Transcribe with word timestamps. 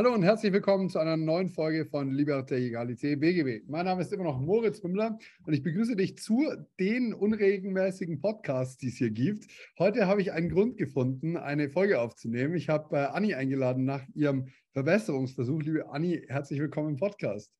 Hallo 0.00 0.14
und 0.14 0.22
herzlich 0.22 0.50
willkommen 0.50 0.88
zu 0.88 0.98
einer 0.98 1.18
neuen 1.18 1.50
Folge 1.50 1.84
von 1.84 2.10
Liberté, 2.10 2.54
Egalité, 2.54 3.18
BGB. 3.18 3.68
Mein 3.68 3.84
Name 3.84 4.00
ist 4.00 4.10
immer 4.14 4.24
noch 4.24 4.40
Moritz 4.40 4.82
Mümmler 4.82 5.18
und 5.44 5.52
ich 5.52 5.62
begrüße 5.62 5.94
dich 5.94 6.16
zu 6.16 6.50
den 6.78 7.12
unregelmäßigen 7.12 8.18
Podcasts, 8.18 8.78
die 8.78 8.88
es 8.88 8.94
hier 8.94 9.10
gibt. 9.10 9.44
Heute 9.78 10.06
habe 10.06 10.22
ich 10.22 10.32
einen 10.32 10.48
Grund 10.48 10.78
gefunden, 10.78 11.36
eine 11.36 11.68
Folge 11.68 12.00
aufzunehmen. 12.00 12.54
Ich 12.54 12.70
habe 12.70 12.96
äh, 12.96 13.00
Anni 13.08 13.34
eingeladen 13.34 13.84
nach 13.84 14.00
ihrem 14.14 14.48
Verbesserungsversuch. 14.72 15.60
Liebe 15.60 15.90
Anni, 15.90 16.24
herzlich 16.28 16.60
willkommen 16.60 16.92
im 16.92 16.96
Podcast. 16.96 17.52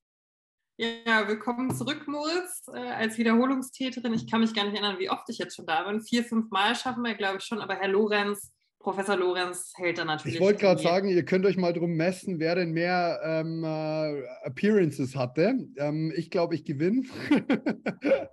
Ja, 0.79 1.29
willkommen 1.29 1.75
zurück, 1.75 2.09
Moritz, 2.09 2.63
äh, 2.73 2.79
als 2.79 3.19
Wiederholungstäterin. 3.19 4.15
Ich 4.15 4.31
kann 4.31 4.41
mich 4.41 4.55
gar 4.55 4.65
nicht 4.65 4.73
erinnern, 4.73 4.99
wie 4.99 5.11
oft 5.11 5.29
ich 5.29 5.37
jetzt 5.37 5.57
schon 5.57 5.67
da 5.67 5.87
bin. 5.87 6.01
Vier, 6.01 6.25
fünf 6.25 6.51
Mal 6.51 6.75
schaffen 6.75 7.03
wir, 7.03 7.17
glaube 7.17 7.37
ich, 7.37 7.45
schon. 7.45 7.61
Aber 7.61 7.75
Herr 7.75 7.89
Lorenz, 7.89 8.51
Professor 8.81 9.15
Lorenz 9.15 9.75
hält 9.77 9.99
da 9.99 10.07
natürlich. 10.07 10.37
Ich 10.37 10.41
wollte 10.41 10.61
gerade 10.61 10.83
sagen, 10.83 11.09
ihr 11.09 11.25
könnt 11.25 11.45
euch 11.45 11.59
mal 11.59 11.75
drum 11.75 11.93
messen, 11.93 12.41
wer 12.41 12.55
denn 12.55 12.73
mehr 12.73 13.21
ähm, 13.23 13.63
äh, 13.63 14.23
Appearances 14.47 15.15
hatte. 15.15 15.67
Ähm, 15.77 16.13
ich 16.17 16.31
glaube, 16.31 16.55
ich 16.55 16.65
gewinne. 16.65 17.03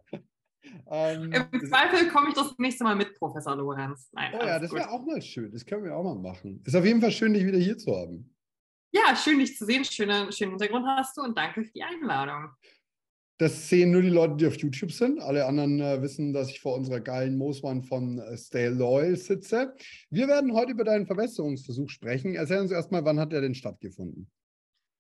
ähm, 0.90 1.34
Im 1.34 1.68
Zweifel 1.68 2.08
komme 2.10 2.30
ich 2.30 2.36
das 2.36 2.58
nächste 2.58 2.86
Mal 2.86 2.96
mit, 2.96 3.14
Professor 3.20 3.58
Lorenz. 3.58 4.10
Nein, 4.14 4.32
oh 4.41 4.46
ja, 4.46 4.58
das 4.58 4.72
wäre 4.72 4.90
auch 4.90 5.05
mal 5.05 5.22
schön. 5.22 5.52
Das 5.52 5.66
können 5.66 5.84
wir 5.84 5.94
auch 5.94 6.04
mal 6.04 6.16
machen. 6.16 6.64
Ist 6.66 6.77
auf 6.77 6.86
jeden 6.86 7.02
Fall 7.02 7.12
schön, 7.12 7.34
dich 7.34 7.46
wieder 7.46 7.60
hier 7.60 7.77
zu 7.77 7.93
haben. 7.93 8.34
Ja, 8.93 9.18
schön, 9.18 9.40
dich 9.40 9.58
zu 9.58 9.66
sehen. 9.66 9.84
Schönen, 9.84 10.32
schönen 10.32 10.52
Hintergrund 10.52 10.86
hast 10.88 11.18
du 11.18 11.24
und 11.24 11.38
danke 11.38 11.66
für 11.66 11.71
die 11.74 11.84
Einladung. 11.84 12.52
Das 13.40 13.70
sehen 13.70 13.91
nur 13.91 14.02
die 14.02 14.10
Leute, 14.10 14.35
die 14.35 14.48
auf 14.48 14.55
YouTube 14.55 14.91
sind. 14.91 15.20
Alle 15.20 15.46
anderen 15.46 15.80
äh, 15.80 16.02
wissen, 16.02 16.34
dass 16.34 16.49
ich 16.49 16.60
vor 16.60 16.76
unserer 16.76 16.99
geilen 16.99 17.38
Mooswand 17.38 17.85
von 17.85 18.18
äh, 18.18 18.35
Stay 18.35 18.68
Loyal 18.70 19.16
sitze. 19.16 19.76
Wir 20.10 20.27
werden 20.27 20.54
heute 20.54 20.71
über 20.71 20.84
deinen 20.84 21.05
Verbesserungsversuch 21.05 21.90
sprechen. 21.90 22.34
Erzähl 22.34 22.60
uns 22.60 22.71
erstmal, 22.71 23.05
wann 23.05 23.20
hat 23.20 23.32
der 23.32 23.41
denn 23.41 23.54
stattgefunden? 23.54 24.32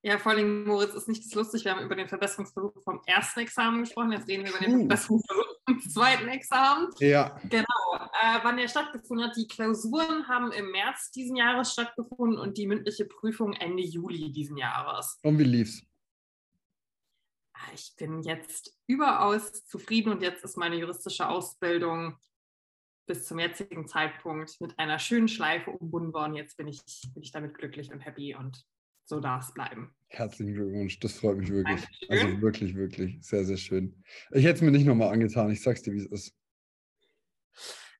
Ja, 0.03 0.19
vor 0.19 0.33
allem, 0.33 0.65
Moritz, 0.65 0.93
ist 0.93 1.07
nicht 1.07 1.33
lustig. 1.33 1.65
Wir 1.65 1.75
haben 1.75 1.83
über 1.83 1.95
den 1.95 2.07
Verbesserungsversuch 2.07 2.83
vom 2.83 3.01
ersten 3.07 3.39
Examen 3.39 3.81
gesprochen. 3.81 4.11
Jetzt 4.11 4.27
reden 4.27 4.43
wir 4.43 4.51
über 4.51 4.59
den 4.59 4.75
uh. 4.75 4.79
Verbesserungsversuch 4.81 5.55
vom 5.65 5.79
zweiten 5.81 6.27
Examen. 6.27 6.89
Ja. 6.99 7.39
Genau. 7.49 7.65
Äh, 7.95 8.39
wann 8.43 8.57
der 8.57 8.67
stattgefunden 8.67 9.27
hat, 9.27 9.35
die 9.35 9.47
Klausuren 9.47 10.27
haben 10.27 10.51
im 10.51 10.69
März 10.71 11.09
diesen 11.11 11.35
Jahres 11.35 11.73
stattgefunden 11.73 12.37
und 12.37 12.57
die 12.57 12.67
mündliche 12.67 13.05
Prüfung 13.05 13.53
Ende 13.53 13.83
Juli 13.83 14.31
diesen 14.31 14.57
Jahres. 14.57 15.17
Und 15.23 15.39
wie 15.39 15.43
lief's? 15.43 15.81
Ah, 17.59 17.71
ich 17.73 17.93
bin 17.97 18.21
jetzt 18.21 18.77
überaus 18.87 19.65
zufrieden 19.65 20.11
und 20.11 20.21
jetzt 20.21 20.43
ist 20.43 20.57
meine 20.57 20.75
juristische 20.75 21.27
Ausbildung 21.27 22.17
bis 23.07 23.25
zum 23.25 23.39
jetzigen 23.39 23.87
Zeitpunkt 23.87 24.59
mit 24.61 24.77
einer 24.77 24.99
schönen 24.99 25.27
Schleife 25.27 25.71
umbunden 25.71 26.13
worden. 26.13 26.35
Jetzt 26.35 26.57
bin 26.57 26.67
ich, 26.67 26.81
bin 27.13 27.23
ich 27.23 27.31
damit 27.31 27.57
glücklich 27.57 27.91
und 27.91 28.01
happy 28.01 28.35
und 28.35 28.63
so 29.05 29.19
darf 29.19 29.47
es 29.47 29.53
bleiben. 29.53 29.95
Herzlichen 30.09 30.53
Glückwunsch, 30.53 30.99
das 30.99 31.13
freut 31.13 31.37
mich 31.37 31.49
wirklich. 31.49 31.81
Dankeschön. 31.81 32.09
Also 32.09 32.41
wirklich, 32.41 32.75
wirklich, 32.75 33.17
sehr, 33.21 33.45
sehr 33.45 33.57
schön. 33.57 34.03
Ich 34.31 34.43
hätte 34.43 34.55
es 34.55 34.61
mir 34.61 34.71
nicht 34.71 34.85
nochmal 34.85 35.13
angetan, 35.13 35.49
ich 35.49 35.61
sag's 35.61 35.81
dir, 35.81 35.93
wie 35.93 35.99
es 35.99 36.07
ist. 36.07 36.35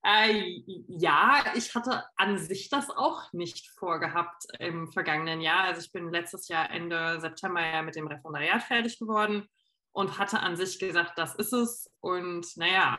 Äh, 0.10 0.64
ja, 0.88 1.44
ich 1.56 1.76
hatte 1.76 2.06
an 2.16 2.38
sich 2.38 2.70
das 2.70 2.90
auch 2.90 3.34
nicht 3.34 3.68
vorgehabt 3.72 4.46
im 4.58 4.90
vergangenen 4.90 5.42
Jahr. 5.42 5.66
Also 5.66 5.82
ich 5.82 5.92
bin 5.92 6.10
letztes 6.14 6.48
Jahr 6.48 6.72
Ende 6.72 7.20
September 7.20 7.60
ja 7.60 7.82
mit 7.82 7.98
dem 7.98 8.08
Referendariat 8.08 8.64
fertig 8.64 9.00
geworden 9.00 9.50
und 9.92 10.18
hatte 10.18 10.40
an 10.40 10.56
sich 10.56 10.80
gesagt, 10.80 11.18
das 11.18 11.36
ist 11.36 11.52
es. 11.52 11.92
Und 12.00 12.48
naja, 12.56 12.98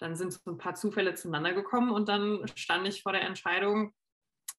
dann 0.00 0.16
sind 0.16 0.32
so 0.32 0.40
ein 0.50 0.58
paar 0.58 0.74
Zufälle 0.74 1.14
zueinander 1.14 1.52
gekommen 1.52 1.92
und 1.92 2.08
dann 2.08 2.44
stand 2.56 2.88
ich 2.88 3.04
vor 3.04 3.12
der 3.12 3.22
Entscheidung, 3.22 3.94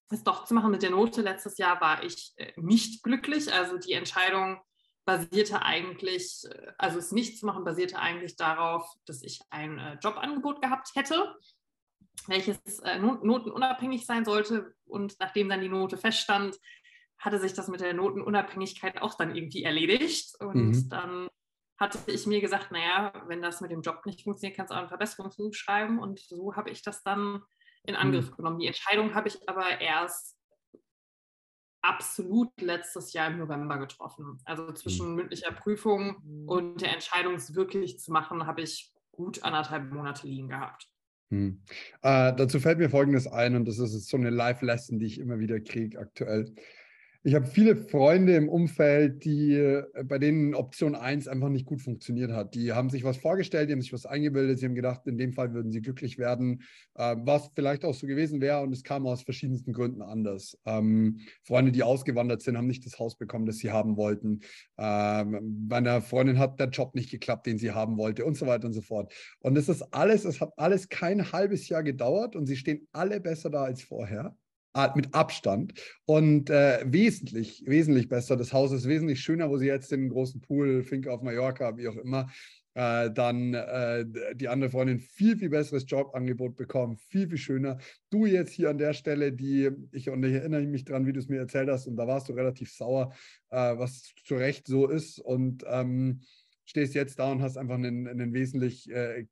es 0.08 0.24
doch 0.24 0.44
zu 0.44 0.54
machen 0.54 0.70
mit 0.70 0.82
der 0.82 0.90
Note. 0.90 1.20
Letztes 1.20 1.58
Jahr 1.58 1.78
war 1.82 2.02
ich 2.04 2.32
äh, 2.36 2.54
nicht 2.56 3.02
glücklich. 3.02 3.52
Also 3.52 3.76
die 3.76 3.92
Entscheidung 3.92 4.62
basierte 5.04 5.60
eigentlich, 5.60 6.44
äh, 6.48 6.72
also 6.78 6.98
es 6.98 7.12
nicht 7.12 7.38
zu 7.38 7.44
machen, 7.44 7.64
basierte 7.64 7.98
eigentlich 7.98 8.36
darauf, 8.36 8.90
dass 9.04 9.22
ich 9.22 9.42
ein 9.50 9.78
äh, 9.78 9.98
Jobangebot 10.00 10.62
gehabt 10.62 10.92
hätte 10.94 11.36
welches 12.26 12.58
äh, 12.80 12.98
notenunabhängig 12.98 14.06
sein 14.06 14.24
sollte. 14.24 14.74
Und 14.86 15.16
nachdem 15.20 15.48
dann 15.48 15.60
die 15.60 15.68
Note 15.68 15.96
feststand, 15.96 16.58
hatte 17.18 17.38
sich 17.38 17.52
das 17.52 17.68
mit 17.68 17.80
der 17.80 17.94
Notenunabhängigkeit 17.94 19.00
auch 19.00 19.14
dann 19.14 19.34
irgendwie 19.34 19.62
erledigt. 19.62 20.34
Und 20.40 20.70
mhm. 20.70 20.88
dann 20.88 21.28
hatte 21.78 21.98
ich 22.06 22.26
mir 22.26 22.40
gesagt, 22.40 22.70
naja, 22.72 23.12
wenn 23.26 23.42
das 23.42 23.60
mit 23.60 23.70
dem 23.70 23.82
Job 23.82 24.04
nicht 24.06 24.22
funktioniert, 24.22 24.56
kannst 24.56 24.70
du 24.70 24.74
auch 24.74 24.80
einen 24.80 24.88
Verbesserungsversuch 24.88 25.54
schreiben. 25.54 25.98
Und 25.98 26.20
so 26.20 26.54
habe 26.54 26.70
ich 26.70 26.82
das 26.82 27.02
dann 27.02 27.42
in 27.84 27.96
Angriff 27.96 28.30
mhm. 28.30 28.36
genommen. 28.36 28.58
Die 28.58 28.66
Entscheidung 28.66 29.14
habe 29.14 29.28
ich 29.28 29.48
aber 29.48 29.80
erst 29.80 30.36
absolut 31.82 32.48
letztes 32.60 33.12
Jahr 33.12 33.28
im 33.28 33.38
November 33.38 33.78
getroffen. 33.78 34.40
Also 34.44 34.72
zwischen 34.72 35.10
mhm. 35.10 35.14
mündlicher 35.16 35.52
Prüfung 35.52 36.20
mhm. 36.22 36.48
und 36.48 36.80
der 36.80 36.92
Entscheidung, 36.92 37.34
es 37.34 37.54
wirklich 37.54 37.98
zu 37.98 38.12
machen, 38.12 38.46
habe 38.46 38.62
ich 38.62 38.92
gut 39.10 39.42
anderthalb 39.42 39.92
Monate 39.92 40.26
liegen 40.26 40.48
gehabt. 40.48 40.88
Hm. 41.32 41.62
Äh, 42.02 42.34
dazu 42.36 42.60
fällt 42.60 42.78
mir 42.78 42.90
Folgendes 42.90 43.26
ein 43.26 43.56
und 43.56 43.66
das 43.66 43.78
ist 43.78 44.06
so 44.06 44.18
eine 44.18 44.28
Live-Lesson, 44.28 44.98
die 44.98 45.06
ich 45.06 45.18
immer 45.18 45.38
wieder 45.38 45.60
kriege 45.60 45.98
aktuell. 45.98 46.54
Ich 47.24 47.36
habe 47.36 47.46
viele 47.46 47.76
Freunde 47.76 48.34
im 48.34 48.48
Umfeld, 48.48 49.24
die, 49.24 49.54
äh, 49.54 49.84
bei 50.02 50.18
denen 50.18 50.56
Option 50.56 50.96
1 50.96 51.28
einfach 51.28 51.50
nicht 51.50 51.66
gut 51.66 51.80
funktioniert 51.80 52.32
hat. 52.32 52.56
Die 52.56 52.72
haben 52.72 52.90
sich 52.90 53.04
was 53.04 53.16
vorgestellt, 53.16 53.68
die 53.68 53.74
haben 53.74 53.80
sich 53.80 53.92
was 53.92 54.06
eingebildet, 54.06 54.58
sie 54.58 54.66
haben 54.66 54.74
gedacht, 54.74 55.06
in 55.06 55.18
dem 55.18 55.32
Fall 55.32 55.54
würden 55.54 55.70
sie 55.70 55.80
glücklich 55.82 56.18
werden, 56.18 56.62
äh, 56.96 57.14
was 57.20 57.52
vielleicht 57.54 57.84
auch 57.84 57.94
so 57.94 58.08
gewesen 58.08 58.40
wäre 58.40 58.62
und 58.62 58.72
es 58.72 58.82
kam 58.82 59.06
aus 59.06 59.22
verschiedensten 59.22 59.72
Gründen 59.72 60.02
anders. 60.02 60.58
Ähm, 60.66 61.20
Freunde, 61.44 61.70
die 61.70 61.84
ausgewandert 61.84 62.42
sind, 62.42 62.56
haben 62.56 62.66
nicht 62.66 62.84
das 62.86 62.98
Haus 62.98 63.16
bekommen, 63.16 63.46
das 63.46 63.58
sie 63.58 63.70
haben 63.70 63.96
wollten. 63.96 64.40
Ähm, 64.76 65.68
einer 65.70 66.00
Freundin 66.02 66.40
hat 66.40 66.58
der 66.58 66.70
Job 66.70 66.96
nicht 66.96 67.12
geklappt, 67.12 67.46
den 67.46 67.56
sie 67.56 67.70
haben 67.70 67.98
wollte 67.98 68.24
und 68.24 68.36
so 68.36 68.48
weiter 68.48 68.66
und 68.66 68.72
so 68.72 68.82
fort. 68.82 69.14
Und 69.38 69.56
es 69.56 69.68
ist 69.68 69.82
alles, 69.94 70.24
es 70.24 70.40
hat 70.40 70.50
alles 70.56 70.88
kein 70.88 71.30
halbes 71.30 71.68
Jahr 71.68 71.84
gedauert 71.84 72.34
und 72.34 72.46
sie 72.46 72.56
stehen 72.56 72.88
alle 72.90 73.20
besser 73.20 73.48
da 73.48 73.62
als 73.62 73.80
vorher 73.80 74.36
mit 74.94 75.14
Abstand 75.14 75.74
und 76.06 76.50
äh, 76.50 76.80
wesentlich, 76.86 77.62
wesentlich 77.66 78.08
besser. 78.08 78.36
Das 78.36 78.52
Haus 78.52 78.72
ist 78.72 78.88
wesentlich 78.88 79.20
schöner, 79.20 79.50
wo 79.50 79.58
sie 79.58 79.66
jetzt 79.66 79.92
den 79.92 80.08
großen 80.08 80.40
Pool, 80.40 80.82
Finke 80.82 81.12
auf 81.12 81.22
Mallorca, 81.22 81.76
wie 81.76 81.88
auch 81.88 81.96
immer, 81.96 82.28
äh, 82.74 83.10
dann 83.10 83.52
äh, 83.52 84.04
die 84.34 84.48
andere 84.48 84.70
Freundin 84.70 84.98
viel, 84.98 85.36
viel 85.36 85.50
besseres 85.50 85.84
Jobangebot 85.86 86.56
bekommen, 86.56 86.96
viel, 86.96 87.28
viel 87.28 87.36
schöner. 87.36 87.78
Du 88.08 88.24
jetzt 88.24 88.52
hier 88.52 88.70
an 88.70 88.78
der 88.78 88.94
Stelle, 88.94 89.32
die 89.32 89.70
ich, 89.90 90.08
und 90.08 90.24
ich 90.24 90.32
erinnere 90.32 90.62
mich 90.62 90.84
daran, 90.84 91.06
wie 91.06 91.12
du 91.12 91.20
es 91.20 91.28
mir 91.28 91.38
erzählt 91.38 91.68
hast, 91.68 91.86
und 91.86 91.96
da 91.96 92.06
warst 92.06 92.28
du 92.28 92.32
relativ 92.32 92.72
sauer, 92.72 93.12
äh, 93.50 93.76
was 93.76 94.14
zu 94.24 94.36
Recht 94.36 94.66
so 94.66 94.88
ist 94.88 95.18
und 95.18 95.64
ähm, 95.66 96.22
stehst 96.64 96.94
jetzt 96.94 97.18
da 97.18 97.30
und 97.30 97.42
hast 97.42 97.58
einfach 97.58 97.74
einen, 97.74 98.08
einen 98.08 98.32
wesentlich, 98.32 98.90
äh, 98.90 99.26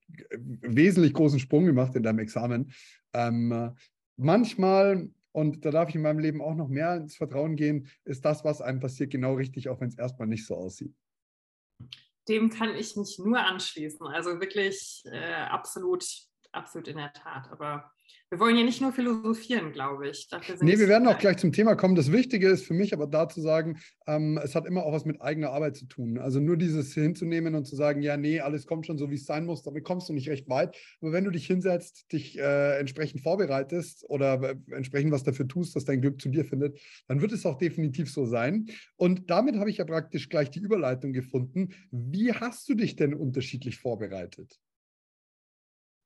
wesentlich 0.60 1.14
großen 1.14 1.38
Sprung 1.38 1.64
gemacht 1.64 1.94
in 1.96 2.02
deinem 2.02 2.18
Examen. 2.18 2.72
Ähm, 3.14 3.72
manchmal 4.16 5.08
und 5.32 5.64
da 5.64 5.70
darf 5.70 5.88
ich 5.88 5.94
in 5.94 6.02
meinem 6.02 6.18
Leben 6.18 6.42
auch 6.42 6.54
noch 6.54 6.68
mehr 6.68 6.96
ins 6.96 7.16
Vertrauen 7.16 7.56
gehen, 7.56 7.88
ist 8.04 8.24
das, 8.24 8.44
was 8.44 8.60
einem 8.60 8.80
passiert, 8.80 9.10
genau 9.10 9.34
richtig, 9.34 9.68
auch 9.68 9.80
wenn 9.80 9.88
es 9.88 9.98
erstmal 9.98 10.28
nicht 10.28 10.46
so 10.46 10.56
aussieht. 10.56 10.94
Dem 12.28 12.50
kann 12.50 12.74
ich 12.74 12.96
mich 12.96 13.18
nur 13.18 13.38
anschließen. 13.38 14.06
Also 14.06 14.40
wirklich 14.40 15.02
äh, 15.06 15.44
absolut, 15.44 16.04
absolut 16.52 16.88
in 16.88 16.96
der 16.96 17.12
Tat. 17.12 17.50
Aber 17.50 17.90
wir 18.30 18.38
wollen 18.38 18.56
ja 18.56 18.62
nicht 18.62 18.80
nur 18.80 18.92
philosophieren, 18.92 19.72
glaube 19.72 20.08
ich. 20.08 20.28
Dafür 20.28 20.56
nee, 20.60 20.78
wir 20.78 20.86
werden 20.86 21.08
auch 21.08 21.18
gleich 21.18 21.38
zum 21.38 21.50
Thema 21.50 21.74
kommen. 21.74 21.96
Das 21.96 22.12
Wichtige 22.12 22.48
ist 22.48 22.64
für 22.64 22.74
mich 22.74 22.92
aber 22.92 23.08
da 23.08 23.28
zu 23.28 23.40
sagen, 23.40 23.78
ähm, 24.06 24.38
es 24.42 24.54
hat 24.54 24.66
immer 24.66 24.84
auch 24.84 24.92
was 24.92 25.04
mit 25.04 25.20
eigener 25.20 25.50
Arbeit 25.50 25.76
zu 25.76 25.86
tun. 25.86 26.16
Also 26.16 26.38
nur 26.38 26.56
dieses 26.56 26.94
hinzunehmen 26.94 27.56
und 27.56 27.64
zu 27.64 27.74
sagen, 27.74 28.02
ja, 28.02 28.16
nee, 28.16 28.38
alles 28.38 28.66
kommt 28.66 28.86
schon 28.86 28.98
so, 28.98 29.10
wie 29.10 29.16
es 29.16 29.26
sein 29.26 29.46
muss, 29.46 29.62
damit 29.62 29.82
kommst 29.82 30.08
du 30.08 30.12
nicht 30.12 30.28
recht 30.28 30.48
weit. 30.48 30.76
Aber 31.00 31.12
wenn 31.12 31.24
du 31.24 31.30
dich 31.30 31.46
hinsetzt, 31.46 32.12
dich 32.12 32.38
äh, 32.38 32.78
entsprechend 32.78 33.20
vorbereitest 33.20 34.08
oder 34.08 34.40
äh, 34.42 34.56
entsprechend 34.70 35.10
was 35.10 35.24
dafür 35.24 35.48
tust, 35.48 35.74
dass 35.74 35.84
dein 35.84 36.00
Glück 36.00 36.20
zu 36.20 36.28
dir 36.28 36.44
findet, 36.44 36.78
dann 37.08 37.20
wird 37.20 37.32
es 37.32 37.44
auch 37.44 37.58
definitiv 37.58 38.12
so 38.12 38.26
sein. 38.26 38.66
Und 38.96 39.28
damit 39.28 39.56
habe 39.56 39.70
ich 39.70 39.78
ja 39.78 39.84
praktisch 39.84 40.28
gleich 40.28 40.50
die 40.50 40.60
Überleitung 40.60 41.12
gefunden. 41.12 41.70
Wie 41.90 42.32
hast 42.32 42.68
du 42.68 42.74
dich 42.74 42.94
denn 42.94 43.12
unterschiedlich 43.12 43.78
vorbereitet? 43.78 44.60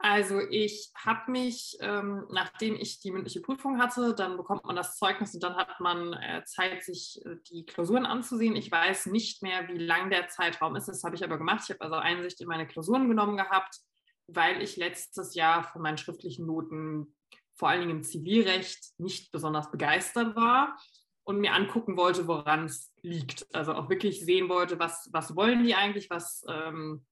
Also 0.05 0.39
ich 0.39 0.93
habe 0.95 1.31
mich, 1.31 1.79
ähm, 1.81 2.27
nachdem 2.29 2.75
ich 2.75 3.01
die 3.01 3.11
mündliche 3.11 3.41
Prüfung 3.41 3.81
hatte, 3.81 4.15
dann 4.15 4.37
bekommt 4.37 4.67
man 4.67 4.77
das 4.77 4.99
Zeugnis 4.99 5.33
und 5.33 5.43
dann 5.43 5.57
hat 5.57 5.81
man 5.81 6.13
äh, 6.13 6.45
Zeit, 6.45 6.85
sich 6.85 7.25
äh, 7.25 7.37
die 7.49 7.65
Klausuren 7.65 8.05
anzusehen. 8.05 8.55
Ich 8.55 8.71
weiß 8.71 9.07
nicht 9.07 9.43
mehr, 9.43 9.67
wie 9.69 9.79
lang 9.79 10.11
der 10.11 10.29
Zeitraum 10.29 10.77
ist. 10.77 10.89
Das 10.89 11.05
habe 11.05 11.17
ich 11.17 11.25
aber 11.25 11.39
gemacht. 11.39 11.63
Ich 11.65 11.71
habe 11.71 11.81
also 11.81 11.95
Einsicht 11.95 12.39
in 12.43 12.49
meine 12.49 12.67
Klausuren 12.67 13.09
genommen 13.09 13.39
gehabt, 13.39 13.79
weil 14.27 14.61
ich 14.61 14.77
letztes 14.77 15.35
Jahr 15.35 15.65
von 15.65 15.81
meinen 15.81 15.97
schriftlichen 15.97 16.45
Noten 16.45 17.17
vor 17.55 17.71
allen 17.71 17.81
Dingen 17.81 17.97
im 17.97 18.03
Zivilrecht 18.03 18.93
nicht 18.99 19.33
besonders 19.33 19.71
begeistert 19.71 20.37
war 20.37 20.79
und 21.23 21.41
mir 21.41 21.55
angucken 21.55 21.97
wollte, 21.97 22.29
woran 22.29 22.67
es 22.67 22.93
liegt. 23.01 23.47
Also 23.55 23.73
auch 23.73 23.89
wirklich 23.89 24.23
sehen 24.23 24.51
wollte, 24.51 24.79
was, 24.79 25.09
was 25.15 25.35
wollen 25.35 25.65
die 25.65 25.75
eigentlich, 25.75 26.11
was, 26.11 26.45
ähm, 26.47 27.07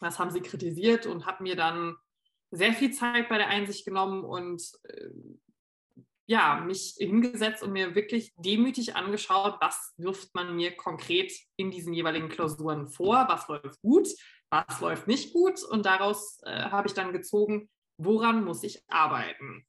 was 0.00 0.18
haben 0.18 0.32
sie 0.32 0.40
kritisiert 0.40 1.06
und 1.06 1.26
habe 1.26 1.44
mir 1.44 1.54
dann 1.54 1.94
sehr 2.54 2.72
viel 2.72 2.92
Zeit 2.92 3.28
bei 3.28 3.38
der 3.38 3.48
Einsicht 3.48 3.84
genommen 3.84 4.24
und 4.24 4.62
äh, 4.84 5.10
ja, 6.26 6.62
mich 6.64 6.94
hingesetzt 6.98 7.62
und 7.62 7.72
mir 7.72 7.94
wirklich 7.94 8.32
demütig 8.36 8.96
angeschaut, 8.96 9.58
was 9.60 9.92
wirft 9.98 10.34
man 10.34 10.56
mir 10.56 10.74
konkret 10.74 11.32
in 11.56 11.70
diesen 11.70 11.92
jeweiligen 11.92 12.28
Klausuren 12.28 12.88
vor, 12.88 13.26
was 13.28 13.46
läuft 13.48 13.80
gut, 13.82 14.08
was 14.50 14.80
läuft 14.80 15.06
nicht 15.06 15.32
gut 15.32 15.62
und 15.62 15.84
daraus 15.84 16.40
äh, 16.44 16.70
habe 16.70 16.88
ich 16.88 16.94
dann 16.94 17.12
gezogen, 17.12 17.68
woran 17.98 18.44
muss 18.44 18.62
ich 18.62 18.82
arbeiten. 18.88 19.66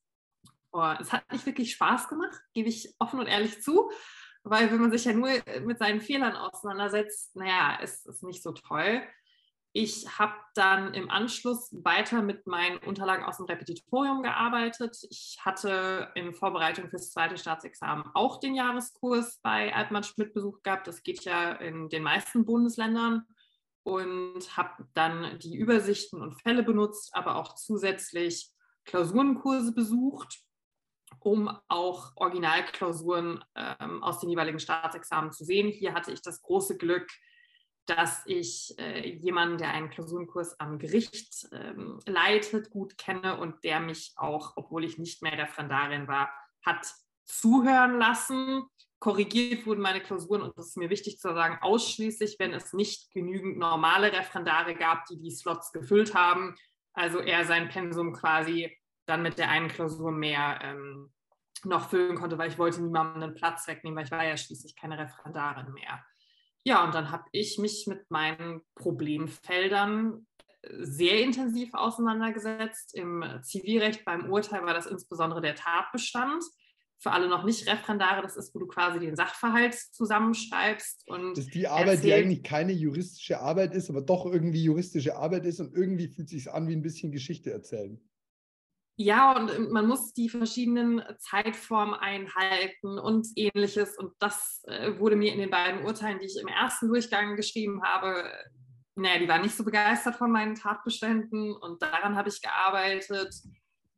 Oh, 0.72 0.94
es 1.00 1.12
hat 1.12 1.30
nicht 1.32 1.46
wirklich 1.46 1.74
Spaß 1.74 2.08
gemacht, 2.08 2.40
gebe 2.54 2.70
ich 2.70 2.94
offen 3.00 3.20
und 3.20 3.28
ehrlich 3.28 3.62
zu, 3.62 3.92
weil 4.44 4.72
wenn 4.72 4.80
man 4.80 4.92
sich 4.92 5.06
ja 5.06 5.14
nur 5.14 5.30
mit 5.64 5.80
seinen 5.80 6.02
Fehlern 6.02 6.36
auseinandersetzt, 6.36 7.36
naja, 7.36 7.80
es 7.82 8.06
ist 8.06 8.24
nicht 8.24 8.44
so 8.44 8.52
toll. 8.52 9.02
Ich 9.78 10.08
habe 10.18 10.32
dann 10.54 10.94
im 10.94 11.10
Anschluss 11.10 11.70
weiter 11.84 12.22
mit 12.22 12.48
meinen 12.48 12.78
Unterlagen 12.78 13.26
aus 13.26 13.36
dem 13.36 13.46
Repetitorium 13.46 14.24
gearbeitet. 14.24 14.96
Ich 15.10 15.38
hatte 15.42 16.14
in 16.16 16.34
Vorbereitung 16.34 16.90
fürs 16.90 17.12
zweite 17.12 17.38
Staatsexamen 17.38 18.06
auch 18.14 18.40
den 18.40 18.56
Jahreskurs 18.56 19.42
bei 19.44 19.76
Altmann 19.76 20.06
Schmidt 20.06 20.34
besucht 20.34 20.64
gehabt. 20.64 20.88
Das 20.88 21.04
geht 21.04 21.26
ja 21.26 21.52
in 21.52 21.90
den 21.90 22.04
meisten 22.04 22.46
Bundesländern 22.46 23.24
und 23.84 24.56
habe 24.56 24.88
dann 24.94 25.40
die 25.40 25.58
Übersichten 25.58 26.22
und 26.22 26.42
Fälle 26.42 26.64
benutzt, 26.64 27.14
aber 27.14 27.36
auch 27.36 27.56
zusätzlich 27.56 28.54
Klausurenkurse 28.86 29.74
besucht, 29.74 30.40
um 31.20 31.50
auch 31.68 32.14
Originalklausuren 32.16 33.44
ähm, 33.56 34.02
aus 34.02 34.22
den 34.22 34.30
jeweiligen 34.30 34.60
Staatsexamen 34.60 35.34
zu 35.34 35.44
sehen. 35.44 35.68
Hier 35.68 35.94
hatte 35.94 36.14
ich 36.14 36.22
das 36.22 36.42
große 36.42 36.78
Glück, 36.78 37.10
dass 37.86 38.24
ich 38.26 38.78
äh, 38.80 39.08
jemanden, 39.08 39.58
der 39.58 39.72
einen 39.72 39.90
Klausurenkurs 39.90 40.60
am 40.60 40.80
Gericht 40.80 41.48
ähm, 41.52 42.00
leitet, 42.06 42.70
gut 42.72 42.98
kenne 42.98 43.38
und 43.38 43.64
der 43.64 43.80
mich 43.80 44.14
auch, 44.16 44.54
obwohl 44.56 44.84
ich 44.84 44.98
nicht 44.98 45.22
mehr 45.22 45.38
Referendarin 45.38 46.08
war, 46.08 46.30
hat 46.66 46.88
zuhören 47.26 47.98
lassen. 47.98 48.64
Korrigiert 49.00 49.68
wurden 49.68 49.82
meine 49.82 50.02
Klausuren 50.02 50.42
und 50.42 50.58
das 50.58 50.70
ist 50.70 50.78
mir 50.78 50.90
wichtig 50.90 51.20
zu 51.20 51.34
sagen, 51.34 51.60
ausschließlich, 51.62 52.38
wenn 52.40 52.54
es 52.54 52.74
nicht 52.74 53.12
genügend 53.12 53.58
normale 53.58 54.12
Referendare 54.12 54.74
gab, 54.74 55.06
die 55.06 55.20
die 55.20 55.32
Slots 55.32 55.72
gefüllt 55.72 56.16
haben. 56.16 56.56
Also 56.94 57.20
er 57.20 57.46
sein 57.46 57.70
Pensum 57.70 58.14
quasi 58.14 58.76
dann 59.06 59.22
mit 59.22 59.38
der 59.38 59.50
einen 59.50 59.68
Klausur 59.68 60.12
mehr 60.12 60.60
ähm, 60.64 61.14
noch 61.64 61.90
füllen 61.90 62.16
konnte, 62.16 62.38
weil 62.38 62.50
ich 62.50 62.58
wollte 62.58 62.82
niemandem 62.82 63.24
einen 63.24 63.36
Platz 63.36 63.68
wegnehmen, 63.68 63.98
weil 63.98 64.06
ich 64.06 64.12
war 64.12 64.26
ja 64.26 64.38
schließlich 64.38 64.76
keine 64.76 64.98
Referendarin 64.98 65.72
mehr. 65.74 66.04
Ja, 66.66 66.84
und 66.84 66.96
dann 66.96 67.12
habe 67.12 67.26
ich 67.32 67.60
mich 67.60 67.86
mit 67.88 68.10
meinen 68.10 68.62
Problemfeldern 68.74 70.26
sehr 70.80 71.22
intensiv 71.22 71.74
auseinandergesetzt. 71.74 72.96
Im 72.96 73.24
Zivilrecht 73.44 74.04
beim 74.04 74.32
Urteil 74.32 74.66
war 74.66 74.74
das 74.74 74.88
insbesondere 74.88 75.42
der 75.42 75.54
Tatbestand. 75.56 76.44
Für 76.98 77.12
alle 77.12 77.30
noch 77.30 77.44
nicht 77.44 77.68
Referendare, 77.70 78.24
das 78.24 78.36
ist, 78.36 78.56
wo 78.56 78.60
du 78.60 78.68
quasi 78.68 79.00
den 79.00 79.16
Sachverhalt 79.16 79.76
zusammenschreibst. 79.76 81.08
Und 81.08 81.38
das 81.38 81.46
ist 81.46 81.54
die 81.54 81.68
Arbeit, 81.68 82.04
die 82.04 82.14
eigentlich 82.14 82.42
keine 82.42 82.72
juristische 82.72 83.42
Arbeit 83.42 83.76
ist, 83.76 83.92
aber 83.92 84.02
doch 84.02 84.26
irgendwie 84.26 84.64
juristische 84.64 85.16
Arbeit 85.18 85.46
ist 85.46 85.60
und 85.60 85.76
irgendwie 85.76 86.08
fühlt 86.08 86.28
es 86.28 86.32
sich 86.32 86.52
an 86.52 86.68
wie 86.68 86.76
ein 86.76 86.82
bisschen 86.82 87.12
Geschichte 87.12 87.52
erzählen. 87.52 88.02
Ja, 88.98 89.36
und 89.36 89.54
ähm, 89.54 89.72
man 89.72 89.88
muss 89.88 90.14
die 90.14 90.30
verschiedenen 90.30 91.04
Zeitformen 91.20 91.96
einhalten 91.96 92.98
und 92.98 93.28
ähnliches. 93.36 93.98
Und 93.98 94.14
das 94.20 94.64
äh, 94.68 94.98
wurde 95.00 95.18
mir 95.18 95.34
in 95.34 95.40
den 95.40 95.50
beiden 95.50 95.84
Urteilen, 95.84 96.20
die 96.20 96.28
ich 96.28 96.40
im 96.40 96.48
ersten 96.48 96.88
Durchgang 96.88 97.36
geschrieben 97.36 97.84
habe, 97.84 98.24
äh, 98.24 98.50
naja, 98.98 99.20
die 99.20 99.28
waren 99.28 99.42
nicht 99.42 99.56
so 99.56 99.66
begeistert 99.66 100.16
von 100.16 100.32
meinen 100.32 100.56
Tatbeständen 100.56 101.54
und 101.54 101.82
daran 101.82 102.16
habe 102.16 102.30
ich 102.30 102.42
gearbeitet. 102.42 103.36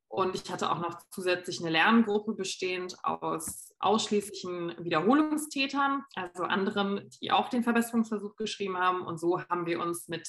Und 0.10 0.34
ich 0.36 0.50
hatte 0.50 0.72
auch 0.72 0.80
noch 0.80 0.98
zusätzlich 1.12 1.60
eine 1.60 1.70
Lerngruppe 1.70 2.34
bestehend 2.34 2.96
aus 3.04 3.76
ausschließlichen 3.80 4.74
Wiederholungstätern, 4.80 6.04
also 6.16 6.44
anderen, 6.44 7.10
die 7.22 7.32
auch 7.32 7.50
den 7.50 7.62
Verbesserungsversuch 7.62 8.36
geschrieben 8.38 8.78
haben. 8.78 9.02
Und 9.02 9.20
so 9.20 9.42
haben 9.42 9.66
wir 9.68 9.80
uns 9.82 10.08
mit 10.08 10.28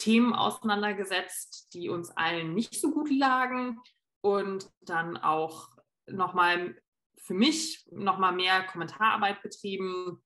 Themen 0.00 0.34
auseinandergesetzt, 0.34 1.72
die 1.74 1.88
uns 1.88 2.10
allen 2.10 2.54
nicht 2.54 2.80
so 2.80 2.90
gut 2.90 3.10
lagen 3.10 3.78
und 4.22 4.68
dann 4.80 5.16
auch 5.16 5.68
nochmal 6.06 6.74
für 7.18 7.34
mich 7.34 7.86
nochmal 7.92 8.32
mehr 8.32 8.64
Kommentararbeit 8.64 9.42
betrieben 9.42 10.22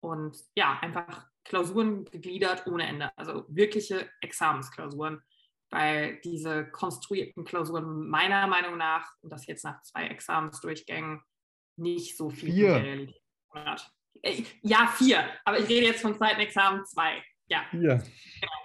und 0.00 0.36
ja, 0.54 0.78
einfach 0.80 1.26
Klausuren 1.44 2.04
gegliedert 2.04 2.66
ohne 2.66 2.86
Ende, 2.86 3.16
also 3.16 3.44
wirkliche 3.48 4.08
Examensklausuren, 4.20 5.22
weil 5.70 6.20
diese 6.20 6.70
konstruierten 6.70 7.44
Klausuren 7.44 8.08
meiner 8.08 8.46
Meinung 8.46 8.76
nach, 8.76 9.10
und 9.22 9.30
das 9.30 9.46
jetzt 9.46 9.64
nach 9.64 9.82
zwei 9.82 10.06
Examensdurchgängen, 10.06 11.22
nicht 11.76 12.16
so 12.16 12.30
viel 12.30 12.52
vier. 12.52 13.08
hat. 13.54 13.90
Äh, 14.22 14.44
ja, 14.62 14.86
vier, 14.86 15.24
aber 15.44 15.58
ich 15.58 15.68
rede 15.68 15.86
jetzt 15.86 16.02
vom 16.02 16.16
zweiten 16.16 16.40
Examen 16.40 16.84
zwei. 16.84 17.24
Ja. 17.46 17.64
Vier. 17.70 18.02
Genau. 18.40 18.61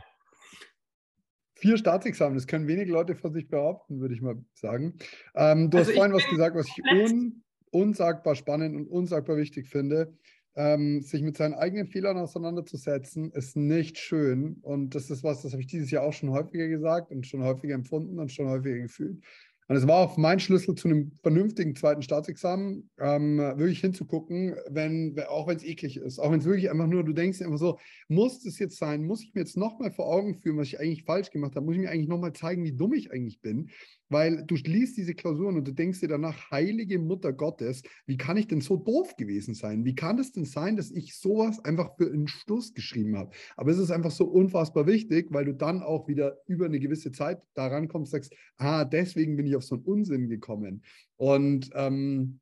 Vier 1.60 1.78
Staatsexamen, 1.78 2.36
das 2.36 2.46
können 2.46 2.68
wenige 2.68 2.92
Leute 2.92 3.16
von 3.16 3.34
sich 3.34 3.48
behaupten, 3.48 4.00
würde 4.00 4.14
ich 4.14 4.22
mal 4.22 4.36
sagen. 4.54 4.94
Ähm, 5.36 5.72
du 5.72 5.78
also 5.80 5.90
hast 5.90 5.96
vorhin 5.96 6.14
was 6.14 6.28
gesagt, 6.30 6.56
was 6.56 6.68
ich 6.68 6.84
un, 6.84 7.44
unsagbar 7.72 8.36
spannend 8.36 8.76
und 8.76 8.88
unsagbar 8.88 9.38
wichtig 9.38 9.68
finde. 9.68 10.14
Ähm, 10.56 11.02
sich 11.02 11.22
mit 11.22 11.36
seinen 11.36 11.54
eigenen 11.56 11.88
Fehlern 11.88 12.18
auseinanderzusetzen, 12.18 13.32
ist 13.32 13.56
nicht 13.56 13.98
schön. 13.98 14.58
Und 14.62 14.94
das 14.94 15.10
ist 15.10 15.24
was, 15.24 15.42
das 15.42 15.52
habe 15.52 15.62
ich 15.62 15.68
dieses 15.68 15.90
Jahr 15.90 16.04
auch 16.04 16.14
schon 16.14 16.32
häufiger 16.32 16.68
gesagt 16.68 17.12
und 17.12 17.26
schon 17.26 17.44
häufiger 17.44 17.74
empfunden 17.74 18.20
und 18.20 18.32
schon 18.32 18.48
häufiger 18.48 18.80
gefühlt. 18.80 19.24
Und 19.68 19.76
es 19.76 19.86
war 19.86 19.98
auch 19.98 20.16
mein 20.18 20.40
Schlüssel 20.40 20.76
zu 20.76 20.88
einem 20.88 21.12
vernünftigen 21.22 21.76
zweiten 21.76 22.02
Staatsexamen, 22.02 22.90
ähm, 23.00 23.38
wirklich 23.38 23.82
hinzugucken, 23.82 24.56
wenn, 24.70 25.20
auch 25.28 25.48
wenn 25.48 25.58
es 25.58 25.64
eklig 25.64 25.98
ist, 25.98 26.20
auch 26.20 26.32
wenn 26.32 26.40
es 26.40 26.46
wirklich 26.46 26.72
einfach 26.72 26.88
nur, 26.88 27.04
du 27.04 27.12
denkst 27.12 27.42
einfach 27.42 27.58
so, 27.58 27.78
muss 28.08 28.44
das 28.44 28.60
jetzt 28.60 28.78
sein? 28.78 29.04
Muss 29.04 29.24
ich 29.24 29.34
mir 29.34 29.42
jetzt 29.42 29.58
nochmal 29.58 29.92
vor 29.92 30.08
Augen 30.08 30.36
führen, 30.36 30.58
was 30.58 30.68
ich 30.68 30.80
eigentlich 30.80 31.04
falsch 31.04 31.32
gemacht 31.32 31.56
habe? 31.56 31.66
Muss 31.66 31.76
ich 31.76 31.82
mir 31.82 31.90
eigentlich 31.90 32.08
nochmal 32.08 32.34
zeigen, 32.34 32.64
wie 32.64 32.72
dumm 32.72 32.94
ich 32.94 33.12
eigentlich 33.12 33.42
bin? 33.42 33.70
Weil 34.10 34.44
du 34.46 34.56
liest 34.56 34.98
diese 34.98 35.14
Klausuren 35.14 35.58
und 35.58 35.68
du 35.68 35.74
denkst 35.74 36.00
dir 36.00 36.08
danach, 36.08 36.50
heilige 36.52 37.00
Mutter 37.00 37.34
Gottes, 37.34 37.84
wie 38.06 38.18
kann 38.18 38.38
ich 38.38 38.48
denn 38.48 38.62
so 38.62 38.78
doof 38.78 39.16
gewesen 39.18 39.54
sein? 39.54 39.84
Wie 39.86 39.96
kann 39.96 40.18
es 40.20 40.32
denn 40.32 40.46
sein, 40.46 40.78
dass 40.78 40.92
ich 40.92 41.18
sowas 41.18 41.64
einfach 41.66 41.98
für 41.98 42.12
einen 42.12 42.28
Stuss 42.28 42.74
geschrieben 42.74 43.18
habe? 43.18 43.32
Aber 43.56 43.72
es 43.72 43.78
ist 43.78 43.92
einfach 43.92 44.12
so 44.12 44.26
unfassbar 44.26 44.88
wichtig, 44.88 45.28
weil 45.32 45.46
du 45.46 45.54
dann 45.54 45.84
auch 45.84 46.08
wieder 46.08 46.38
über 46.48 46.66
eine 46.66 46.80
gewisse 46.80 47.12
Zeit 47.12 47.42
daran 47.54 47.88
kommst, 47.88 48.12
sagst, 48.12 48.34
ah, 48.58 48.86
deswegen 48.86 49.36
bin 49.36 49.46
ich 49.46 49.56
auf 49.56 49.64
so 49.64 49.76
einen 49.76 49.84
Unsinn 49.84 50.30
gekommen. 50.30 50.84
Und 51.18 51.70
ähm, 51.74 52.40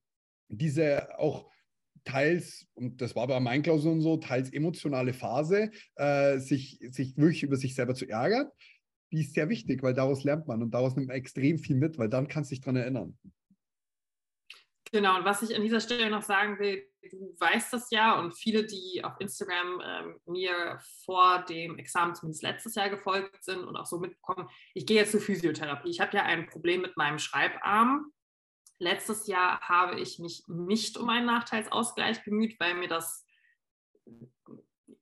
diese 0.50 1.18
auch 1.20 1.50
teils, 2.06 2.68
und 2.76 3.02
das 3.02 3.16
war 3.16 3.28
bei 3.28 3.40
meinen 3.40 3.64
Klausuren 3.64 4.00
so, 4.00 4.18
teils 4.18 4.54
emotionale 4.54 5.14
Phase, 5.14 5.72
äh, 5.96 6.38
sich, 6.38 6.80
sich 6.92 7.18
wirklich 7.18 7.44
über 7.44 7.58
sich 7.58 7.76
selber 7.76 7.96
zu 7.96 8.08
ärgern, 8.08 8.48
die 9.16 9.22
ist 9.22 9.34
sehr 9.34 9.50
wichtig, 9.50 9.82
weil 9.82 9.94
daraus 9.94 10.24
lernt 10.24 10.48
man 10.48 10.62
und 10.62 10.72
daraus 10.72 10.96
nimmt 10.96 11.08
man 11.08 11.18
extrem 11.18 11.58
viel 11.58 11.76
mit, 11.76 11.98
weil 11.98 12.10
dann 12.10 12.28
kannst 12.28 12.52
du 12.52 12.56
dich 12.56 12.62
daran 12.62 12.78
erinnern. 12.78 13.18
Genau, 14.92 15.18
und 15.18 15.26
was 15.26 15.42
ich 15.42 15.56
an 15.56 15.64
dieser 15.64 15.80
Stelle 15.82 16.10
noch 16.10 16.22
sagen 16.22 16.60
will, 16.60 16.88
du 17.12 17.36
weißt 17.40 17.74
das 17.74 17.90
ja 17.92 18.20
und 18.20 18.34
viele, 18.34 18.66
die 18.66 19.04
auf 19.04 19.14
Instagram 19.20 19.82
ähm, 19.84 20.20
mir 20.26 20.80
vor 21.04 21.44
dem 21.50 21.78
Examen 21.78 22.16
zumindest 22.16 22.44
letztes 22.44 22.76
Jahr 22.76 22.90
gefolgt 22.90 23.44
sind 23.44 23.64
und 23.64 23.76
auch 23.76 23.86
so 23.86 24.00
mitbekommen, 24.00 24.48
ich 24.74 24.86
gehe 24.86 24.98
jetzt 24.98 25.12
zur 25.12 25.22
Physiotherapie. 25.22 25.90
Ich 25.90 26.00
habe 26.00 26.16
ja 26.16 26.24
ein 26.24 26.48
Problem 26.48 26.82
mit 26.82 26.96
meinem 26.98 27.20
Schreibarm. 27.20 28.12
Letztes 28.78 29.28
Jahr 29.28 29.60
habe 29.62 30.00
ich 30.00 30.20
mich 30.20 30.44
nicht 30.48 30.98
um 30.98 31.10
einen 31.10 31.26
Nachteilsausgleich 31.26 32.24
bemüht, 32.24 32.60
weil 32.60 32.76
mir 32.76 32.88
das 32.88 33.25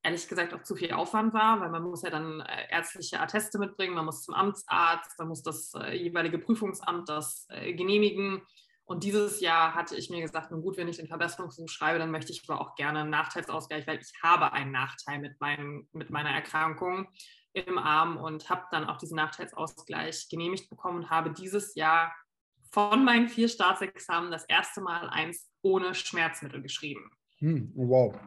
ehrlich 0.04 0.28
gesagt 0.28 0.54
auch 0.54 0.64
zu 0.64 0.76
viel 0.76 0.92
Aufwand 0.92 1.34
war, 1.34 1.62
weil 1.62 1.70
man 1.70 1.84
muss 1.84 2.04
ja 2.04 2.10
dann 2.10 2.42
äh, 2.42 2.70
ärztliche 2.70 3.20
Atteste 3.20 3.58
mitbringen, 3.58 3.96
man 3.96 4.06
muss 4.06 4.24
zum 4.24 4.34
Amtsarzt, 4.34 5.18
dann 5.18 5.30
muss 5.30 5.42
das 5.42 5.74
äh, 5.76 5.96
jeweilige 5.96 6.38
Prüfungsamt 6.38 7.10
das 7.10 7.48
äh, 7.50 7.74
genehmigen. 7.74 8.42
Und 8.86 9.06
dieses 9.06 9.40
Jahr 9.40 9.74
hatte 9.76 9.96
ich 9.96 10.10
mir 10.10 10.22
gesagt, 10.22 10.52
nun 10.52 10.62
gut, 10.62 10.76
wenn 10.76 10.90
ich 10.90 10.98
den 10.98 11.08
Verbesserungsversuch 11.08 11.70
schreibe, 11.70 12.00
dann 12.00 12.12
möchte 12.12 12.34
ich 12.34 12.44
aber 12.48 12.60
auch 12.60 12.76
gerne 12.76 13.00
einen 13.00 13.10
Nachteilsausgleich, 13.10 13.88
weil 13.88 14.00
ich 14.00 14.12
habe 14.22 14.52
einen 14.52 14.72
Nachteil 14.72 15.20
mit, 15.20 15.40
meinem, 15.40 15.88
mit 15.94 16.10
meiner 16.10 16.32
Erkrankung 16.32 17.08
im 17.54 17.78
Arm 17.78 18.18
und 18.18 18.50
habe 18.50 18.66
dann 18.72 18.86
auch 18.86 18.98
diesen 18.98 19.16
Nachteilsausgleich 19.16 20.28
genehmigt 20.30 20.70
bekommen 20.70 21.04
und 21.04 21.10
habe 21.10 21.32
dieses 21.32 21.76
Jahr 21.76 22.14
von 22.72 23.06
meinen 23.06 23.30
vier 23.30 23.48
Staatsexamen 23.48 24.32
das 24.32 24.44
erste 24.46 24.82
Mal 24.82 25.10
eins 25.10 25.50
ohne 25.62 25.94
Schmerzmittel 25.94 26.62
geschrieben. 26.62 27.10
Hm, 27.38 27.72
wow. 27.76 28.20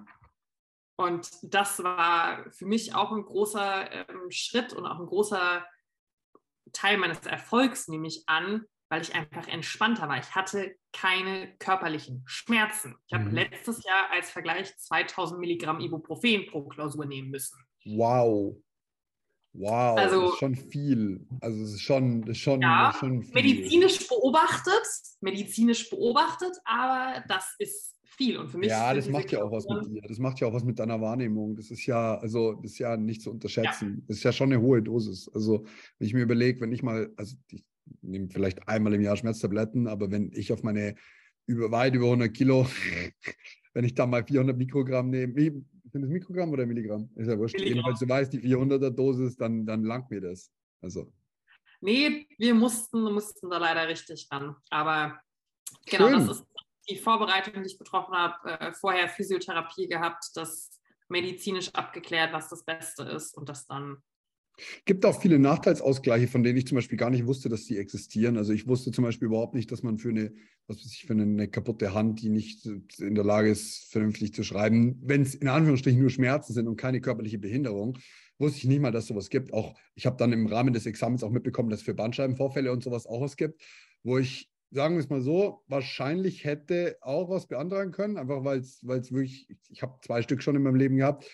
Und 0.96 1.28
das 1.42 1.82
war 1.82 2.50
für 2.52 2.66
mich 2.66 2.94
auch 2.94 3.12
ein 3.12 3.22
großer 3.22 4.08
ähm, 4.08 4.30
Schritt 4.30 4.72
und 4.72 4.86
auch 4.86 4.98
ein 4.98 5.06
großer 5.06 5.64
Teil 6.72 6.96
meines 6.96 7.24
Erfolgs, 7.26 7.88
nehme 7.88 8.08
ich 8.08 8.24
an, 8.26 8.64
weil 8.88 9.02
ich 9.02 9.14
einfach 9.14 9.46
entspannter 9.48 10.08
war. 10.08 10.18
Ich 10.18 10.34
hatte 10.34 10.74
keine 10.92 11.54
körperlichen 11.58 12.22
Schmerzen. 12.26 12.96
Ich 13.06 13.14
habe 13.14 13.24
mhm. 13.24 13.34
letztes 13.34 13.84
Jahr 13.84 14.10
als 14.10 14.30
Vergleich 14.30 14.76
2000 14.76 15.38
Milligramm 15.38 15.80
Ibuprofen 15.80 16.46
pro 16.46 16.64
Klausur 16.64 17.04
nehmen 17.04 17.30
müssen. 17.30 17.58
Wow. 17.84 18.56
Wow, 19.58 19.98
also, 19.98 20.22
das 20.22 20.32
ist 20.32 20.38
schon 20.38 20.54
viel. 20.54 21.26
Also 21.40 21.62
es 21.62 21.72
ist 21.74 21.80
schon, 21.80 22.20
das 22.22 22.30
ist 22.36 22.42
schon, 22.42 22.60
ja, 22.60 22.90
ist 22.90 22.98
schon 22.98 23.22
viel. 23.22 23.34
medizinisch 23.34 24.06
beobachtet, 24.06 24.86
medizinisch 25.20 25.88
beobachtet, 25.88 26.52
aber 26.66 27.24
das 27.26 27.54
ist 27.58 27.95
viel. 28.16 28.38
Und 28.38 28.48
für 28.48 28.58
mich 28.58 28.68
ja, 28.68 28.92
das 28.94 29.08
macht 29.08 29.30
ja 29.32 29.42
auch 29.42 29.52
was 29.52 29.66
mit 29.68 29.86
dir. 29.86 30.02
Das 30.06 30.18
macht 30.18 30.40
ja 30.40 30.48
auch 30.48 30.52
was 30.52 30.64
mit 30.64 30.78
deiner 30.78 31.00
Wahrnehmung. 31.00 31.56
Das 31.56 31.70
ist 31.70 31.86
ja, 31.86 32.16
also 32.18 32.54
das 32.54 32.72
ist 32.72 32.78
ja 32.78 32.96
nicht 32.96 33.22
zu 33.22 33.30
unterschätzen. 33.30 33.96
Ja. 33.98 34.04
Das 34.08 34.16
ist 34.18 34.22
ja 34.22 34.32
schon 34.32 34.52
eine 34.52 34.60
hohe 34.60 34.82
Dosis. 34.82 35.30
Also 35.32 35.64
wenn 35.98 36.06
ich 36.06 36.14
mir 36.14 36.22
überlege, 36.22 36.60
wenn 36.60 36.72
ich 36.72 36.82
mal, 36.82 37.12
also 37.16 37.36
ich 37.50 37.64
nehme 38.02 38.28
vielleicht 38.28 38.68
einmal 38.68 38.94
im 38.94 39.02
Jahr 39.02 39.16
Schmerztabletten, 39.16 39.86
aber 39.86 40.10
wenn 40.10 40.30
ich 40.32 40.52
auf 40.52 40.62
meine 40.62 40.94
über 41.46 41.70
weit 41.70 41.94
über 41.94 42.06
100 42.06 42.34
Kilo, 42.34 42.66
wenn 43.74 43.84
ich 43.84 43.94
da 43.94 44.06
mal 44.06 44.24
400 44.24 44.56
Mikrogramm 44.56 45.10
nehme, 45.10 45.34
sind 45.92 46.02
das 46.02 46.10
Mikrogramm 46.10 46.50
oder 46.50 46.66
Milligramm? 46.66 47.08
Ist 47.14 47.28
ja 47.28 47.38
wurscht. 47.38 47.58
Jedenfalls, 47.58 48.00
du 48.00 48.08
weißt, 48.08 48.32
die 48.32 48.40
400er 48.40 48.90
Dosis, 48.90 49.36
dann, 49.36 49.64
dann 49.64 49.84
langt 49.84 50.10
mir 50.10 50.20
das. 50.20 50.50
Also. 50.82 51.12
Nee, 51.80 52.26
wir 52.38 52.54
mussten, 52.54 53.02
mussten 53.12 53.48
da 53.48 53.58
leider 53.58 53.88
richtig 53.88 54.26
ran. 54.30 54.56
Aber 54.70 55.18
genau, 55.86 56.08
Schön. 56.08 56.26
das 56.26 56.38
ist 56.38 56.46
die 56.88 56.96
Vorbereitung, 56.96 57.62
die 57.62 57.68
ich 57.68 57.78
betroffen 57.78 58.14
habe. 58.14 58.60
Äh, 58.60 58.72
vorher 58.72 59.08
Physiotherapie 59.08 59.88
gehabt, 59.88 60.30
das 60.34 60.70
medizinisch 61.08 61.74
abgeklärt, 61.74 62.32
was 62.32 62.48
das 62.48 62.64
Beste 62.64 63.02
ist 63.04 63.36
und 63.36 63.48
das 63.48 63.66
dann 63.66 64.02
Gibt 64.86 65.04
auch 65.04 65.20
viele 65.20 65.38
Nachteilsausgleiche, 65.38 66.28
von 66.28 66.42
denen 66.42 66.56
ich 66.56 66.66
zum 66.66 66.76
Beispiel 66.76 66.96
gar 66.96 67.10
nicht 67.10 67.26
wusste, 67.26 67.48
dass 67.48 67.64
die 67.64 67.76
existieren. 67.76 68.38
Also 68.38 68.52
ich 68.52 68.66
wusste 68.66 68.90
zum 68.90 69.04
Beispiel 69.04 69.26
überhaupt 69.26 69.54
nicht, 69.54 69.70
dass 69.70 69.82
man 69.82 69.98
für 69.98 70.08
eine, 70.08 70.32
was 70.66 70.78
weiß 70.78 70.92
ich, 70.92 71.04
für 71.04 71.12
eine 71.12 71.48
kaputte 71.48 71.92
Hand, 71.92 72.22
die 72.22 72.30
nicht 72.30 72.64
in 72.64 73.14
der 73.14 73.24
Lage 73.24 73.50
ist, 73.50 73.90
vernünftig 73.90 74.32
zu 74.32 74.44
schreiben, 74.44 74.98
wenn 75.02 75.22
es 75.22 75.34
in 75.34 75.48
Anführungsstrichen 75.48 76.00
nur 76.00 76.10
Schmerzen 76.10 76.54
sind 76.54 76.68
und 76.68 76.76
keine 76.76 77.00
körperliche 77.02 77.38
Behinderung, 77.38 77.98
wusste 78.38 78.58
ich 78.58 78.64
nicht 78.64 78.80
mal, 78.80 78.92
dass 78.92 79.06
sowas 79.06 79.28
gibt. 79.28 79.52
Auch 79.52 79.74
ich 79.94 80.06
habe 80.06 80.16
dann 80.16 80.32
im 80.32 80.46
Rahmen 80.46 80.72
des 80.72 80.86
Examens 80.86 81.22
auch 81.22 81.30
mitbekommen, 81.30 81.68
dass 81.68 81.80
es 81.80 81.84
für 81.84 81.94
Bandscheibenvorfälle 81.94 82.72
und 82.72 82.82
sowas 82.82 83.06
auch 83.06 83.20
was 83.20 83.36
gibt, 83.36 83.62
wo 84.04 84.16
ich 84.18 84.50
sagen 84.70 84.94
wir 84.94 85.00
es 85.00 85.08
mal 85.08 85.20
so, 85.20 85.62
wahrscheinlich 85.68 86.44
hätte 86.44 86.96
auch 87.00 87.30
was 87.30 87.46
beantragen 87.46 87.92
können, 87.92 88.16
einfach 88.16 88.44
weil 88.44 88.58
es 88.58 88.82
wirklich, 88.84 89.48
ich 89.70 89.82
habe 89.82 89.98
zwei 90.02 90.22
Stück 90.22 90.42
schon 90.42 90.56
in 90.56 90.62
meinem 90.62 90.76
Leben 90.76 90.96
gehabt, 90.96 91.24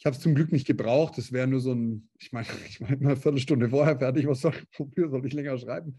ich 0.00 0.06
habe 0.06 0.16
es 0.16 0.22
zum 0.22 0.34
Glück 0.34 0.50
nicht 0.50 0.66
gebraucht. 0.66 1.18
Das 1.18 1.30
wäre 1.30 1.46
nur 1.46 1.60
so 1.60 1.72
ein, 1.72 2.08
ich 2.18 2.32
meine, 2.32 2.46
ich 2.66 2.80
meine 2.80 2.96
eine 2.96 3.16
Viertelstunde 3.16 3.68
vorher 3.68 3.98
fertig. 3.98 4.26
Was 4.26 4.40
soll, 4.40 4.54
wofür 4.78 5.10
soll 5.10 5.26
ich 5.26 5.34
länger 5.34 5.58
schreiben? 5.58 5.98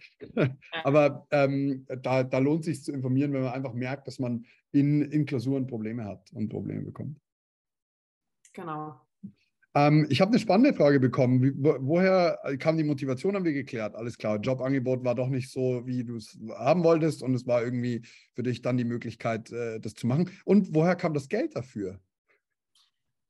Aber 0.83 1.27
ähm, 1.29 1.85
da, 2.01 2.23
da 2.23 2.37
lohnt 2.39 2.65
sich 2.65 2.83
zu 2.83 2.91
informieren, 2.91 3.31
wenn 3.33 3.43
man 3.43 3.53
einfach 3.53 3.73
merkt, 3.73 4.07
dass 4.07 4.17
man 4.17 4.45
in, 4.71 5.03
in 5.03 5.25
Klausuren 5.25 5.67
Probleme 5.67 6.05
hat 6.05 6.31
und 6.33 6.49
Probleme 6.49 6.81
bekommt. 6.81 7.19
Genau. 8.53 8.99
Ähm, 9.73 10.05
ich 10.09 10.19
habe 10.19 10.31
eine 10.31 10.39
spannende 10.39 10.73
Frage 10.73 10.99
bekommen. 10.99 11.41
Wie, 11.41 11.53
wo, 11.55 11.75
woher 11.79 12.39
kam 12.59 12.77
die 12.77 12.83
Motivation? 12.83 13.35
Haben 13.35 13.45
wir 13.45 13.53
geklärt. 13.53 13.95
Alles 13.95 14.17
klar. 14.17 14.39
Jobangebot 14.39 15.03
war 15.03 15.15
doch 15.15 15.29
nicht 15.29 15.51
so, 15.51 15.85
wie 15.85 16.03
du 16.03 16.17
es 16.17 16.37
haben 16.57 16.83
wolltest. 16.83 17.23
Und 17.23 17.33
es 17.33 17.47
war 17.47 17.63
irgendwie 17.63 18.05
für 18.33 18.43
dich 18.43 18.61
dann 18.61 18.77
die 18.77 18.83
Möglichkeit, 18.83 19.51
äh, 19.51 19.79
das 19.79 19.93
zu 19.93 20.07
machen. 20.07 20.29
Und 20.45 20.73
woher 20.75 20.95
kam 20.95 21.13
das 21.13 21.29
Geld 21.29 21.55
dafür? 21.55 21.99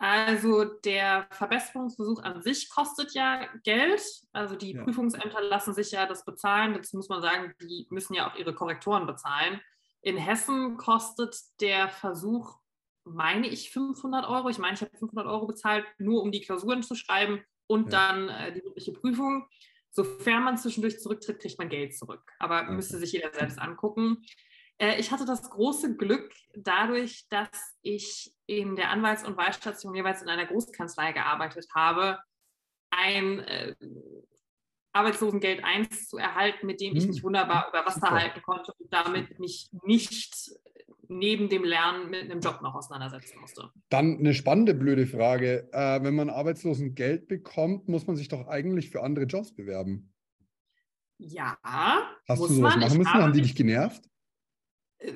Also 0.03 0.63
der 0.63 1.27
Verbesserungsversuch 1.29 2.24
an 2.24 2.41
sich 2.41 2.71
kostet 2.71 3.13
ja 3.13 3.45
Geld. 3.63 4.01
Also 4.31 4.55
die 4.55 4.74
ja. 4.74 4.83
Prüfungsämter 4.83 5.43
lassen 5.43 5.75
sich 5.75 5.91
ja 5.91 6.07
das 6.07 6.25
bezahlen. 6.25 6.74
Dazu 6.74 6.98
muss 6.98 7.07
man 7.07 7.21
sagen, 7.21 7.53
die 7.62 7.86
müssen 7.91 8.15
ja 8.15 8.27
auch 8.27 8.36
ihre 8.36 8.55
Korrektoren 8.55 9.05
bezahlen. 9.05 9.62
In 10.01 10.17
Hessen 10.17 10.77
kostet 10.77 11.38
der 11.60 11.88
Versuch, 11.88 12.57
meine 13.05 13.48
ich, 13.48 13.72
500 13.72 14.27
Euro. 14.27 14.50
Ich 14.50 14.58
meine, 14.58 14.75
ich 14.75 14.81
habe 14.81 14.96
500 14.98 15.27
Euro 15.27 15.48
bezahlt, 15.48 15.86
nur 15.98 16.22
um 16.22 16.31
die 16.31 16.41
Klausuren 16.41 16.84
zu 16.84 16.96
schreiben 16.96 17.43
und 17.67 17.91
ja. 17.91 18.13
dann 18.13 18.29
äh, 18.29 18.53
die 18.53 18.63
wirkliche 18.63 18.93
Prüfung. 18.93 19.48
Sofern 19.89 20.43
man 20.43 20.58
zwischendurch 20.58 21.00
zurücktritt, 21.00 21.39
kriegt 21.39 21.60
man 21.60 21.70
Geld 21.70 21.98
zurück. 21.98 22.31
Aber 22.39 22.62
okay. 22.62 22.72
müsste 22.72 22.98
sich 22.98 23.12
jeder 23.12 23.34
selbst 23.34 23.60
angucken. 23.60 24.24
Äh, 24.77 25.00
ich 25.00 25.12
hatte 25.12 25.25
das 25.25 25.50
große 25.50 25.96
Glück 25.98 26.34
dadurch, 26.55 27.27
dass 27.29 27.77
ich 27.81 28.34
in 28.46 28.75
der 28.75 28.89
Anwalts- 28.89 29.25
und 29.25 29.38
Wahlstation 29.38 29.93
jeweils 29.93 30.22
in 30.22 30.29
einer 30.29 30.46
Großkanzlei 30.46 31.12
gearbeitet 31.12 31.67
habe, 31.75 32.20
ein 32.89 33.39
äh, 33.39 33.75
Arbeitslosengeld 34.93 35.63
1 35.63 36.10
zu 36.10 36.17
erhalten, 36.17 36.65
mit 36.65 36.81
dem 36.81 36.96
ich 36.96 37.08
mich 37.08 37.17
hm. 37.17 37.24
wunderbar 37.24 37.70
über 37.70 37.86
Wasser 37.86 38.01
Super. 38.01 38.12
halten 38.12 38.41
konnte 38.41 38.74
und 38.74 38.91
damit 38.91 39.39
mich 39.39 39.70
nicht 39.84 40.51
neben 41.11 41.49
dem 41.49 41.63
Lernen 41.63 42.09
mit 42.09 42.23
einem 42.23 42.39
Job 42.39 42.61
noch 42.61 42.73
auseinandersetzen 42.73 43.39
musste. 43.39 43.69
Dann 43.89 44.17
eine 44.17 44.33
spannende, 44.33 44.73
blöde 44.73 45.05
Frage. 45.05 45.69
Äh, 45.73 46.01
wenn 46.03 46.15
man 46.15 46.29
Arbeitslosengeld 46.29 47.27
bekommt, 47.27 47.89
muss 47.89 48.07
man 48.07 48.15
sich 48.15 48.29
doch 48.29 48.47
eigentlich 48.47 48.89
für 48.89 49.03
andere 49.03 49.25
Jobs 49.25 49.53
bewerben. 49.53 50.13
Ja. 51.17 51.57
Hast 52.27 52.41
du 52.41 52.47
sowas 52.47 52.77
machen 52.77 52.97
müssen? 52.97 53.13
Haben 53.13 53.33
die 53.33 53.41
dich 53.41 53.55
genervt? 53.55 54.03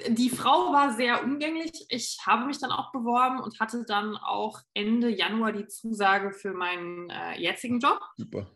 die 0.10 0.30
Frau 0.30 0.74
war 0.74 0.96
sehr 0.96 1.24
umgänglich. 1.24 1.86
Ich 1.90 2.18
habe 2.26 2.46
mich 2.46 2.60
dann 2.60 2.72
auch 2.72 2.92
beworben 2.92 3.40
und 3.40 3.60
hatte 3.60 3.86
dann 3.88 4.18
auch 4.18 4.60
Ende 4.74 5.10
Januar 5.10 5.52
die 5.52 5.68
Zusage 5.68 6.32
für 6.32 6.54
meinen 6.54 7.10
äh, 7.10 7.40
jetzigen 7.40 7.80
Job. 7.80 8.00
Super. 8.18 8.48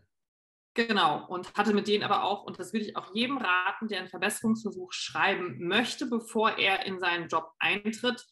Genau, 0.87 1.25
und 1.27 1.53
hatte 1.55 1.73
mit 1.73 1.89
denen 1.89 2.05
aber 2.05 2.23
auch, 2.23 2.45
und 2.45 2.57
das 2.57 2.71
würde 2.71 2.85
ich 2.85 2.95
auch 2.95 3.13
jedem 3.13 3.37
raten, 3.37 3.89
der 3.89 3.99
einen 3.99 4.07
Verbesserungsversuch 4.07 4.93
schreiben 4.93 5.57
möchte, 5.67 6.05
bevor 6.05 6.57
er 6.57 6.85
in 6.85 6.99
seinen 6.99 7.27
Job 7.27 7.51
eintritt, 7.59 8.25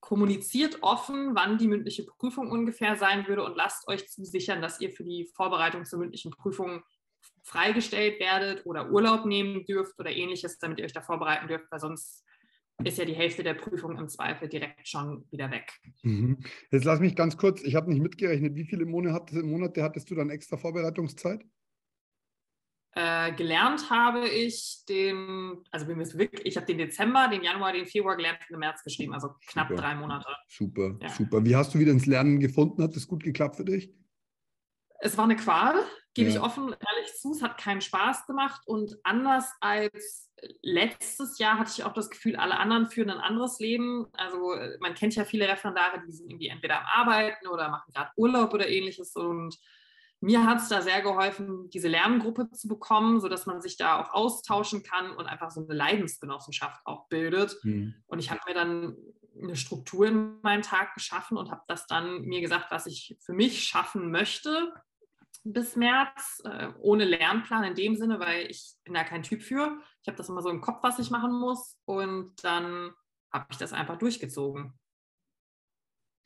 kommuniziert 0.00 0.78
offen, 0.80 1.34
wann 1.34 1.58
die 1.58 1.68
mündliche 1.68 2.06
Prüfung 2.06 2.50
ungefähr 2.50 2.96
sein 2.96 3.28
würde 3.28 3.44
und 3.44 3.54
lasst 3.54 3.86
euch 3.86 4.08
zusichern, 4.08 4.62
dass 4.62 4.80
ihr 4.80 4.90
für 4.92 5.04
die 5.04 5.30
Vorbereitung 5.36 5.84
zur 5.84 5.98
mündlichen 5.98 6.30
Prüfung 6.30 6.82
freigestellt 7.42 8.18
werdet 8.18 8.64
oder 8.64 8.90
Urlaub 8.90 9.26
nehmen 9.26 9.66
dürft 9.66 9.98
oder 9.98 10.10
ähnliches, 10.10 10.58
damit 10.58 10.78
ihr 10.78 10.86
euch 10.86 10.94
da 10.94 11.02
vorbereiten 11.02 11.48
dürft, 11.48 11.70
weil 11.70 11.80
sonst 11.80 12.24
ist 12.82 12.96
ja 12.96 13.04
die 13.04 13.12
Hälfte 13.12 13.42
der 13.42 13.52
Prüfung 13.52 13.98
im 13.98 14.08
Zweifel 14.08 14.48
direkt 14.48 14.88
schon 14.88 15.26
wieder 15.30 15.50
weg. 15.50 15.70
Mhm. 16.02 16.38
Jetzt 16.70 16.84
lass 16.84 16.98
mich 16.98 17.14
ganz 17.14 17.36
kurz, 17.36 17.62
ich 17.62 17.74
habe 17.74 17.90
nicht 17.90 18.00
mitgerechnet, 18.00 18.54
wie 18.54 18.64
viele 18.64 18.86
Monate, 18.86 19.42
Monate 19.42 19.82
hattest 19.82 20.10
du 20.10 20.14
dann 20.14 20.30
extra 20.30 20.56
Vorbereitungszeit? 20.56 21.44
Äh, 22.92 23.32
gelernt 23.32 23.88
habe 23.88 24.28
ich 24.28 24.84
den, 24.88 25.62
also 25.70 25.86
wirklich, 25.86 26.44
ich 26.44 26.56
habe 26.56 26.66
den 26.66 26.78
Dezember, 26.78 27.28
den 27.28 27.44
Januar, 27.44 27.72
den 27.72 27.86
Februar 27.86 28.16
gelernt 28.16 28.40
und 28.48 28.54
im 28.54 28.60
März 28.60 28.82
geschrieben, 28.82 29.14
also 29.14 29.28
knapp 29.46 29.68
super. 29.68 29.80
drei 29.80 29.94
Monate. 29.94 30.26
Super, 30.48 30.96
ja. 31.00 31.08
super. 31.08 31.44
Wie 31.44 31.54
hast 31.54 31.72
du 31.72 31.78
wieder 31.78 31.92
ins 31.92 32.06
Lernen 32.06 32.40
gefunden? 32.40 32.82
Hat 32.82 32.96
das 32.96 33.06
gut 33.06 33.22
geklappt 33.22 33.56
für 33.56 33.64
dich? 33.64 33.94
Es 34.98 35.16
war 35.16 35.24
eine 35.24 35.36
Qual, 35.36 35.76
gebe 36.14 36.30
ja. 36.30 36.36
ich 36.36 36.42
offen 36.42 36.64
ehrlich 36.64 37.14
zu, 37.16 37.30
es 37.30 37.42
hat 37.42 37.58
keinen 37.58 37.80
Spaß 37.80 38.26
gemacht 38.26 38.62
und 38.66 38.98
anders 39.04 39.50
als 39.60 40.28
letztes 40.62 41.38
Jahr 41.38 41.58
hatte 41.58 41.70
ich 41.76 41.84
auch 41.84 41.92
das 41.92 42.10
Gefühl, 42.10 42.34
alle 42.34 42.58
anderen 42.58 42.88
führen 42.88 43.10
ein 43.10 43.18
anderes 43.18 43.60
Leben. 43.60 44.08
Also 44.14 44.56
man 44.80 44.94
kennt 44.94 45.14
ja 45.14 45.24
viele 45.24 45.48
Referendare, 45.48 46.02
die 46.04 46.12
sind 46.12 46.28
irgendwie 46.28 46.48
entweder 46.48 46.80
am 46.80 46.86
Arbeiten 46.86 47.46
oder 47.46 47.68
machen 47.68 47.92
gerade 47.94 48.10
Urlaub 48.16 48.52
oder 48.52 48.68
ähnliches 48.68 49.14
und 49.14 49.56
mir 50.20 50.44
hat 50.44 50.58
es 50.58 50.68
da 50.68 50.82
sehr 50.82 51.00
geholfen, 51.00 51.70
diese 51.70 51.88
Lerngruppe 51.88 52.50
zu 52.50 52.68
bekommen, 52.68 53.20
sodass 53.20 53.46
man 53.46 53.60
sich 53.62 53.76
da 53.76 54.00
auch 54.00 54.12
austauschen 54.12 54.82
kann 54.82 55.12
und 55.12 55.26
einfach 55.26 55.50
so 55.50 55.64
eine 55.64 55.74
Leidensgenossenschaft 55.74 56.80
auch 56.84 57.08
bildet. 57.08 57.56
Mhm. 57.62 57.94
Und 58.06 58.18
ich 58.18 58.30
habe 58.30 58.40
mir 58.46 58.54
dann 58.54 58.96
eine 59.40 59.56
Struktur 59.56 60.06
in 60.06 60.40
meinen 60.42 60.62
Tag 60.62 60.94
geschaffen 60.94 61.38
und 61.38 61.50
habe 61.50 61.62
das 61.68 61.86
dann 61.86 62.22
mir 62.22 62.40
gesagt, 62.40 62.70
was 62.70 62.86
ich 62.86 63.16
für 63.20 63.32
mich 63.32 63.64
schaffen 63.64 64.10
möchte 64.10 64.72
bis 65.44 65.76
März, 65.76 66.42
äh, 66.44 66.68
ohne 66.80 67.04
Lernplan 67.04 67.64
in 67.64 67.74
dem 67.74 67.96
Sinne, 67.96 68.20
weil 68.20 68.50
ich 68.50 68.74
bin 68.84 68.94
da 68.94 69.04
kein 69.04 69.22
Typ 69.22 69.42
für. 69.42 69.80
Ich 70.02 70.08
habe 70.08 70.18
das 70.18 70.28
immer 70.28 70.42
so 70.42 70.50
im 70.50 70.60
Kopf, 70.60 70.82
was 70.82 70.98
ich 70.98 71.10
machen 71.10 71.32
muss 71.32 71.78
und 71.86 72.32
dann 72.44 72.92
habe 73.32 73.46
ich 73.50 73.56
das 73.56 73.72
einfach 73.72 73.96
durchgezogen. 73.96 74.74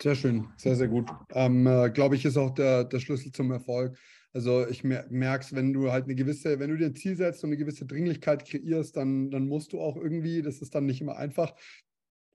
Sehr 0.04 0.16
schön, 0.16 0.49
sehr, 0.58 0.76
sehr 0.76 0.88
gut. 0.88 1.11
Ähm, 1.30 1.66
äh, 1.66 1.88
Glaube 1.88 2.14
ich, 2.14 2.26
ist 2.26 2.37
auch 2.37 2.50
der, 2.50 2.84
der 2.84 3.00
Schlüssel 3.00 3.32
zum 3.32 3.50
Erfolg. 3.50 3.96
Also 4.34 4.68
ich 4.68 4.84
mer 4.84 5.06
merk's, 5.08 5.54
wenn 5.54 5.73
du 5.73 5.92
halt 5.92 6.04
eine 6.04 6.14
gewisse, 6.14 6.58
wenn 6.58 6.68
du 6.68 6.76
dir 6.76 6.88
ein 6.88 6.94
Ziel 6.94 7.16
setzt 7.16 7.42
und 7.42 7.49
eine 7.49 7.56
gewisse 7.56 7.87
Dringlichkeit 7.87 8.44
kreierst, 8.44 8.99
dann, 8.99 9.30
dann 9.30 9.49
musst 9.49 9.73
du 9.73 9.80
auch 9.80 9.96
irgendwie, 9.96 10.42
das 10.42 10.61
ist 10.61 10.75
dann 10.75 10.84
nicht 10.84 11.00
immer 11.00 11.16
einfach. 11.16 11.54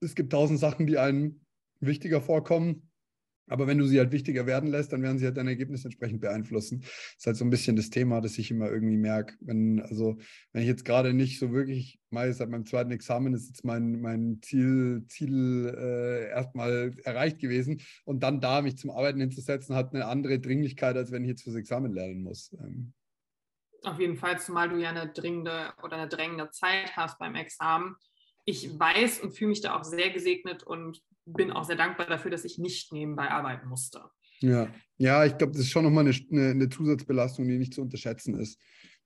Es 0.00 0.16
gibt 0.16 0.32
tausend 0.32 0.58
Sachen, 0.58 0.88
die 0.88 0.98
einem 0.98 1.42
wichtiger 1.78 2.20
vorkommen. 2.20 2.89
Aber 3.50 3.66
wenn 3.66 3.78
du 3.78 3.86
sie 3.86 3.98
halt 3.98 4.12
wichtiger 4.12 4.46
werden 4.46 4.70
lässt, 4.70 4.92
dann 4.92 5.02
werden 5.02 5.18
sie 5.18 5.26
halt 5.26 5.36
dein 5.36 5.48
Ergebnis 5.48 5.84
entsprechend 5.84 6.20
beeinflussen. 6.20 6.80
Das 6.80 6.90
ist 7.18 7.26
halt 7.26 7.36
so 7.36 7.44
ein 7.44 7.50
bisschen 7.50 7.76
das 7.76 7.90
Thema, 7.90 8.20
das 8.20 8.38
ich 8.38 8.50
immer 8.50 8.70
irgendwie 8.70 8.96
merke. 8.96 9.34
Wenn, 9.40 9.80
also, 9.80 10.18
wenn 10.52 10.62
ich 10.62 10.68
jetzt 10.68 10.84
gerade 10.84 11.12
nicht 11.12 11.38
so 11.38 11.52
wirklich, 11.52 11.98
mal 12.10 12.32
seit 12.32 12.48
meinem 12.48 12.64
zweiten 12.64 12.92
Examen 12.92 13.34
ist 13.34 13.48
jetzt 13.48 13.64
mein, 13.64 14.00
mein 14.00 14.38
Ziel, 14.42 15.04
Ziel 15.08 15.74
äh, 15.76 16.28
erstmal 16.30 16.94
erreicht 17.04 17.40
gewesen. 17.40 17.80
Und 18.04 18.22
dann 18.22 18.40
da 18.40 18.62
mich 18.62 18.78
zum 18.78 18.90
Arbeiten 18.90 19.20
hinzusetzen, 19.20 19.74
hat 19.74 19.94
eine 19.94 20.06
andere 20.06 20.38
Dringlichkeit, 20.38 20.96
als 20.96 21.10
wenn 21.10 21.24
ich 21.24 21.30
jetzt 21.30 21.42
fürs 21.42 21.56
Examen 21.56 21.92
lernen 21.92 22.22
muss. 22.22 22.56
Ähm. 22.60 22.92
Auf 23.82 23.98
jeden 23.98 24.16
Fall, 24.16 24.38
zumal 24.38 24.68
du 24.68 24.76
ja 24.76 24.90
eine 24.90 25.08
dringende 25.08 25.72
oder 25.82 25.96
eine 25.96 26.08
drängende 26.08 26.50
Zeit 26.50 26.96
hast 26.96 27.18
beim 27.18 27.34
Examen. 27.34 27.96
Ich 28.44 28.78
weiß 28.78 29.20
und 29.20 29.32
fühle 29.32 29.50
mich 29.50 29.60
da 29.60 29.78
auch 29.78 29.84
sehr 29.84 30.10
gesegnet 30.10 30.62
und 30.62 31.02
bin 31.26 31.50
auch 31.50 31.64
sehr 31.64 31.76
dankbar 31.76 32.06
dafür, 32.06 32.30
dass 32.30 32.44
ich 32.44 32.58
nicht 32.58 32.92
nebenbei 32.92 33.30
arbeiten 33.30 33.68
musste. 33.68 34.02
Ja, 34.40 34.68
ja 34.96 35.24
ich 35.24 35.36
glaube, 35.36 35.52
das 35.52 35.62
ist 35.62 35.70
schon 35.70 35.84
nochmal 35.84 36.06
eine, 36.06 36.16
eine, 36.30 36.50
eine 36.50 36.68
Zusatzbelastung, 36.68 37.46
die 37.46 37.58
nicht 37.58 37.74
zu 37.74 37.82
unterschätzen 37.82 38.38
ist. 38.38 38.60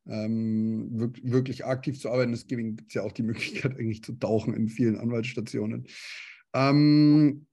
Ähm, 0.07 0.91
wirklich, 0.99 1.31
wirklich, 1.31 1.65
aktiv 1.65 1.99
zu 1.99 2.11
arbeiten. 2.11 2.33
Deswegen 2.33 2.77
gibt 2.77 2.91
es 2.91 2.95
ja 2.95 3.03
auch 3.03 3.13
die 3.13 3.23
Möglichkeit, 3.23 3.73
eigentlich 3.79 4.03
zu 4.03 4.13
tauchen 4.13 4.55
in 4.55 4.69
vielen 4.69 4.99
Anwaltsstationen. 4.99 5.87
Ähm, 6.53 7.47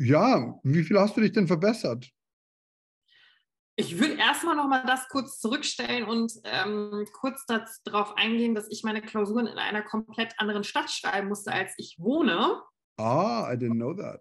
ja, 0.00 0.58
wie 0.62 0.84
viel 0.84 0.98
hast 0.98 1.16
du 1.16 1.20
dich 1.20 1.32
denn 1.32 1.46
verbessert? 1.46 2.10
Ich 3.80 3.96
würde 4.00 4.14
erstmal 4.14 4.56
noch 4.56 4.66
mal 4.66 4.84
das 4.84 5.08
kurz 5.08 5.38
zurückstellen 5.38 6.02
und 6.02 6.32
ähm, 6.42 7.06
kurz 7.12 7.46
darauf 7.84 8.16
eingehen, 8.16 8.56
dass 8.56 8.66
ich 8.70 8.82
meine 8.82 9.00
Klausuren 9.00 9.46
in 9.46 9.56
einer 9.56 9.82
komplett 9.82 10.34
anderen 10.38 10.64
Stadt 10.64 10.90
schreiben 10.90 11.28
musste, 11.28 11.52
als 11.52 11.74
ich 11.76 11.94
wohne. 12.00 12.60
Ah, 12.96 13.48
I 13.48 13.56
didn't 13.56 13.76
know 13.76 13.94
that. 13.94 14.20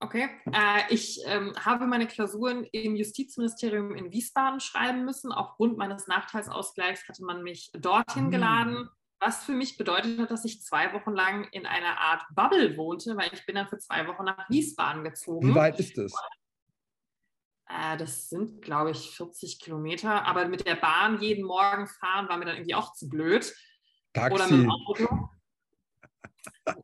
Okay, 0.00 0.30
äh, 0.46 0.94
ich 0.94 1.20
ähm, 1.26 1.52
habe 1.62 1.86
meine 1.86 2.06
Klausuren 2.06 2.64
im 2.72 2.96
Justizministerium 2.96 3.94
in 3.94 4.10
Wiesbaden 4.10 4.60
schreiben 4.60 5.04
müssen. 5.04 5.30
Aufgrund 5.30 5.76
meines 5.76 6.06
Nachteilsausgleichs 6.06 7.06
hatte 7.08 7.22
man 7.22 7.42
mich 7.42 7.70
dorthin 7.74 8.28
mm. 8.28 8.30
geladen, 8.30 8.88
was 9.20 9.44
für 9.44 9.52
mich 9.52 9.76
bedeutet 9.76 10.18
hat, 10.18 10.30
dass 10.30 10.46
ich 10.46 10.62
zwei 10.62 10.94
Wochen 10.94 11.12
lang 11.12 11.48
in 11.52 11.66
einer 11.66 11.98
Art 11.98 12.22
Bubble 12.34 12.78
wohnte, 12.78 13.14
weil 13.18 13.28
ich 13.34 13.44
bin 13.44 13.56
dann 13.56 13.68
für 13.68 13.78
zwei 13.78 14.06
Wochen 14.06 14.24
nach 14.24 14.48
Wiesbaden 14.48 15.04
gezogen. 15.04 15.48
Wie 15.48 15.54
weit 15.54 15.78
ist 15.78 15.98
das? 15.98 16.14
Äh, 17.68 17.96
das 17.96 18.28
sind, 18.28 18.62
glaube 18.62 18.92
ich, 18.92 19.10
40 19.16 19.58
Kilometer. 19.58 20.24
Aber 20.24 20.46
mit 20.46 20.66
der 20.66 20.76
Bahn 20.76 21.20
jeden 21.20 21.44
Morgen 21.44 21.86
fahren 21.86 22.28
war 22.28 22.36
mir 22.38 22.46
dann 22.46 22.56
irgendwie 22.56 22.74
auch 22.74 22.92
zu 22.92 23.08
blöd. 23.08 23.52
Taxi. 24.12 24.34
Oder 24.34 24.48
mit 24.48 24.60
dem 24.62 24.70
Auto. 24.70 25.30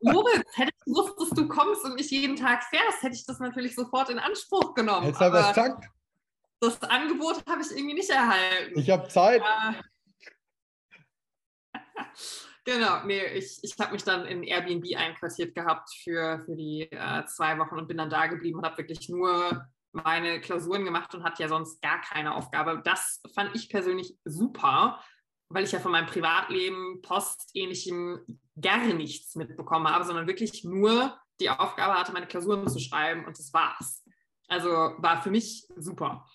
Moritz, 0.01 0.43
hätte 0.55 0.71
ich 0.75 0.85
gewusst, 0.85 1.13
dass 1.19 1.29
du 1.29 1.47
kommst 1.47 1.83
und 1.83 1.95
nicht 1.95 2.11
jeden 2.11 2.35
Tag 2.35 2.63
fährst, 2.63 3.01
hätte 3.01 3.15
ich 3.15 3.25
das 3.25 3.39
natürlich 3.39 3.75
sofort 3.75 4.09
in 4.09 4.19
Anspruch 4.19 4.73
genommen. 4.73 5.07
Jetzt 5.07 5.21
aber 5.21 5.39
was 5.39 5.55
Tag. 5.55 5.89
Das 6.59 6.81
Angebot 6.83 7.43
habe 7.49 7.61
ich 7.61 7.71
irgendwie 7.71 7.95
nicht 7.95 8.09
erhalten. 8.09 8.79
Ich 8.79 8.89
habe 8.89 9.07
Zeit. 9.09 9.41
Äh, 9.41 9.81
genau, 12.63 13.03
nee, 13.05 13.25
ich, 13.33 13.59
ich 13.61 13.75
habe 13.79 13.91
mich 13.93 14.03
dann 14.03 14.25
in 14.25 14.43
Airbnb 14.43 14.85
einquartiert 14.95 15.55
gehabt 15.55 15.89
für, 16.03 16.39
für 16.45 16.55
die 16.55 16.83
äh, 16.91 17.25
zwei 17.25 17.57
Wochen 17.59 17.77
und 17.77 17.87
bin 17.87 17.97
dann 17.97 18.09
da 18.09 18.27
geblieben 18.27 18.59
und 18.59 18.65
habe 18.65 18.77
wirklich 18.77 19.09
nur 19.09 19.67
meine 19.93 20.41
Klausuren 20.41 20.85
gemacht 20.85 21.13
und 21.15 21.23
hatte 21.23 21.43
ja 21.43 21.49
sonst 21.49 21.81
gar 21.81 22.01
keine 22.01 22.35
Aufgabe. 22.35 22.81
Das 22.83 23.21
fand 23.33 23.55
ich 23.55 23.69
persönlich 23.69 24.15
super, 24.25 24.99
weil 25.49 25.63
ich 25.63 25.71
ja 25.71 25.79
von 25.79 25.91
meinem 25.91 26.07
Privatleben, 26.07 27.01
Postähnlichem 27.01 28.39
gar 28.59 28.85
nichts 28.93 29.35
mitbekommen 29.35 29.87
habe, 29.87 30.03
sondern 30.03 30.27
wirklich 30.27 30.63
nur 30.63 31.17
die 31.39 31.49
Aufgabe 31.49 31.93
hatte, 31.93 32.11
meine 32.11 32.27
Klausuren 32.27 32.67
zu 32.67 32.79
schreiben 32.79 33.25
und 33.25 33.37
das 33.37 33.53
war's. 33.53 34.03
Also 34.47 34.69
war 34.69 35.21
für 35.21 35.31
mich 35.31 35.67
super. 35.77 36.25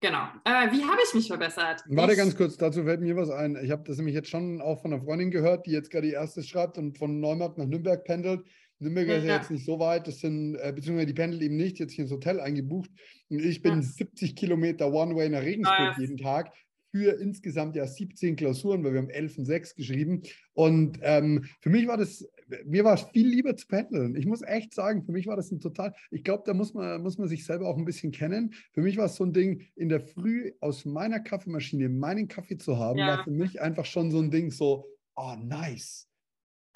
Genau. 0.00 0.24
Äh, 0.44 0.70
wie 0.70 0.84
habe 0.84 1.00
ich 1.02 1.14
mich 1.14 1.28
verbessert? 1.28 1.82
Warte 1.86 2.12
ich, 2.12 2.18
ganz 2.18 2.36
kurz, 2.36 2.56
dazu 2.56 2.84
fällt 2.84 3.00
mir 3.00 3.16
was 3.16 3.30
ein. 3.30 3.56
Ich 3.62 3.70
habe 3.70 3.84
das 3.86 3.96
nämlich 3.96 4.14
jetzt 4.14 4.28
schon 4.28 4.60
auch 4.60 4.82
von 4.82 4.92
einer 4.92 5.02
Freundin 5.02 5.30
gehört, 5.30 5.66
die 5.66 5.70
jetzt 5.70 5.90
gerade 5.90 6.06
die 6.06 6.12
erste 6.12 6.42
schreibt 6.42 6.76
und 6.76 6.98
von 6.98 7.20
Neumarkt 7.20 7.56
nach 7.56 7.64
Nürnberg 7.64 8.04
pendelt. 8.04 8.44
Nürnberg 8.78 9.08
ja, 9.08 9.16
ist 9.16 9.24
ja 9.24 9.36
jetzt 9.36 9.50
nicht 9.50 9.64
so 9.64 9.78
weit, 9.78 10.06
das 10.06 10.20
sind, 10.20 10.56
äh, 10.56 10.72
beziehungsweise 10.74 11.06
die 11.06 11.14
pendelt 11.14 11.42
eben 11.42 11.56
nicht, 11.56 11.78
jetzt 11.78 11.92
hier 11.92 12.04
ins 12.04 12.12
Hotel 12.12 12.40
eingebucht. 12.40 12.90
Und 13.28 13.40
ich 13.40 13.62
bin 13.62 13.76
ja. 13.76 13.82
70 13.82 14.36
Kilometer 14.36 14.92
One-Way 14.92 15.28
nach 15.30 15.42
Regensburg 15.42 15.96
jeden 15.98 16.16
Tag 16.16 16.52
für 16.94 17.18
insgesamt 17.20 17.74
ja 17.74 17.88
17 17.88 18.36
Klausuren, 18.36 18.84
weil 18.84 18.92
wir 18.92 19.00
haben 19.00 19.10
11 19.10 19.38
und 19.38 19.44
6 19.46 19.74
geschrieben. 19.74 20.22
Und 20.52 21.00
ähm, 21.02 21.44
für 21.60 21.68
mich 21.68 21.88
war 21.88 21.96
das, 21.96 22.24
mir 22.64 22.84
war 22.84 22.94
es 22.94 23.02
viel 23.12 23.26
lieber 23.26 23.56
zu 23.56 23.66
pendeln. 23.66 24.14
Ich 24.14 24.26
muss 24.26 24.42
echt 24.42 24.72
sagen, 24.72 25.02
für 25.02 25.10
mich 25.10 25.26
war 25.26 25.34
das 25.34 25.50
ein 25.50 25.58
total, 25.58 25.92
ich 26.12 26.22
glaube, 26.22 26.44
da 26.46 26.54
muss 26.54 26.72
man, 26.72 27.02
muss 27.02 27.18
man 27.18 27.26
sich 27.26 27.44
selber 27.44 27.66
auch 27.66 27.76
ein 27.76 27.84
bisschen 27.84 28.12
kennen. 28.12 28.54
Für 28.72 28.80
mich 28.80 28.96
war 28.96 29.06
es 29.06 29.16
so 29.16 29.24
ein 29.24 29.32
Ding, 29.32 29.62
in 29.74 29.88
der 29.88 30.00
Früh 30.00 30.52
aus 30.60 30.84
meiner 30.84 31.18
Kaffeemaschine 31.18 31.88
meinen 31.88 32.28
Kaffee 32.28 32.58
zu 32.58 32.78
haben, 32.78 33.00
ja. 33.00 33.08
war 33.08 33.24
für 33.24 33.32
mich 33.32 33.60
einfach 33.60 33.86
schon 33.86 34.12
so 34.12 34.20
ein 34.20 34.30
Ding, 34.30 34.52
so, 34.52 34.86
oh, 35.16 35.34
nice. 35.42 36.06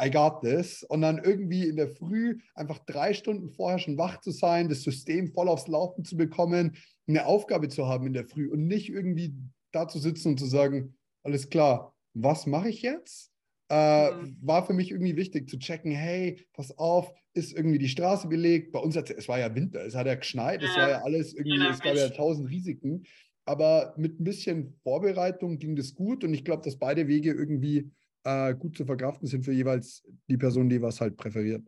I 0.01 0.11
got 0.11 0.41
this. 0.43 0.85
Und 0.85 1.03
dann 1.03 1.19
irgendwie 1.19 1.67
in 1.69 1.77
der 1.77 1.89
Früh 1.89 2.39
einfach 2.55 2.79
drei 2.87 3.15
Stunden 3.15 3.51
vorher 3.51 3.79
schon 3.79 3.99
wach 3.99 4.21
zu 4.21 4.31
sein, 4.31 4.69
das 4.69 4.83
System 4.83 5.33
voll 5.33 5.49
aufs 5.49 5.69
Laufen 5.69 6.05
zu 6.05 6.17
bekommen, 6.17 6.77
eine 7.07 7.27
Aufgabe 7.27 7.69
zu 7.69 7.87
haben 7.87 8.07
in 8.07 8.13
der 8.13 8.27
Früh 8.27 8.49
und 8.49 8.67
nicht 8.67 8.89
irgendwie 8.89 9.35
da 9.73 9.89
zu 9.89 9.99
sitzen 9.99 10.29
und 10.29 10.39
zu 10.39 10.47
sagen, 10.47 10.97
alles 11.23 11.51
klar, 11.51 11.95
was 12.15 12.47
mache 12.47 12.69
ich 12.69 12.83
jetzt? 12.83 13.33
Äh, 13.71 14.13
mhm. 14.13 14.37
War 14.41 14.65
für 14.65 14.73
mich 14.73 14.91
irgendwie 14.91 15.17
wichtig 15.17 15.49
zu 15.49 15.59
checken, 15.59 15.91
hey, 15.91 16.47
pass 16.55 16.77
auf, 16.79 17.13
ist 17.35 17.53
irgendwie 17.53 17.79
die 17.79 17.89
Straße 17.89 18.29
belegt? 18.29 18.73
Bei 18.73 18.79
uns 18.79 18.97
hat 18.97 19.11
es 19.11 19.29
war 19.29 19.39
ja 19.39 19.55
Winter, 19.55 19.85
es 19.85 19.95
hat 19.95 20.07
ja 20.07 20.15
geschneit, 20.15 20.63
ja. 20.63 20.69
es 20.69 20.77
war 20.77 20.91
ja 20.91 21.03
alles 21.03 21.35
irgendwie, 21.35 21.59
ja, 21.59 21.71
es 21.71 21.81
gab 21.81 21.95
ja 21.95 22.09
tausend 22.09 22.51
Risiken. 22.51 23.05
Aber 23.45 23.95
mit 23.97 24.21
ein 24.21 24.25
bisschen 24.25 24.75
Vorbereitung 24.83 25.59
ging 25.59 25.75
das 25.75 25.95
gut 25.95 26.23
und 26.23 26.35
ich 26.35 26.45
glaube, 26.45 26.63
dass 26.63 26.79
beide 26.79 27.09
Wege 27.09 27.33
irgendwie 27.33 27.91
äh, 28.25 28.55
gut 28.55 28.77
zu 28.77 28.85
verkraften 28.85 29.27
sind 29.27 29.45
für 29.45 29.53
jeweils 29.53 30.05
die 30.29 30.37
Person, 30.37 30.69
die 30.69 30.83
was 30.83 31.01
halt 31.01 31.17
präferiert. 31.17 31.67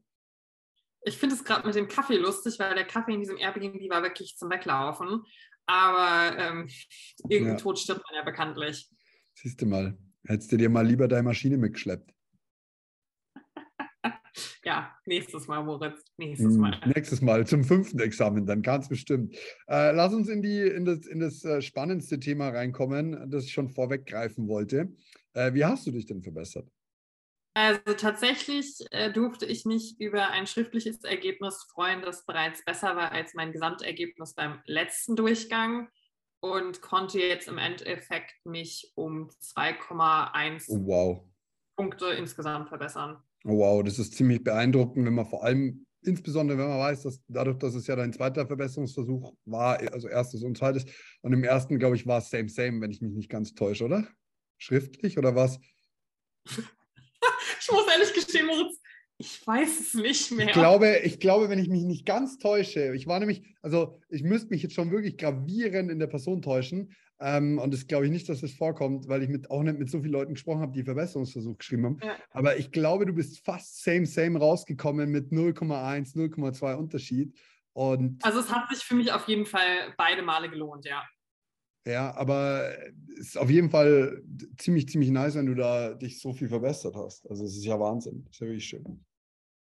Ich 1.03 1.17
finde 1.17 1.35
es 1.35 1.45
gerade 1.45 1.67
mit 1.67 1.75
dem 1.75 1.89
Kaffee 1.89 2.17
lustig, 2.17 2.59
weil 2.59 2.75
der 2.75 2.87
Kaffee 2.87 3.15
in 3.15 3.21
diesem 3.21 3.39
Airbnb 3.39 3.89
war 3.89 4.03
wirklich 4.03 4.37
zum 4.37 4.51
Weglaufen. 4.51 5.25
Aber 5.67 6.37
ähm, 6.37 6.69
irgendein 7.29 7.57
ja. 7.57 7.63
Tod 7.63 7.79
stirbt 7.79 8.03
man 8.09 8.17
ja 8.17 8.25
bekanntlich. 8.25 8.91
Siehst 9.35 9.63
du 9.63 9.67
mal, 9.67 9.97
hättest 10.27 10.53
du 10.53 10.57
dir 10.57 10.69
mal 10.69 10.87
lieber 10.87 11.09
deine 11.09 11.23
Maschine 11.23 11.57
mitgeschleppt. 11.57 12.13
ja, 14.65 14.95
nächstes 15.07 15.47
Mal, 15.47 15.63
Moritz. 15.63 16.03
Nächstes 16.19 16.55
hm, 16.55 16.61
Mal. 16.61 16.81
Nächstes 16.87 17.23
Mal 17.23 17.47
zum 17.47 17.65
fünften 17.65 18.01
Examen, 18.01 18.45
dann 18.47 18.63
ganz 18.63 18.89
bestimmt. 18.89 19.35
Äh, 19.69 19.93
lass 19.93 20.13
uns 20.13 20.29
in, 20.29 20.43
die, 20.43 20.61
in 20.61 20.85
das, 20.85 21.07
in 21.07 21.21
das 21.21 21.45
äh, 21.45 21.63
spannendste 21.63 22.19
Thema 22.19 22.49
reinkommen, 22.49 23.31
das 23.31 23.45
ich 23.45 23.53
schon 23.53 23.71
vorweggreifen 23.71 24.49
wollte. 24.49 24.93
Äh, 25.35 25.55
wie 25.55 25.65
hast 25.65 25.87
du 25.87 25.91
dich 25.91 26.07
denn 26.07 26.23
verbessert? 26.23 26.69
Also 27.55 27.95
tatsächlich 27.97 28.87
äh, 28.93 29.13
durfte 29.13 29.45
ich 29.45 29.65
mich 29.65 30.01
über 30.01 30.29
ein 30.31 30.47
schriftliches 30.47 31.03
Ergebnis 31.03 31.67
freuen, 31.73 32.01
das 32.03 32.25
bereits 32.25 32.65
besser 32.65 32.95
war 32.95 33.11
als 33.11 33.35
mein 33.35 33.53
Gesamtergebnis 33.53 34.35
beim 34.35 34.61
letzten 34.67 35.17
Durchgang 35.17 35.89
und 36.41 36.81
konnte 36.81 37.19
jetzt 37.19 37.49
im 37.49 37.59
Endeffekt 37.59 38.35
mich 38.45 38.93
um 38.95 39.29
2,1 39.43 40.67
oh, 40.69 40.87
wow. 40.87 41.25
Punkte 41.77 42.07
insgesamt 42.07 42.69
verbessern. 42.69 43.19
Oh, 43.45 43.59
wow, 43.59 43.83
das 43.83 43.99
ist 43.99 44.15
ziemlich 44.15 44.45
beeindruckend, 44.45 45.05
wenn 45.05 45.15
man 45.15 45.27
vor 45.27 45.43
allem, 45.43 45.87
insbesondere 46.03 46.57
wenn 46.57 46.69
man 46.69 46.79
weiß, 46.79 47.03
dass 47.03 47.21
dadurch, 47.27 47.59
dass 47.59 47.75
es 47.75 47.87
ja 47.87 47.97
dein 47.97 48.13
zweiter 48.13 48.47
Verbesserungsversuch 48.47 49.35
war, 49.45 49.79
also 49.93 50.09
erstes 50.09 50.45
und 50.45 50.57
zweites, 50.57 50.85
und 51.23 51.33
im 51.33 51.43
ersten, 51.43 51.79
glaube 51.79 51.97
ich, 51.97 52.07
war 52.07 52.19
es 52.19 52.31
same, 52.31 52.49
same, 52.49 52.81
wenn 52.81 52.91
ich 52.91 53.01
mich 53.01 53.13
nicht 53.13 53.29
ganz 53.29 53.55
täusche, 53.55 53.85
oder? 53.87 54.07
Schriftlich 54.61 55.19
oder 55.19 55.35
was? 55.35 55.59
ich 56.45 57.71
muss 57.73 57.87
ehrlich 57.91 58.13
gestehen, 58.15 58.47
Moritz, 58.47 58.79
ich 59.17 59.47
weiß 59.47 59.81
es 59.81 59.95
nicht 59.95 60.31
mehr. 60.33 60.47
Ich 60.47 60.53
glaube, 60.53 60.99
ich 60.99 61.19
glaube, 61.19 61.49
wenn 61.49 61.59
ich 61.59 61.69
mich 61.69 61.83
nicht 61.85 62.07
ganz 62.07 62.39
täusche, 62.39 62.95
ich 62.95 63.07
war 63.07 63.19
nämlich, 63.19 63.43
also 63.63 64.01
ich 64.09 64.23
müsste 64.23 64.51
mich 64.51 64.63
jetzt 64.63 64.75
schon 64.75 64.91
wirklich 64.91 65.17
gravierend 65.17 65.91
in 65.91 65.99
der 65.99 66.07
Person 66.07 66.43
täuschen. 66.43 66.95
Ähm, 67.19 67.59
und 67.59 67.73
das 67.75 67.87
glaube 67.87 68.07
ich 68.07 68.13
nicht, 68.13 68.29
dass 68.29 68.41
das 68.41 68.53
vorkommt, 68.53 69.09
weil 69.09 69.23
ich 69.23 69.29
mit, 69.29 69.51
auch 69.51 69.63
nicht 69.63 69.79
mit 69.79 69.91
so 69.91 70.01
vielen 70.01 70.13
Leuten 70.13 70.35
gesprochen 70.35 70.61
habe, 70.61 70.73
die 70.73 70.85
Verbesserungsversuch 70.85 71.59
geschrieben 71.59 71.85
haben. 71.85 71.99
Ja. 72.03 72.17
Aber 72.31 72.59
ich 72.59 72.71
glaube, 72.71 73.05
du 73.05 73.13
bist 73.13 73.45
fast 73.45 73.83
same, 73.83 74.07
same 74.07 74.39
rausgekommen 74.39 75.11
mit 75.11 75.31
0,1, 75.31 76.17
0,2 76.17 76.75
Unterschied. 76.77 77.39
Und 77.73 78.25
also 78.25 78.41
es 78.41 78.51
hat 78.51 78.69
sich 78.71 78.83
für 78.83 78.95
mich 78.95 79.13
auf 79.13 79.29
jeden 79.29 79.47
Fall 79.47 79.95
beide 79.97 80.23
Male 80.23 80.49
gelohnt, 80.49 80.87
ja. 80.87 81.03
Ja, 81.87 82.15
aber 82.15 82.77
es 83.19 83.29
ist 83.29 83.39
auf 83.39 83.51
jeden 83.51 83.71
Fall 83.71 84.23
ziemlich, 84.59 84.89
ziemlich 84.89 85.11
nice, 85.11 85.35
wenn 85.35 85.47
du 85.47 85.55
da 85.55 85.95
dich 85.95 86.21
so 86.21 86.33
viel 86.33 86.49
verbessert 86.49 86.95
hast. 86.95 87.29
Also 87.29 87.45
es 87.45 87.57
ist 87.57 87.65
ja 87.65 87.81
Wahnsinn. 87.81 88.25
Das 88.25 88.35
ist 88.35 88.41
ja 88.41 88.47
wirklich 88.47 88.67
schön. 88.67 89.05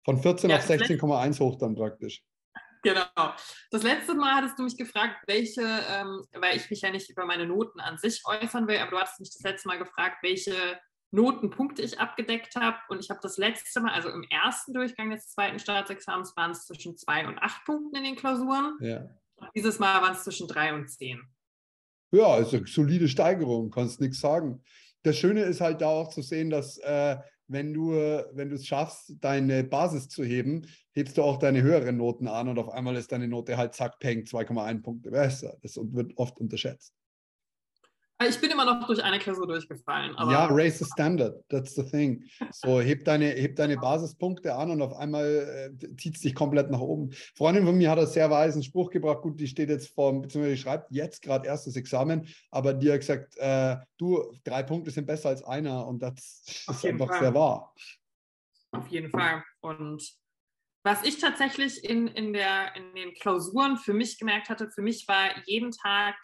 Von 0.06 0.18
14 0.18 0.50
ja, 0.50 0.58
auf 0.58 0.68
16,1 0.68 1.40
hoch 1.40 1.58
dann 1.58 1.76
praktisch. 1.76 2.24
Genau. 2.82 3.06
Das 3.72 3.84
letzte 3.84 4.14
Mal 4.16 4.36
hattest 4.36 4.58
du 4.58 4.64
mich 4.64 4.78
gefragt, 4.78 5.18
welche, 5.28 5.62
ähm, 5.62 6.26
weil 6.34 6.56
ich 6.56 6.70
mich 6.70 6.82
ja 6.82 6.92
nicht 6.92 7.10
über 7.10 7.26
meine 7.26 7.46
Noten 7.46 7.80
an 7.80 7.98
sich 7.98 8.24
äußern 8.26 8.68
will, 8.68 8.78
aber 8.78 8.92
du 8.92 8.98
hattest 8.98 9.20
mich 9.20 9.32
das 9.32 9.44
letzte 9.44 9.68
Mal 9.68 9.78
gefragt, 9.78 10.18
welche 10.22 10.80
Notenpunkte 11.12 11.82
ich 11.82 12.00
abgedeckt 12.00 12.56
habe. 12.56 12.78
Und 12.90 13.04
ich 13.04 13.10
habe 13.10 13.20
das 13.22 13.38
letzte 13.38 13.82
Mal, 13.82 13.92
also 13.92 14.10
im 14.10 14.24
ersten 14.30 14.74
Durchgang 14.74 15.10
des 15.10 15.30
zweiten 15.30 15.60
Staatsexamens, 15.60 16.36
waren 16.38 16.52
es 16.52 16.66
zwischen 16.66 16.98
zwei 16.98 17.28
und 17.28 17.38
acht 17.40 17.66
Punkten 17.66 17.98
in 17.98 18.04
den 18.04 18.16
Klausuren. 18.16 18.78
Ja. 18.80 19.10
Dieses 19.56 19.80
Mal 19.80 20.02
waren 20.02 20.14
es 20.14 20.24
zwischen 20.24 20.48
drei 20.48 20.74
und 20.74 20.90
zehn. 20.90 21.22
Ja, 22.12 22.38
ist 22.38 22.54
eine 22.54 22.66
solide 22.66 23.08
Steigerung, 23.08 23.70
kannst 23.70 24.02
nichts 24.02 24.20
sagen. 24.20 24.64
Das 25.04 25.18
Schöne 25.18 25.42
ist 25.42 25.62
halt 25.62 25.82
da 25.82 25.88
auch 25.88 26.10
zu 26.10 26.22
sehen, 26.22 26.50
dass 26.50 26.78
äh, 26.80 27.18
wenn 27.48 27.74
du 27.74 27.92
wenn 27.92 28.52
es 28.52 28.66
schaffst, 28.66 29.14
deine 29.22 29.64
Basis 29.64 30.08
zu 30.08 30.24
heben, 30.24 30.68
hebst 30.94 31.18
du 31.18 31.24
auch 31.24 31.38
deine 31.38 31.62
höheren 31.62 31.98
Noten 31.98 32.28
an 32.28 32.48
und 32.48 32.60
auf 32.60 32.70
einmal 32.70 32.96
ist 32.96 33.12
deine 33.12 33.28
Note 33.28 33.58
halt 33.58 33.74
zack, 33.74 34.00
peng, 34.00 34.24
2,1 34.24 34.82
Punkte 34.84 35.12
besser. 35.12 35.58
Das 35.62 35.78
wird 35.78 36.14
oft 36.18 36.40
unterschätzt. 36.40 36.94
Ich 38.28 38.42
bin 38.42 38.52
immer 38.52 38.66
noch 38.66 38.86
durch 38.86 39.02
eine 39.02 39.18
Klausur 39.18 39.48
durchgefallen. 39.48 40.14
ja, 40.18 40.48
raise 40.48 40.84
the 40.84 40.86
standard. 40.92 41.42
That's 41.48 41.74
the 41.76 41.84
thing. 41.84 42.26
So, 42.52 42.82
heb 42.82 43.06
deine, 43.06 43.30
heb 43.30 43.56
deine 43.56 43.78
Basispunkte 43.78 44.54
an 44.54 44.72
und 44.72 44.82
auf 44.82 44.94
einmal 44.94 45.72
äh, 45.82 45.96
zieht 45.96 46.16
es 46.16 46.22
dich 46.22 46.36
komplett 46.36 46.70
nach 46.70 46.82
oben. 46.82 47.12
Freundin 47.36 47.66
von 47.66 47.78
mir 47.78 47.90
hat 47.90 47.98
einen 47.98 48.08
sehr 48.08 48.30
weisen 48.30 48.62
Spruch 48.62 48.90
gebracht. 48.90 49.22
Gut, 49.22 49.40
die 49.40 49.48
steht 49.48 49.70
jetzt 49.70 49.94
vor, 49.94 50.22
beziehungsweise 50.22 50.58
schreibt 50.58 50.92
jetzt 50.92 51.22
gerade 51.22 51.48
erstes 51.48 51.78
Examen, 51.78 52.28
aber 52.52 52.74
die 52.74 52.92
hat 52.92 53.00
gesagt, 53.00 53.38
äh, 53.38 53.78
du, 53.98 54.34
drei 54.44 54.64
Punkte 54.64 54.92
sind 54.92 55.08
besser 55.08 55.30
als 55.30 55.42
einer 55.44 55.88
und 55.88 56.00
das 56.00 56.44
ist 56.46 56.86
einfach 56.86 57.08
Fall. 57.08 57.20
sehr 57.20 57.34
wahr. 57.34 57.74
Auf 58.72 58.88
jeden 58.90 59.12
Fall. 59.12 59.44
Und 59.62 60.04
was 60.84 61.04
ich 61.04 61.20
tatsächlich 61.20 61.84
in, 61.84 62.08
in, 62.08 62.34
der, 62.34 62.76
in 62.76 62.96
den 62.96 63.14
Klausuren 63.14 63.78
für 63.78 63.94
mich 63.94 64.20
gemerkt 64.20 64.50
hatte, 64.50 64.70
für 64.70 64.82
mich 64.82 65.08
war 65.08 65.30
jeden 65.46 65.72
Tag 65.72 66.16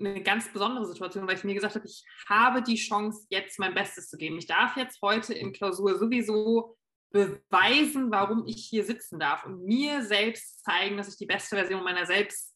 eine 0.00 0.22
ganz 0.22 0.52
besondere 0.52 0.86
Situation, 0.86 1.26
weil 1.26 1.36
ich 1.36 1.44
mir 1.44 1.54
gesagt 1.54 1.74
habe, 1.74 1.86
ich 1.86 2.04
habe 2.28 2.62
die 2.62 2.76
Chance, 2.76 3.26
jetzt 3.30 3.58
mein 3.58 3.74
Bestes 3.74 4.08
zu 4.08 4.16
geben. 4.16 4.38
Ich 4.38 4.46
darf 4.46 4.76
jetzt 4.76 5.00
heute 5.02 5.34
in 5.34 5.52
Klausur 5.52 5.98
sowieso 5.98 6.76
beweisen, 7.10 8.10
warum 8.10 8.46
ich 8.46 8.66
hier 8.68 8.84
sitzen 8.84 9.18
darf 9.18 9.44
und 9.44 9.64
mir 9.64 10.02
selbst 10.02 10.62
zeigen, 10.64 10.96
dass 10.96 11.08
ich 11.08 11.16
die 11.16 11.26
beste 11.26 11.56
Version 11.56 11.82
meiner 11.82 12.06
selbst 12.06 12.54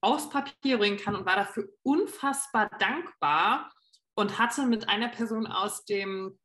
aufs 0.00 0.28
Papier 0.30 0.78
bringen 0.78 0.96
kann 0.96 1.14
und 1.14 1.26
war 1.26 1.36
dafür 1.36 1.68
unfassbar 1.82 2.70
dankbar 2.78 3.70
und 4.14 4.38
hatte 4.38 4.66
mit 4.66 4.88
einer 4.88 5.08
Person 5.08 5.46
aus 5.46 5.84
dem 5.84 6.38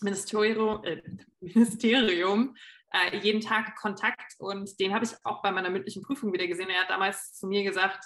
Ministerium, 0.00 0.84
äh, 0.84 1.00
Ministerium 1.40 2.56
äh, 2.92 3.18
jeden 3.18 3.40
Tag 3.40 3.76
Kontakt 3.76 4.34
und 4.38 4.78
den 4.80 4.94
habe 4.94 5.04
ich 5.04 5.12
auch 5.24 5.42
bei 5.42 5.52
meiner 5.52 5.70
mündlichen 5.70 6.02
Prüfung 6.02 6.32
wieder 6.32 6.46
gesehen. 6.46 6.70
Er 6.70 6.82
hat 6.82 6.90
damals 6.90 7.34
zu 7.34 7.46
mir 7.46 7.62
gesagt, 7.62 8.04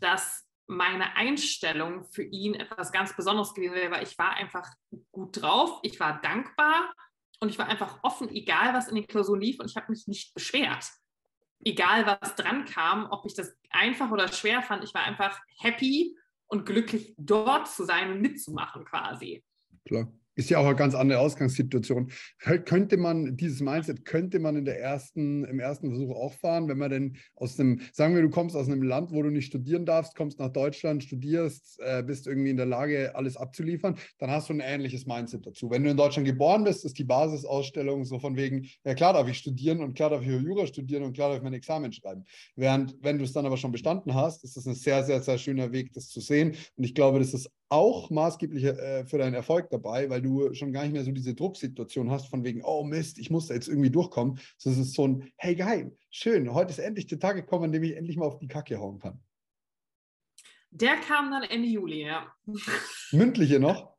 dass 0.00 0.43
meine 0.66 1.16
Einstellung 1.16 2.04
für 2.04 2.22
ihn 2.22 2.54
etwas 2.54 2.92
ganz 2.92 3.14
Besonderes 3.14 3.54
gewesen 3.54 3.74
wäre, 3.74 3.90
weil 3.90 4.02
ich 4.02 4.16
war 4.18 4.34
einfach 4.34 4.68
gut 5.12 5.40
drauf, 5.40 5.80
ich 5.82 6.00
war 6.00 6.20
dankbar 6.20 6.92
und 7.40 7.48
ich 7.48 7.58
war 7.58 7.68
einfach 7.68 7.98
offen, 8.02 8.30
egal 8.30 8.74
was 8.74 8.88
in 8.88 8.94
den 8.94 9.06
Klausuren 9.06 9.40
lief 9.40 9.60
und 9.60 9.70
ich 9.70 9.76
habe 9.76 9.90
mich 9.90 10.06
nicht 10.06 10.34
beschwert. 10.34 10.84
Egal 11.64 12.06
was 12.06 12.34
dran 12.36 12.64
kam, 12.64 13.10
ob 13.10 13.26
ich 13.26 13.34
das 13.34 13.56
einfach 13.70 14.10
oder 14.10 14.28
schwer 14.28 14.62
fand, 14.62 14.84
ich 14.84 14.94
war 14.94 15.02
einfach 15.02 15.40
happy 15.58 16.16
und 16.46 16.66
glücklich 16.66 17.14
dort 17.16 17.68
zu 17.68 17.84
sein 17.84 18.12
und 18.12 18.20
mitzumachen 18.20 18.84
quasi. 18.84 19.44
Klar 19.84 20.08
ist 20.34 20.50
ja 20.50 20.58
auch 20.58 20.66
eine 20.66 20.76
ganz 20.76 20.94
andere 20.94 21.20
Ausgangssituation. 21.20 22.10
Könnte 22.38 22.96
man, 22.96 23.36
dieses 23.36 23.60
Mindset 23.60 24.04
könnte 24.04 24.38
man 24.38 24.56
in 24.56 24.64
der 24.64 24.80
ersten, 24.80 25.44
im 25.44 25.60
ersten 25.60 25.90
Versuch 25.90 26.14
auch 26.14 26.32
fahren, 26.34 26.68
wenn 26.68 26.78
man 26.78 26.90
denn 26.90 27.16
aus 27.36 27.58
einem, 27.58 27.80
sagen 27.92 28.14
wir, 28.14 28.22
du 28.22 28.30
kommst 28.30 28.56
aus 28.56 28.68
einem 28.68 28.82
Land, 28.82 29.12
wo 29.12 29.22
du 29.22 29.30
nicht 29.30 29.46
studieren 29.46 29.86
darfst, 29.86 30.16
kommst 30.16 30.38
nach 30.38 30.48
Deutschland, 30.50 31.04
studierst, 31.04 31.80
äh, 31.80 32.02
bist 32.02 32.26
irgendwie 32.26 32.50
in 32.50 32.56
der 32.56 32.66
Lage, 32.66 33.14
alles 33.14 33.36
abzuliefern, 33.36 33.96
dann 34.18 34.30
hast 34.30 34.48
du 34.48 34.54
ein 34.54 34.60
ähnliches 34.60 35.06
Mindset 35.06 35.46
dazu. 35.46 35.70
Wenn 35.70 35.84
du 35.84 35.90
in 35.90 35.96
Deutschland 35.96 36.26
geboren 36.26 36.64
bist, 36.64 36.84
ist 36.84 36.98
die 36.98 37.04
Basisausstellung 37.04 38.04
so 38.04 38.18
von 38.18 38.36
wegen, 38.36 38.66
ja 38.84 38.94
klar 38.94 39.12
darf 39.12 39.28
ich 39.28 39.38
studieren 39.38 39.80
und 39.80 39.94
klar 39.94 40.10
darf 40.10 40.22
ich 40.22 40.28
Jura 40.28 40.66
studieren 40.66 41.04
und 41.04 41.12
klar 41.14 41.28
darf 41.28 41.38
ich 41.38 41.44
mein 41.44 41.54
Examen 41.54 41.92
schreiben. 41.92 42.24
Während, 42.56 42.96
wenn 43.00 43.18
du 43.18 43.24
es 43.24 43.32
dann 43.32 43.46
aber 43.46 43.56
schon 43.56 43.72
bestanden 43.72 44.14
hast, 44.14 44.44
ist 44.44 44.56
das 44.56 44.66
ein 44.66 44.74
sehr, 44.74 45.04
sehr, 45.04 45.20
sehr 45.20 45.38
schöner 45.38 45.72
Weg, 45.72 45.92
das 45.92 46.08
zu 46.08 46.20
sehen. 46.20 46.56
Und 46.76 46.84
ich 46.84 46.94
glaube, 46.94 47.18
das 47.18 47.34
ist 47.34 47.50
auch 47.68 48.10
maßgeblich 48.10 48.64
äh, 48.64 49.04
für 49.06 49.18
deinen 49.18 49.34
Erfolg 49.34 49.70
dabei, 49.70 50.10
weil 50.10 50.22
du 50.22 50.52
schon 50.54 50.72
gar 50.72 50.82
nicht 50.82 50.92
mehr 50.92 51.04
so 51.04 51.12
diese 51.12 51.34
Drucksituation 51.34 52.10
hast, 52.10 52.28
von 52.28 52.44
wegen, 52.44 52.62
oh 52.62 52.84
Mist, 52.84 53.18
ich 53.18 53.30
muss 53.30 53.48
da 53.48 53.54
jetzt 53.54 53.68
irgendwie 53.68 53.90
durchkommen. 53.90 54.38
Es 54.58 54.66
ist 54.66 54.94
so 54.94 55.08
ein, 55.08 55.32
hey 55.36 55.54
geil, 55.54 55.96
schön, 56.10 56.52
heute 56.52 56.70
ist 56.70 56.78
endlich 56.78 57.06
der 57.06 57.18
Tag 57.18 57.36
gekommen, 57.36 57.64
an 57.64 57.72
dem 57.72 57.82
ich 57.82 57.96
endlich 57.96 58.16
mal 58.16 58.26
auf 58.26 58.38
die 58.38 58.48
Kacke 58.48 58.78
hauen 58.78 58.98
kann. 58.98 59.20
Der 60.70 60.96
kam 60.96 61.30
dann 61.30 61.44
Ende 61.44 61.68
Juli, 61.68 62.04
ja. 62.04 62.32
Mündliche 63.12 63.60
noch? 63.60 63.96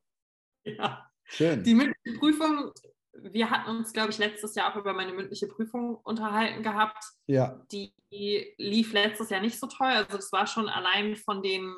Ja. 0.63 1.09
Schön. 1.23 1.63
Die 1.63 1.73
mündliche 1.73 2.19
Prüfung, 2.19 2.71
wir 3.13 3.49
hatten 3.49 3.69
uns, 3.69 3.93
glaube 3.93 4.11
ich, 4.11 4.17
letztes 4.17 4.55
Jahr 4.55 4.71
auch 4.71 4.77
über 4.77 4.93
meine 4.93 5.13
mündliche 5.13 5.47
Prüfung 5.47 5.95
unterhalten 6.03 6.63
gehabt. 6.63 7.03
Ja. 7.27 7.65
Die 7.71 7.93
lief 8.11 8.93
letztes 8.93 9.29
Jahr 9.29 9.41
nicht 9.41 9.59
so 9.59 9.67
toll. 9.67 9.87
Also 9.87 10.17
es 10.17 10.31
war 10.31 10.47
schon 10.47 10.69
allein 10.69 11.15
von 11.15 11.41
den 11.41 11.75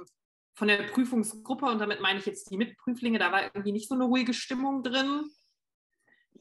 von 0.58 0.67
der 0.67 0.88
Prüfungsgruppe, 0.88 1.67
und 1.67 1.78
damit 1.78 2.02
meine 2.02 2.17
ich 2.17 2.26
jetzt 2.26 2.50
die 2.50 2.58
Mitprüflinge, 2.58 3.20
da 3.20 3.32
war 3.32 3.43
irgendwie 3.43 3.72
nicht 3.72 3.88
so 3.88 3.93
eine 3.93 4.06
ruhige 4.06 4.34
Stimmung 4.34 4.82
drin. 4.82 5.30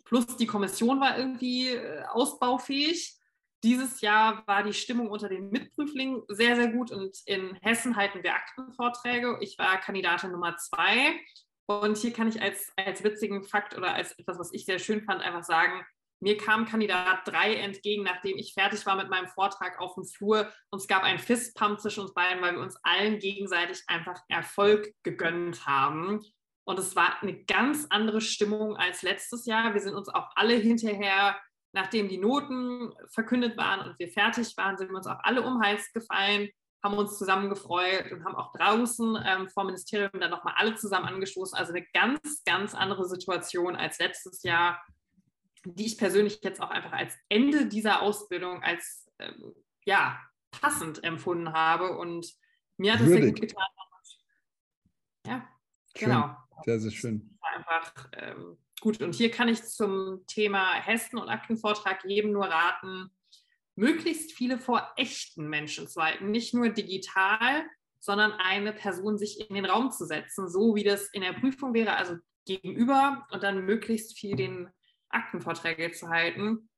Plus 0.04 0.38
die 0.38 0.46
Kommission 0.46 1.00
war 1.00 1.18
irgendwie 1.18 1.68
äh, 1.68 2.02
ausbaufähig. 2.08 3.14
Dieses 3.62 4.00
Jahr 4.00 4.42
war 4.46 4.62
die 4.62 4.72
Stimmung 4.72 5.10
unter 5.10 5.28
den 5.28 5.50
Mitprüflingen 5.50 6.22
sehr, 6.28 6.56
sehr 6.56 6.68
gut 6.68 6.90
und 6.90 7.14
in 7.26 7.56
Hessen 7.56 7.96
halten 7.96 8.22
wir 8.22 8.34
Aktenvorträge. 8.34 9.36
Ich 9.42 9.58
war 9.58 9.78
Kandidatin 9.80 10.32
Nummer 10.32 10.56
zwei 10.56 11.20
und 11.66 11.98
hier 11.98 12.14
kann 12.14 12.28
ich 12.28 12.40
als, 12.40 12.72
als 12.76 13.04
witzigen 13.04 13.44
Fakt 13.44 13.76
oder 13.76 13.92
als 13.94 14.18
etwas, 14.18 14.38
was 14.38 14.52
ich 14.54 14.64
sehr 14.64 14.78
schön 14.78 15.02
fand, 15.02 15.20
einfach 15.20 15.44
sagen, 15.44 15.84
mir 16.20 16.36
kam 16.36 16.64
Kandidat 16.64 17.26
3 17.26 17.56
entgegen, 17.56 18.02
nachdem 18.02 18.38
ich 18.38 18.54
fertig 18.54 18.84
war 18.86 18.96
mit 18.96 19.10
meinem 19.10 19.28
Vortrag 19.28 19.78
auf 19.80 19.94
dem 19.94 20.04
Flur. 20.04 20.50
Und 20.70 20.80
es 20.80 20.88
gab 20.88 21.02
einen 21.02 21.18
Fistpump 21.18 21.80
zwischen 21.80 22.00
uns 22.00 22.14
beiden, 22.14 22.42
weil 22.42 22.54
wir 22.54 22.62
uns 22.62 22.78
allen 22.82 23.18
gegenseitig 23.18 23.82
einfach 23.86 24.20
Erfolg 24.28 24.92
gegönnt 25.02 25.66
haben. 25.66 26.22
Und 26.64 26.78
es 26.78 26.96
war 26.96 27.22
eine 27.22 27.44
ganz 27.44 27.86
andere 27.90 28.20
Stimmung 28.20 28.76
als 28.76 29.02
letztes 29.02 29.46
Jahr. 29.46 29.74
Wir 29.74 29.80
sind 29.80 29.94
uns 29.94 30.08
auch 30.08 30.30
alle 30.34 30.54
hinterher, 30.54 31.36
nachdem 31.72 32.08
die 32.08 32.18
Noten 32.18 32.92
verkündet 33.08 33.56
waren 33.56 33.86
und 33.86 33.98
wir 33.98 34.08
fertig 34.08 34.56
waren, 34.56 34.76
sind 34.76 34.90
wir 34.90 34.96
uns 34.96 35.06
auch 35.06 35.20
alle 35.22 35.42
um 35.42 35.62
Hals 35.62 35.92
gefallen, 35.92 36.48
haben 36.82 36.96
uns 36.96 37.18
zusammen 37.18 37.50
gefreut 37.50 38.10
und 38.10 38.24
haben 38.24 38.34
auch 38.34 38.52
draußen 38.52 39.18
ähm, 39.24 39.48
vor 39.48 39.64
Ministerium 39.64 40.10
dann 40.20 40.30
nochmal 40.30 40.54
alle 40.56 40.74
zusammen 40.76 41.06
angestoßen. 41.06 41.56
Also 41.56 41.72
eine 41.72 41.86
ganz, 41.92 42.42
ganz 42.44 42.74
andere 42.74 43.04
Situation 43.04 43.76
als 43.76 43.98
letztes 43.98 44.42
Jahr 44.42 44.80
die 45.74 45.86
ich 45.86 45.98
persönlich 45.98 46.40
jetzt 46.42 46.60
auch 46.60 46.70
einfach 46.70 46.92
als 46.92 47.14
Ende 47.28 47.66
dieser 47.66 48.02
Ausbildung 48.02 48.62
als 48.62 49.10
ähm, 49.18 49.54
ja, 49.84 50.20
passend 50.50 51.02
empfunden 51.02 51.52
habe. 51.52 51.96
Und 51.96 52.32
mir 52.76 52.94
hat 52.94 53.00
es 53.00 53.08
sehr 53.08 53.26
gut 53.26 53.40
getan. 53.40 53.64
Ja, 55.26 55.48
schön. 55.96 56.08
genau. 56.08 56.36
Sehr, 56.64 56.80
sehr 56.80 56.90
schön. 56.92 57.38
Einfach 57.40 58.08
ähm, 58.12 58.58
gut. 58.80 59.00
Und 59.02 59.14
hier 59.14 59.30
kann 59.30 59.48
ich 59.48 59.62
zum 59.64 60.24
Thema 60.26 60.74
Hessen 60.74 61.18
und 61.18 61.28
Aktenvortrag 61.28 62.04
jedem 62.04 62.32
nur 62.32 62.46
raten, 62.46 63.10
möglichst 63.74 64.32
viele 64.32 64.58
vor 64.58 64.92
echten 64.96 65.48
Menschen 65.48 65.88
zu 65.88 66.00
halten. 66.00 66.30
Nicht 66.30 66.54
nur 66.54 66.68
digital, 66.70 67.64
sondern 67.98 68.32
eine 68.32 68.72
Person 68.72 69.18
sich 69.18 69.40
in 69.40 69.54
den 69.54 69.64
Raum 69.64 69.90
zu 69.90 70.06
setzen, 70.06 70.48
so 70.48 70.74
wie 70.76 70.84
das 70.84 71.08
in 71.08 71.22
der 71.22 71.32
Prüfung 71.32 71.74
wäre, 71.74 71.96
also 71.96 72.16
gegenüber 72.46 73.26
und 73.30 73.42
dann 73.42 73.66
möglichst 73.66 74.16
viel 74.16 74.36
den 74.36 74.70
Aktenvorträge 75.08 75.92
zu 75.92 76.08
halten. 76.08 76.68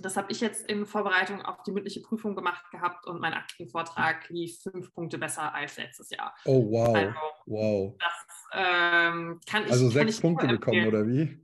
Das 0.00 0.16
habe 0.16 0.32
ich 0.32 0.40
jetzt 0.40 0.66
in 0.68 0.86
Vorbereitung 0.86 1.42
auf 1.42 1.62
die 1.64 1.72
mündliche 1.72 2.00
Prüfung 2.00 2.34
gemacht 2.34 2.64
gehabt 2.70 3.06
und 3.06 3.20
mein 3.20 3.34
Aktenvortrag 3.34 4.28
lief 4.30 4.62
fünf 4.62 4.92
Punkte 4.94 5.18
besser 5.18 5.54
als 5.54 5.76
letztes 5.76 6.10
Jahr. 6.10 6.34
Oh, 6.44 6.70
wow. 6.70 6.94
Also, 6.96 7.14
wow. 7.46 7.96
Das 7.98 8.48
ähm, 8.52 9.40
kann 9.48 9.64
ich. 9.64 9.72
Also 9.72 9.90
sechs 9.90 10.16
ich 10.16 10.22
Punkte 10.22 10.46
bekommen, 10.46 10.86
oder 10.86 11.06
wie? 11.06 11.42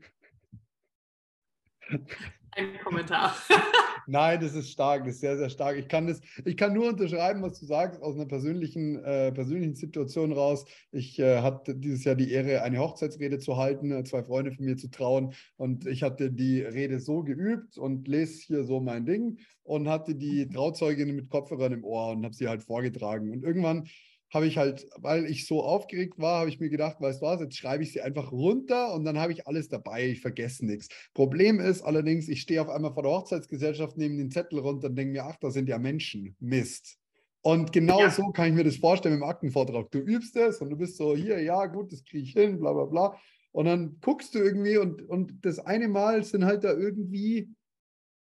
Ein 2.59 2.77
Kommentar. 2.83 3.37
Nein, 4.09 4.41
das 4.41 4.55
ist 4.55 4.71
stark, 4.71 5.05
das 5.05 5.15
ist 5.15 5.21
sehr, 5.21 5.37
sehr 5.37 5.49
stark. 5.49 5.77
Ich 5.77 5.87
kann, 5.87 6.09
das, 6.09 6.21
ich 6.45 6.57
kann 6.57 6.73
nur 6.73 6.89
unterschreiben, 6.89 7.41
was 7.43 7.61
du 7.61 7.67
sagst, 7.67 8.03
aus 8.03 8.17
einer 8.17 8.27
persönlichen, 8.27 8.97
äh, 9.05 9.31
persönlichen 9.31 9.77
Situation 9.77 10.33
raus. 10.33 10.65
Ich 10.91 11.21
äh, 11.21 11.41
hatte 11.41 11.77
dieses 11.77 12.03
Jahr 12.05 12.17
die 12.17 12.33
Ehre, 12.33 12.63
eine 12.63 12.81
Hochzeitsrede 12.81 13.39
zu 13.39 13.59
halten, 13.59 13.93
äh, 13.93 14.03
zwei 14.03 14.25
Freunde 14.25 14.51
von 14.51 14.65
mir 14.65 14.77
zu 14.77 14.91
trauen. 14.91 15.35
Und 15.57 15.87
ich 15.87 16.03
hatte 16.03 16.33
die 16.33 16.63
Rede 16.63 16.99
so 16.99 17.23
geübt 17.23 17.79
und 17.79 18.09
lese 18.09 18.43
hier 18.43 18.65
so 18.65 18.81
mein 18.81 19.07
Ding 19.07 19.39
und 19.63 19.89
hatte 19.89 20.17
die 20.17 20.49
Trauzeugin 20.49 21.15
mit 21.15 21.29
Kopfhörern 21.29 21.75
im 21.75 21.85
Ohr 21.85 22.11
und 22.11 22.25
habe 22.25 22.35
sie 22.35 22.49
halt 22.49 22.65
vorgetragen. 22.65 23.31
Und 23.31 23.45
irgendwann 23.45 23.87
habe 24.31 24.47
ich 24.47 24.59
halt, 24.59 24.87
weil 24.97 25.25
ich 25.27 25.47
so 25.47 25.63
aufgeregt 25.63 26.19
war, 26.19 26.41
habe 26.41 26.51
ich 26.51 26.61
mir 26.61 26.69
gedacht, 26.69 27.01
weißt 27.01 27.23
du 27.23 27.27
was, 27.27 27.41
jetzt 27.41 27.57
schreibe 27.57 27.83
ich 27.83 27.93
sie 27.93 28.01
einfach 28.01 28.31
runter 28.31 28.93
und 28.95 29.05
dann 29.05 29.19
habe 29.19 29.33
ich 29.33 29.47
alles 29.47 29.69
dabei, 29.69 30.09
ich 30.09 30.21
vergesse 30.21 30.67
nichts. 30.67 30.89
Problem 31.15 31.61
ist 31.61 31.83
allerdings, 31.83 32.29
ich 32.29 32.43
stehe 32.43 32.61
auf 32.61 32.69
einmal 32.69 32.93
vor 32.93 33.03
der 33.03 33.13
Hochzeitsgesellschaft, 33.13 33.97
nehme 33.97 34.17
den 34.17 34.31
Zettel 34.31 34.59
runter 34.59 34.89
und 34.89 34.97
denke 34.97 35.13
mir, 35.13 35.25
ach, 35.25 35.37
da 35.41 35.51
sind 35.51 35.69
ja 35.69 35.79
Menschen, 35.79 36.37
Mist. 36.41 36.99
Und 37.41 37.73
genau 37.73 38.01
ja. 38.01 38.11
so 38.11 38.31
kann 38.31 38.49
ich 38.49 38.55
mir 38.55 38.65
das 38.65 38.77
vorstellen 38.77 39.15
im 39.15 39.23
Aktenvortrag. 39.23 39.91
Du 39.91 39.99
übst 39.99 40.37
es 40.37 40.61
und 40.61 40.71
du 40.71 40.77
bist 40.77 40.97
so, 40.97 41.17
hier, 41.17 41.41
ja, 41.41 41.67
gut, 41.67 41.93
das 41.93 42.05
kriege 42.05 42.25
ich 42.25 42.33
hin, 42.33 42.59
bla 42.59 42.73
bla 42.73 42.85
bla. 42.85 43.19
Und 43.53 43.65
dann 43.65 43.99
guckst 44.01 44.35
du 44.35 44.41
irgendwie 44.41 44.77
und, 44.77 45.03
und 45.09 45.45
das 45.45 45.59
eine 45.59 45.89
Mal 45.89 46.23
sind 46.25 46.45
halt 46.45 46.65
da 46.65 46.73
irgendwie 46.73 47.49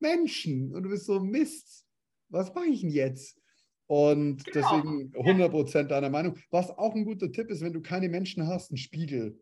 Menschen 0.01 0.75
und 0.75 0.85
du 0.85 0.89
bist 0.89 1.07
so, 1.07 1.21
Mist, 1.21 1.85
was 2.29 2.55
mache 2.55 2.67
ich 2.67 2.81
denn 2.81 2.91
jetzt? 2.91 3.37
Und 3.89 4.45
genau. 4.45 4.83
deswegen 4.83 5.13
100% 5.15 5.85
deiner 5.85 6.11
Meinung. 6.11 6.37
Was 6.51 6.71
auch 6.71 6.95
ein 6.95 7.07
guter 7.07 7.33
Tipp 7.33 7.51
ist, 7.51 7.63
wenn 7.63 7.73
du 7.73 7.81
keine 7.81 8.11
Menschen 8.11 8.47
hast, 8.47 8.71
ein 8.71 8.77
Spiegel. 8.77 9.41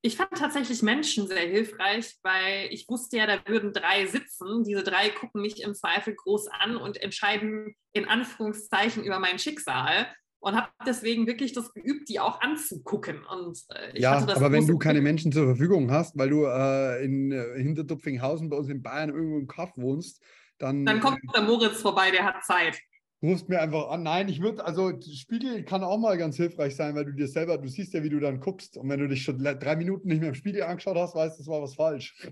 Ich 0.00 0.16
fand 0.16 0.30
tatsächlich 0.32 0.82
Menschen 0.82 1.26
sehr 1.28 1.46
hilfreich, 1.46 2.16
weil 2.22 2.68
ich 2.70 2.88
wusste 2.88 3.18
ja, 3.18 3.26
da 3.26 3.38
würden 3.46 3.74
drei 3.74 4.06
sitzen. 4.06 4.64
Diese 4.64 4.82
drei 4.82 5.10
gucken 5.10 5.42
mich 5.42 5.62
im 5.62 5.74
Zweifel 5.74 6.14
groß 6.14 6.48
an 6.48 6.76
und 6.76 6.96
entscheiden 6.96 7.74
in 7.92 8.06
Anführungszeichen 8.06 9.04
über 9.04 9.18
mein 9.18 9.38
Schicksal. 9.38 10.06
und 10.40 10.56
habe 10.56 10.68
deswegen 10.86 11.26
wirklich 11.26 11.54
das 11.54 11.72
geübt, 11.72 12.10
die 12.10 12.20
auch 12.20 12.42
anzugucken. 12.42 13.24
Und, 13.24 13.58
äh, 13.70 13.98
ja, 13.98 14.12
aber 14.12 14.52
wenn 14.52 14.66
du 14.66 14.78
keine 14.78 15.00
Menschen 15.00 15.32
zur 15.32 15.46
Verfügung 15.46 15.90
hast, 15.90 16.18
weil 16.18 16.28
du 16.28 16.44
äh, 16.44 17.02
in 17.02 17.32
äh, 17.32 17.62
Hintertupfinghausen 17.62 18.50
bei 18.50 18.56
uns 18.58 18.68
in 18.68 18.82
Bayern 18.82 19.08
irgendwo 19.08 19.38
im 19.38 19.46
Kaff 19.46 19.72
wohnst, 19.76 20.22
dann. 20.58 20.84
Dann 20.84 21.00
kommt 21.00 21.18
der 21.34 21.42
Moritz 21.42 21.80
vorbei, 21.80 22.10
der 22.10 22.24
hat 22.24 22.44
Zeit. 22.44 22.78
Rufst 23.24 23.48
mir 23.48 23.58
einfach 23.58 23.88
an. 23.88 24.02
Nein, 24.02 24.28
ich 24.28 24.42
würde, 24.42 24.62
also 24.62 24.92
Spiegel 25.00 25.64
kann 25.64 25.82
auch 25.82 25.96
mal 25.96 26.18
ganz 26.18 26.36
hilfreich 26.36 26.76
sein, 26.76 26.94
weil 26.94 27.06
du 27.06 27.12
dir 27.12 27.26
selber, 27.26 27.56
du 27.56 27.68
siehst 27.68 27.94
ja, 27.94 28.02
wie 28.02 28.10
du 28.10 28.20
dann 28.20 28.38
guckst. 28.38 28.76
Und 28.76 28.90
wenn 28.90 29.00
du 29.00 29.08
dich 29.08 29.22
schon 29.22 29.42
drei 29.42 29.76
Minuten 29.76 30.08
nicht 30.08 30.20
mehr 30.20 30.28
im 30.28 30.34
Spiegel 30.34 30.62
angeschaut 30.62 30.98
hast, 30.98 31.14
weißt 31.14 31.38
du, 31.38 31.40
das 31.40 31.48
war 31.48 31.62
was 31.62 31.74
falsch. 31.74 32.30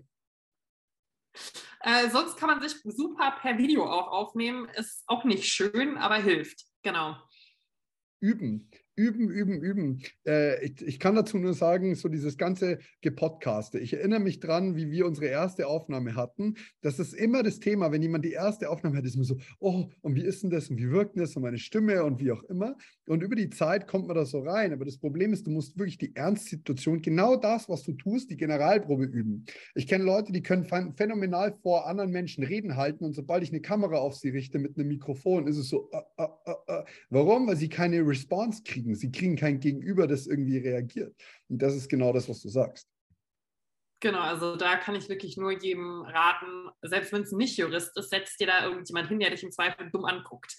Äh, 1.81 2.11
sonst 2.11 2.37
kann 2.37 2.50
man 2.50 2.61
sich 2.61 2.74
super 2.85 3.38
per 3.40 3.57
Video 3.57 3.87
auch 3.87 4.09
aufnehmen. 4.09 4.68
Ist 4.76 5.05
auch 5.07 5.24
nicht 5.24 5.46
schön, 5.46 5.96
aber 5.96 6.16
hilft. 6.16 6.66
Genau. 6.83 7.16
Üben. 8.20 8.70
Üben, 9.02 9.30
üben, 9.30 9.60
üben. 9.60 10.02
Äh, 10.24 10.64
ich, 10.64 10.80
ich, 10.80 10.98
kann 11.00 11.16
dazu 11.16 11.36
nur 11.36 11.54
sagen, 11.54 11.96
so 11.96 12.08
dieses 12.08 12.36
ganze 12.36 12.78
Gepodcaste. 13.00 13.80
Ich 13.80 13.94
erinnere 13.94 14.20
mich 14.20 14.38
dran, 14.38 14.76
wie 14.76 14.92
wir 14.92 15.06
unsere 15.06 15.26
erste 15.26 15.66
Aufnahme 15.66 16.14
hatten. 16.14 16.54
Das 16.82 17.00
ist 17.00 17.12
immer 17.12 17.42
das 17.42 17.58
Thema, 17.58 17.90
wenn 17.90 18.00
jemand 18.00 18.24
die 18.24 18.30
erste 18.30 18.70
Aufnahme 18.70 18.96
hat, 18.96 19.04
ist 19.04 19.16
immer 19.16 19.24
so, 19.24 19.38
oh, 19.58 19.88
und 20.02 20.14
wie 20.14 20.24
ist 20.24 20.44
denn 20.44 20.50
das 20.50 20.70
und 20.70 20.78
wie 20.78 20.88
wirkt 20.92 21.16
denn 21.16 21.22
das 21.22 21.34
und 21.34 21.42
meine 21.42 21.58
Stimme 21.58 22.04
und 22.04 22.20
wie 22.20 22.30
auch 22.30 22.44
immer. 22.44 22.76
Und 23.08 23.24
über 23.24 23.34
die 23.34 23.50
Zeit 23.50 23.88
kommt 23.88 24.06
man 24.06 24.14
da 24.14 24.24
so 24.24 24.38
rein. 24.38 24.72
Aber 24.72 24.84
das 24.84 24.98
Problem 24.98 25.32
ist, 25.32 25.48
du 25.48 25.50
musst 25.50 25.76
wirklich 25.76 25.98
die 25.98 26.14
Ernstsituation, 26.14 27.02
genau 27.02 27.34
das, 27.34 27.68
was 27.68 27.82
du 27.82 27.94
tust, 27.94 28.30
die 28.30 28.36
Generalprobe 28.36 29.04
üben. 29.04 29.46
Ich 29.74 29.88
kenne 29.88 30.04
Leute, 30.04 30.30
die 30.30 30.42
können 30.42 30.64
phänomenal 30.64 31.54
vor 31.60 31.88
anderen 31.88 32.12
Menschen 32.12 32.44
reden 32.44 32.76
halten 32.76 33.04
und 33.04 33.14
sobald 33.14 33.42
ich 33.42 33.50
eine 33.50 33.60
Kamera 33.60 33.96
auf 33.96 34.14
sie 34.14 34.28
richte 34.28 34.60
mit 34.60 34.78
einem 34.78 34.86
Mikrofon, 34.86 35.48
ist 35.48 35.56
es 35.56 35.68
so, 35.68 35.90
uh, 35.92 36.22
uh, 36.22 36.50
uh, 36.50 36.84
warum? 37.10 37.48
Weil 37.48 37.56
sie 37.56 37.68
keine 37.68 38.06
Response 38.06 38.62
kriegen 38.62 38.91
kriegen. 38.92 38.94
Sie 38.94 39.12
kriegen 39.12 39.37
kein 39.37 39.61
Gegenüber, 39.61 40.07
das 40.07 40.26
irgendwie 40.26 40.59
reagiert. 40.59 41.14
Und 41.48 41.61
das 41.61 41.74
ist 41.74 41.88
genau 41.88 42.12
das, 42.12 42.28
was 42.28 42.40
du 42.40 42.48
sagst. 42.48 42.88
Genau, 44.00 44.20
also 44.20 44.57
da 44.57 44.76
kann 44.76 44.96
ich 44.96 45.09
wirklich 45.09 45.37
nur 45.37 45.52
jedem 45.52 46.02
raten, 46.02 46.70
selbst 46.83 47.12
wenn 47.12 47.22
es 47.22 47.31
nicht 47.31 47.57
Jurist 47.57 47.96
ist, 47.96 48.11
setzt 48.11 48.40
dir 48.40 48.48
da 48.48 48.64
irgendjemand 48.64 49.09
hin, 49.09 49.20
der 49.20 49.31
dich 49.31 49.44
im 49.44 49.52
Zweifel 49.52 49.90
dumm 49.90 50.05
anguckt. 50.05 50.57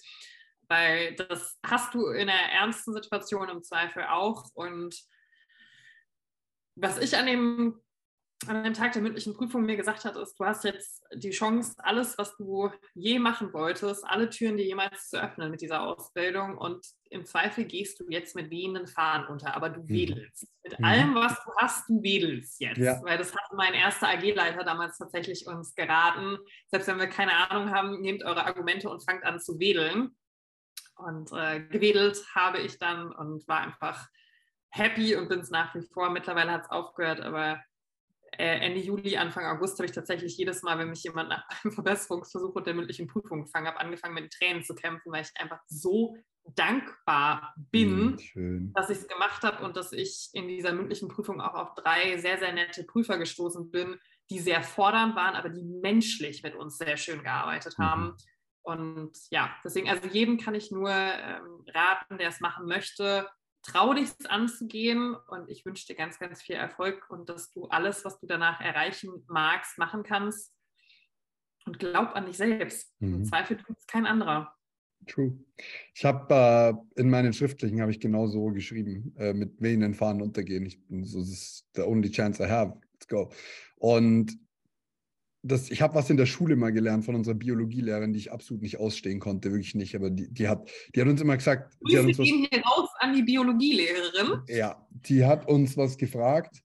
Weil 0.68 1.14
das 1.16 1.58
hast 1.64 1.92
du 1.92 2.06
in 2.06 2.30
einer 2.30 2.52
ernsten 2.52 2.94
Situation 2.94 3.50
im 3.50 3.62
Zweifel 3.62 4.04
auch. 4.04 4.46
Und 4.54 4.98
was 6.74 6.98
ich 6.98 7.16
an 7.16 7.26
dem 7.26 7.82
an 8.48 8.64
dem 8.64 8.74
Tag 8.74 8.92
der 8.92 9.02
mündlichen 9.02 9.34
Prüfung 9.34 9.64
mir 9.64 9.76
gesagt 9.76 10.04
hat, 10.04 10.16
ist, 10.16 10.38
du 10.38 10.44
hast 10.44 10.64
jetzt 10.64 11.04
die 11.14 11.30
Chance, 11.30 11.74
alles, 11.78 12.16
was 12.18 12.36
du 12.36 12.70
je 12.94 13.18
machen 13.18 13.52
wolltest, 13.52 14.04
alle 14.06 14.30
Türen 14.30 14.56
dir 14.56 14.64
jemals 14.64 15.08
zu 15.08 15.22
öffnen 15.22 15.50
mit 15.50 15.60
dieser 15.60 15.82
Ausbildung. 15.82 16.56
Und 16.56 16.86
im 17.10 17.24
Zweifel 17.24 17.64
gehst 17.64 18.00
du 18.00 18.04
jetzt 18.08 18.34
mit 18.34 18.50
wehenden 18.50 18.86
Fahnen 18.86 19.26
unter, 19.28 19.54
aber 19.54 19.70
du 19.70 19.82
mhm. 19.82 19.88
wedelst. 19.88 20.46
Mit 20.62 20.78
mhm. 20.78 20.84
allem, 20.84 21.14
was 21.14 21.34
du 21.44 21.50
hast, 21.58 21.88
du 21.88 22.02
wedelst 22.02 22.60
jetzt. 22.60 22.78
Ja. 22.78 23.00
Weil 23.02 23.18
das 23.18 23.34
hat 23.34 23.52
mein 23.54 23.74
erster 23.74 24.08
AG-Leiter 24.08 24.64
damals 24.64 24.98
tatsächlich 24.98 25.46
uns 25.46 25.74
geraten. 25.74 26.38
Selbst 26.68 26.88
wenn 26.88 26.98
wir 26.98 27.08
keine 27.08 27.50
Ahnung 27.50 27.70
haben, 27.70 28.00
nehmt 28.00 28.24
eure 28.24 28.46
Argumente 28.46 28.88
und 28.88 29.04
fangt 29.04 29.24
an 29.24 29.40
zu 29.40 29.58
wedeln. 29.58 30.16
Und 30.96 31.32
äh, 31.32 31.60
gewedelt 31.60 32.24
habe 32.34 32.58
ich 32.58 32.78
dann 32.78 33.12
und 33.12 33.46
war 33.48 33.60
einfach 33.60 34.08
happy 34.70 35.16
und 35.16 35.28
bin 35.28 35.40
es 35.40 35.50
nach 35.50 35.74
wie 35.74 35.86
vor. 35.92 36.10
Mittlerweile 36.10 36.52
hat 36.52 36.62
es 36.62 36.70
aufgehört, 36.70 37.20
aber 37.20 37.60
Ende 38.38 38.80
Juli, 38.80 39.16
Anfang 39.16 39.44
August 39.46 39.78
habe 39.78 39.86
ich 39.86 39.92
tatsächlich 39.92 40.36
jedes 40.36 40.62
Mal, 40.62 40.78
wenn 40.78 40.90
mich 40.90 41.02
jemand 41.04 41.28
nach 41.28 41.44
einem 41.48 41.72
Verbesserungsversuch 41.72 42.54
und 42.54 42.66
der 42.66 42.74
mündlichen 42.74 43.06
Prüfung 43.06 43.44
gefangen 43.44 43.66
habe, 43.66 43.80
angefangen 43.80 44.14
mit 44.14 44.32
Tränen 44.32 44.62
zu 44.62 44.74
kämpfen, 44.74 45.12
weil 45.12 45.22
ich 45.22 45.30
einfach 45.40 45.60
so 45.66 46.16
dankbar 46.54 47.54
bin, 47.56 48.18
mm, 48.34 48.72
dass 48.74 48.90
ich 48.90 48.98
es 48.98 49.08
gemacht 49.08 49.42
habe 49.42 49.64
und 49.64 49.76
dass 49.76 49.92
ich 49.92 50.28
in 50.32 50.48
dieser 50.48 50.72
mündlichen 50.72 51.08
Prüfung 51.08 51.40
auch 51.40 51.54
auf 51.54 51.74
drei 51.74 52.18
sehr, 52.18 52.38
sehr 52.38 52.52
nette 52.52 52.84
Prüfer 52.84 53.18
gestoßen 53.18 53.70
bin, 53.70 53.98
die 54.30 54.38
sehr 54.38 54.62
fordernd 54.62 55.16
waren, 55.16 55.36
aber 55.36 55.48
die 55.48 55.64
menschlich 55.64 56.42
mit 56.42 56.54
uns 56.54 56.76
sehr 56.78 56.96
schön 56.96 57.22
gearbeitet 57.22 57.78
haben. 57.78 58.04
Mhm. 58.04 58.16
Und 58.62 59.18
ja, 59.30 59.54
deswegen, 59.62 59.88
also 59.88 60.08
jedem 60.08 60.38
kann 60.38 60.54
ich 60.54 60.70
nur 60.70 60.90
ähm, 60.90 61.64
raten, 61.74 62.18
der 62.18 62.28
es 62.28 62.40
machen 62.40 62.66
möchte, 62.66 63.28
trau 63.64 63.94
dich 63.94 64.10
anzugehen 64.28 65.16
und 65.28 65.48
ich 65.48 65.64
wünsche 65.64 65.86
dir 65.86 65.94
ganz, 65.94 66.18
ganz 66.18 66.42
viel 66.42 66.56
Erfolg 66.56 67.08
und 67.10 67.28
dass 67.28 67.50
du 67.50 67.66
alles, 67.66 68.04
was 68.04 68.20
du 68.20 68.26
danach 68.26 68.60
erreichen 68.60 69.24
magst, 69.26 69.78
machen 69.78 70.02
kannst. 70.02 70.52
Und 71.66 71.78
glaub 71.78 72.14
an 72.14 72.26
dich 72.26 72.36
selbst. 72.36 72.94
Mhm. 73.00 73.14
Im 73.14 73.24
Zweifel 73.24 73.56
tut 73.56 73.76
es 73.78 73.86
kein 73.86 74.04
anderer. 74.04 74.54
True. 75.06 75.38
Ich 75.94 76.04
habe 76.04 76.34
äh, 76.96 77.00
in 77.00 77.08
meinen 77.08 77.32
schriftlichen 77.32 77.80
habe 77.80 77.90
ich 77.90 78.00
genau 78.00 78.26
so 78.26 78.46
geschrieben, 78.48 79.14
äh, 79.18 79.32
mit 79.32 79.60
wehenden 79.60 79.94
Fahnen 79.94 80.22
untergehen. 80.22 80.66
Ich 80.66 80.82
bin 80.86 81.04
so, 81.04 81.20
das 81.20 81.28
ist 81.28 81.66
the 81.74 81.82
only 81.82 82.10
chance 82.10 82.42
I 82.42 82.48
have. 82.48 82.78
Let's 82.92 83.08
go. 83.08 83.30
Und 83.76 84.38
das, 85.42 85.70
ich 85.70 85.82
habe 85.82 85.94
was 85.94 86.08
in 86.08 86.16
der 86.16 86.26
Schule 86.26 86.56
mal 86.56 86.72
gelernt 86.72 87.04
von 87.04 87.14
unserer 87.14 87.34
Biologielehrerin, 87.34 88.12
die 88.12 88.18
ich 88.18 88.32
absolut 88.32 88.62
nicht 88.62 88.78
ausstehen 88.78 89.20
konnte, 89.20 89.50
wirklich 89.50 89.74
nicht. 89.74 89.94
Aber 89.94 90.10
die, 90.10 90.32
die 90.32 90.48
hat, 90.48 90.70
die 90.94 91.00
hat 91.00 91.08
uns 91.08 91.20
immer 91.20 91.36
gesagt. 91.36 91.74
Wir 91.86 92.02
gehen 92.04 92.46
hier 92.50 92.62
raus 92.62 92.88
an 93.04 93.14
die 93.14 93.22
Biologielehrerin. 93.22 94.42
Ja, 94.48 94.86
die 94.90 95.24
hat 95.24 95.46
uns 95.48 95.76
was 95.76 95.96
gefragt 95.96 96.62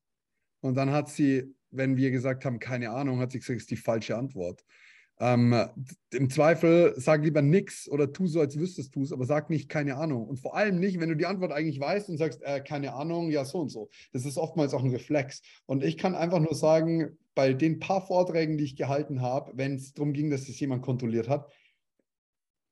und 0.62 0.76
dann 0.76 0.92
hat 0.92 1.10
sie, 1.10 1.54
wenn 1.70 1.98
wir 1.98 2.12
gesagt 2.12 2.46
haben, 2.46 2.60
keine 2.60 2.92
Ahnung, 2.92 3.20
hat 3.20 3.32
sie 3.32 3.40
gesagt, 3.40 3.60
ist 3.60 3.72
die 3.72 3.78
falsche 3.78 4.18
Antwort. 4.18 4.64
Ähm, 5.22 5.54
Im 6.12 6.30
Zweifel 6.30 6.94
sag 6.96 7.24
lieber 7.24 7.42
nichts 7.42 7.90
oder 7.90 8.14
tu 8.14 8.28
so, 8.28 8.40
als 8.40 8.58
wüsstest 8.58 8.96
du 8.96 9.04
es, 9.04 9.12
aber 9.12 9.26
sag 9.26 9.50
nicht 9.50 9.68
keine 9.68 9.98
Ahnung. 9.98 10.26
Und 10.26 10.40
vor 10.40 10.56
allem 10.56 10.80
nicht, 10.80 11.00
wenn 11.02 11.10
du 11.10 11.16
die 11.16 11.26
Antwort 11.26 11.52
eigentlich 11.52 11.80
weißt 11.80 12.08
und 12.08 12.18
sagst, 12.18 12.42
äh, 12.42 12.62
keine 12.62 12.94
Ahnung, 12.94 13.30
ja, 13.30 13.44
so 13.44 13.60
und 13.60 13.70
so. 13.70 13.90
Das 14.14 14.26
ist 14.26 14.38
oftmals 14.38 14.74
auch 14.74 14.82
ein 14.82 14.92
Reflex. 14.92 15.42
Und 15.66 15.84
ich 15.84 15.98
kann 15.98 16.16
einfach 16.16 16.40
nur 16.40 16.56
sagen, 16.56 17.18
bei 17.36 17.54
den 17.54 17.80
paar 17.80 18.06
Vorträgen, 18.06 18.58
die 18.58 18.64
ich 18.64 18.78
gehalten 18.78 19.22
habe, 19.22 19.52
wenn 19.56 19.76
es 19.76 19.94
darum 19.94 20.14
ging, 20.14 20.30
dass 20.30 20.48
es 20.48 20.60
jemand 20.62 20.84
kontrolliert 20.84 21.28
hat, 21.28 21.52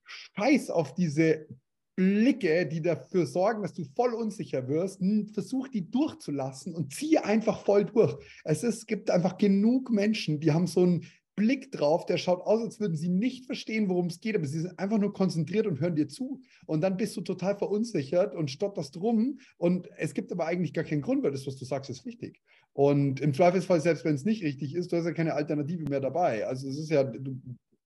scheiß 0.05 0.69
auf 0.69 0.93
diese 0.93 1.47
Blicke, 1.97 2.67
die 2.67 2.83
dafür 2.83 3.25
sorgen, 3.25 3.63
dass 3.63 3.73
du 3.73 3.83
voll 3.95 4.13
unsicher 4.13 4.67
wirst, 4.67 5.01
versuch 5.33 5.67
die 5.67 5.89
durchzulassen 5.89 6.75
und 6.75 6.93
ziehe 6.93 7.25
einfach 7.25 7.65
voll 7.65 7.85
durch. 7.85 8.15
Es 8.43 8.63
ist, 8.63 8.85
gibt 8.85 9.09
einfach 9.09 9.39
genug 9.39 9.89
Menschen, 9.89 10.39
die 10.39 10.51
haben 10.51 10.67
so 10.67 10.85
ein 10.85 11.05
Blick 11.35 11.71
drauf, 11.71 12.05
der 12.05 12.17
schaut 12.17 12.41
aus, 12.41 12.61
als 12.61 12.79
würden 12.79 12.95
sie 12.95 13.09
nicht 13.09 13.47
verstehen, 13.47 13.89
worum 13.89 14.07
es 14.07 14.19
geht, 14.19 14.35
aber 14.35 14.45
sie 14.45 14.59
sind 14.59 14.77
einfach 14.77 14.99
nur 14.99 15.11
konzentriert 15.11 15.65
und 15.65 15.79
hören 15.79 15.95
dir 15.95 16.07
zu. 16.07 16.41
Und 16.67 16.81
dann 16.81 16.97
bist 16.97 17.17
du 17.17 17.21
total 17.21 17.57
verunsichert 17.57 18.35
und 18.35 18.51
stotterst 18.51 18.97
rum. 18.97 19.39
Und 19.57 19.89
es 19.97 20.13
gibt 20.13 20.31
aber 20.31 20.45
eigentlich 20.45 20.73
gar 20.73 20.83
keinen 20.83 21.01
Grund, 21.01 21.23
weil 21.23 21.31
das, 21.31 21.47
was 21.47 21.55
du 21.55 21.65
sagst, 21.65 21.89
ist 21.89 22.05
richtig. 22.05 22.41
Und 22.73 23.21
im 23.21 23.33
Zweifelsfall, 23.33 23.81
selbst 23.81 24.05
wenn 24.05 24.15
es 24.15 24.25
nicht 24.25 24.43
richtig 24.43 24.75
ist, 24.75 24.91
du 24.91 24.97
hast 24.97 25.05
ja 25.05 25.13
keine 25.13 25.33
Alternative 25.33 25.89
mehr 25.89 25.99
dabei. 25.99 26.45
Also 26.45 26.67
es 26.67 26.77
ist 26.77 26.89
ja 26.91 27.03
du, 27.03 27.41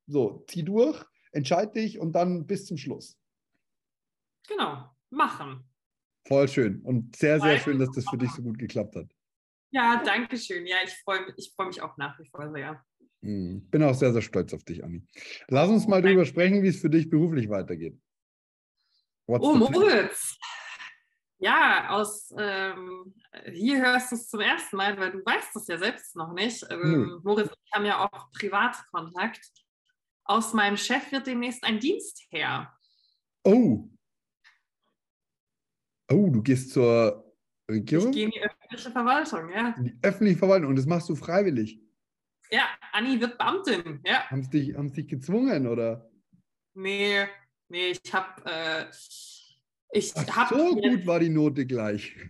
so, 0.08 0.44
zieh 0.48 0.64
durch, 0.64 1.02
entscheid 1.32 1.74
dich 1.76 1.98
und 1.98 2.14
dann 2.14 2.46
bis 2.46 2.66
zum 2.66 2.76
Schluss. 2.76 3.21
Genau, 4.48 4.90
machen. 5.10 5.64
Voll 6.28 6.48
schön 6.48 6.82
und 6.84 7.16
sehr, 7.16 7.40
sehr 7.40 7.58
schön, 7.60 7.80
dass 7.80 7.92
das 7.92 8.06
für 8.10 8.18
dich 8.18 8.32
so 8.32 8.42
gut 8.44 8.60
geklappt 8.60 8.96
hat. 8.96 9.08
Ja, 9.72 10.02
danke 10.04 10.38
schön. 10.38 10.68
Ja, 10.68 10.78
ich 10.84 10.94
freue 11.04 11.34
ich 11.38 11.54
freu 11.56 11.66
mich 11.66 11.82
auch 11.82 11.98
nach 11.98 12.20
wie 12.20 12.28
vor 12.30 12.52
sehr. 12.52 12.84
Hm, 13.22 13.68
bin 13.70 13.84
auch 13.84 13.94
sehr, 13.94 14.12
sehr 14.12 14.22
stolz 14.22 14.54
auf 14.54 14.64
dich, 14.64 14.84
Anni. 14.84 15.04
Lass 15.48 15.70
uns 15.70 15.88
mal 15.88 16.02
darüber 16.02 16.26
sprechen, 16.26 16.62
wie 16.64 16.68
es 16.68 16.82
für 16.82 16.90
dich 16.90 17.10
beruflich 17.10 17.50
weitergeht. 17.50 18.00
What's 19.28 19.46
oh, 19.46 19.56
Moritz. 19.56 20.38
Ja, 21.38 21.90
aus 21.90 22.34
ähm, 22.38 23.16
hier 23.52 23.80
hörst 23.82 24.12
du 24.12 24.16
es 24.16 24.30
zum 24.30 24.42
ersten 24.42 24.76
Mal, 24.76 24.98
weil 25.00 25.12
du 25.12 25.26
weißt 25.26 25.56
es 25.56 25.68
ja 25.68 25.78
selbst 25.78 26.16
noch 26.16 26.34
nicht. 26.34 26.64
Ähm, 26.70 26.82
hm. 26.82 27.22
Moritz 27.24 27.50
ich 27.66 27.72
haben 27.74 27.86
ja 27.86 28.06
auch 28.06 28.32
Privatkontakt. 28.32 29.50
Aus 30.26 30.54
meinem 30.54 30.78
Chef 30.78 31.12
wird 31.12 31.26
demnächst 31.26 31.64
ein 31.64 31.80
Dienst 31.80 32.28
her. 32.30 32.72
Oh. 33.44 33.90
Oh, 36.12 36.30
du 36.30 36.42
gehst 36.42 36.72
zur 36.72 37.34
Regierung? 37.70 38.10
Ich 38.10 38.16
gehe 38.16 38.26
in 38.26 38.32
die 38.32 38.42
öffentliche 38.42 38.92
Verwaltung, 38.92 39.50
ja. 39.50 39.76
In 39.78 39.84
die 39.86 39.98
öffentliche 40.02 40.38
Verwaltung 40.38 40.70
und 40.70 40.76
das 40.76 40.86
machst 40.86 41.10
du 41.10 41.16
freiwillig? 41.16 41.80
Ja, 42.50 42.68
Anni 42.92 43.20
wird 43.20 43.38
Beamtin. 43.38 44.02
Ja. 44.06 44.30
Haben 44.30 44.44
sie 44.44 44.50
dich, 44.50 44.76
dich 44.76 45.08
gezwungen, 45.08 45.68
oder? 45.68 46.12
Nee, 46.74 47.26
nee, 47.70 47.92
ich 47.92 48.14
habe. 48.14 48.44
Äh, 48.46 48.86
ich 49.94 50.14
Ach, 50.16 50.36
hab 50.36 50.50
so 50.50 50.76
gut 50.76 51.06
war 51.06 51.20
die 51.20 51.30
Note 51.30 51.66
gleich. 51.66 52.16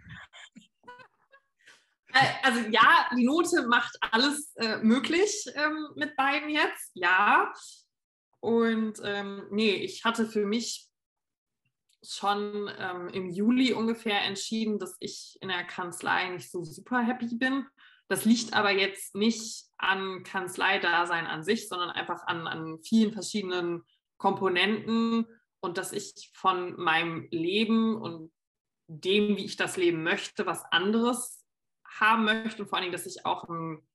Äh, 2.13 2.28
also 2.44 2.60
ja, 2.70 3.10
die 3.15 3.24
Note 3.24 3.65
macht 3.70 3.98
alles 4.12 4.54
äh, 4.58 4.80
möglich 4.80 5.46
ähm, 5.56 5.88
mit 5.96 6.17
beiden 6.17 6.50
jetzt, 6.50 6.91
ja. 6.94 7.54
Und 8.41 9.00
ähm, 9.06 9.44
nee, 9.50 9.76
ich 9.76 10.04
hatte 10.04 10.26
für 10.26 10.46
mich 10.46 10.90
schon 12.04 12.70
ähm, 12.78 13.10
im 13.10 13.30
Juli 13.30 13.74
ungefähr 13.74 14.22
entschieden, 14.22 14.80
dass 14.80 14.96
ich 15.00 15.38
in 15.42 15.50
der 15.50 15.64
Kanzlei 15.64 16.30
nicht 16.30 16.50
so 16.50 16.64
super 16.64 17.02
happy 17.02 17.36
bin. 17.36 17.66
Das 18.08 18.26
liegt 18.26 18.54
aber 18.54 18.72
jetzt 18.72 19.16
nicht 19.16 19.66
an 19.78 20.24
Kanzleidasein 20.24 21.28
an 21.28 21.44
sich, 21.44 21.70
sondern 21.70 21.90
einfach 21.90 22.26
an, 22.28 22.48
an 22.48 22.80
vielen 22.84 23.14
verschiedenen 23.14 23.84
Komponenten. 24.18 25.26
und 25.64 25.78
dass 25.78 25.92
ich 25.92 26.32
von 26.34 26.76
meinem 26.80 27.28
Leben 27.30 27.96
und 27.96 28.32
dem, 28.88 29.38
wie 29.38 29.46
ich 29.46 29.58
das 29.58 29.78
leben 29.78 30.04
möchte, 30.04 30.46
was 30.46 30.64
anderes 30.72 31.46
haben 31.86 32.26
möchte 32.26 32.64
und 32.64 32.70
vor 32.70 32.78
allen 32.78 32.86
Dingen, 32.86 32.94
dass 32.94 33.06
ich 33.06 33.26
auch 33.26 33.48
einen 33.48 33.88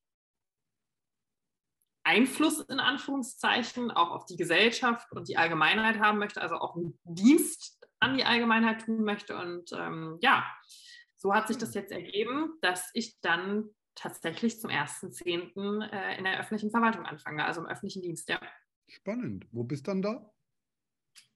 Einfluss 2.04 2.60
in 2.60 2.78
Anführungszeichen 2.78 3.90
auch 3.90 4.12
auf 4.12 4.26
die 4.26 4.36
Gesellschaft 4.36 5.10
und 5.12 5.28
die 5.28 5.36
Allgemeinheit 5.36 5.98
haben 5.98 6.18
möchte, 6.18 6.40
also 6.40 6.54
auch 6.54 6.76
einen 6.76 6.98
Dienst 7.02 7.75
an 8.00 8.16
die 8.16 8.24
Allgemeinheit 8.24 8.82
tun 8.82 9.04
möchte. 9.04 9.36
Und 9.36 9.72
ähm, 9.72 10.18
ja, 10.20 10.46
so 11.16 11.34
hat 11.34 11.48
sich 11.48 11.58
das 11.58 11.74
jetzt 11.74 11.92
ergeben, 11.92 12.58
dass 12.60 12.90
ich 12.94 13.20
dann 13.20 13.70
tatsächlich 13.94 14.60
zum 14.60 14.70
1.10. 14.70 15.90
Äh, 15.90 16.18
in 16.18 16.24
der 16.24 16.38
öffentlichen 16.38 16.70
Verwaltung 16.70 17.06
anfange, 17.06 17.44
also 17.44 17.60
im 17.62 17.66
öffentlichen 17.66 18.02
Dienst, 18.02 18.28
ja. 18.28 18.40
Spannend. 18.88 19.46
Wo 19.50 19.64
bist 19.64 19.86
du 19.86 19.90
dann 19.90 20.02
da? 20.02 20.32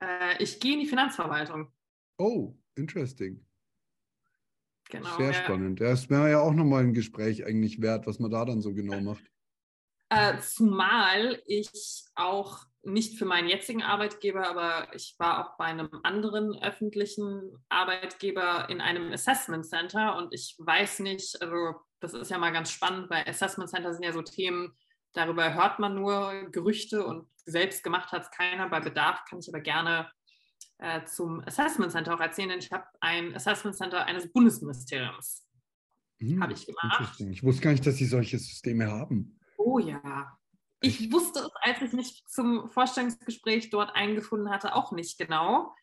Äh, 0.01 0.43
ich 0.43 0.61
gehe 0.61 0.75
in 0.75 0.81
die 0.81 0.87
Finanzverwaltung. 0.87 1.73
Oh, 2.19 2.55
interesting. 2.75 3.45
Genau, 4.91 5.17
Sehr 5.17 5.33
ja. 5.33 5.35
spannend. 5.35 5.81
Ja, 5.81 5.89
es 5.89 6.11
wäre 6.11 6.31
ja 6.31 6.41
auch 6.41 6.53
nochmal 6.53 6.83
ein 6.83 6.95
Gespräch 6.95 7.45
eigentlich 7.47 7.81
wert, 7.81 8.07
was 8.07 8.19
man 8.19 8.31
da 8.31 8.45
dann 8.45 8.61
so 8.61 8.75
genau 8.75 9.01
macht. 9.01 9.25
Äh, 10.11 10.39
zumal 10.41 11.41
ich 11.47 11.71
auch 12.17 12.65
nicht 12.83 13.19
für 13.19 13.25
meinen 13.25 13.49
jetzigen 13.49 13.83
Arbeitgeber, 13.83 14.49
aber 14.49 14.95
ich 14.95 15.15
war 15.19 15.45
auch 15.45 15.57
bei 15.59 15.67
einem 15.67 15.91
anderen 16.03 16.61
öffentlichen 16.63 17.59
Arbeitgeber 17.69 18.69
in 18.71 18.81
einem 18.81 19.13
Assessment 19.13 19.67
Center 19.67 20.17
und 20.17 20.33
ich 20.33 20.57
weiß 20.59 21.01
nicht, 21.01 21.41
also 21.43 21.75
das 22.01 22.15
ist 22.15 22.31
ja 22.31 22.39
mal 22.39 22.53
ganz 22.53 22.71
spannend, 22.71 23.11
weil 23.11 23.29
Assessment 23.29 23.69
Center 23.69 23.93
sind 23.93 24.05
ja 24.05 24.13
so 24.13 24.23
Themen, 24.23 24.75
darüber 25.13 25.55
hört 25.55 25.79
man 25.79 25.95
nur 25.95 26.49
Gerüchte 26.51 27.05
und 27.05 27.29
selbst 27.45 27.85
gemacht 27.85 28.13
hat 28.13 28.23
es 28.23 28.31
keiner. 28.31 28.69
Bei 28.69 28.81
Bedarf 28.81 29.25
kann 29.29 29.41
ich 29.41 29.49
aber 29.49 29.61
gerne 29.61 30.11
äh, 30.79 31.05
zum 31.05 31.41
Assessment 31.47 31.93
Center 31.93 32.15
auch 32.15 32.21
erzählen, 32.21 32.49
denn 32.51 32.59
ich 32.61 32.73
habe 32.73 32.85
ein 33.01 33.35
Assessment 33.35 33.77
Center 33.77 34.07
eines 34.07 34.33
Bundesministeriums. 34.33 35.47
Hm, 36.21 36.43
Habe 36.43 36.53
ich 36.53 36.67
gemacht. 36.67 37.21
Ich 37.21 37.43
wusste 37.43 37.63
gar 37.63 37.71
nicht, 37.73 37.87
dass 37.87 37.97
sie 37.97 38.07
solche 38.07 38.39
Systeme 38.39 38.91
haben. 38.91 39.39
Oh 39.57 39.79
ja. 39.79 40.39
Ich 40.83 41.13
wusste 41.13 41.41
es, 41.41 41.51
als 41.61 41.83
ich 41.83 41.93
mich 41.93 42.25
zum 42.27 42.69
Vorstellungsgespräch 42.69 43.71
dort 43.71 43.95
eingefunden 43.95 44.51
hatte, 44.51 44.75
auch 44.75 44.93
nicht 44.93 45.19
genau. 45.19 45.75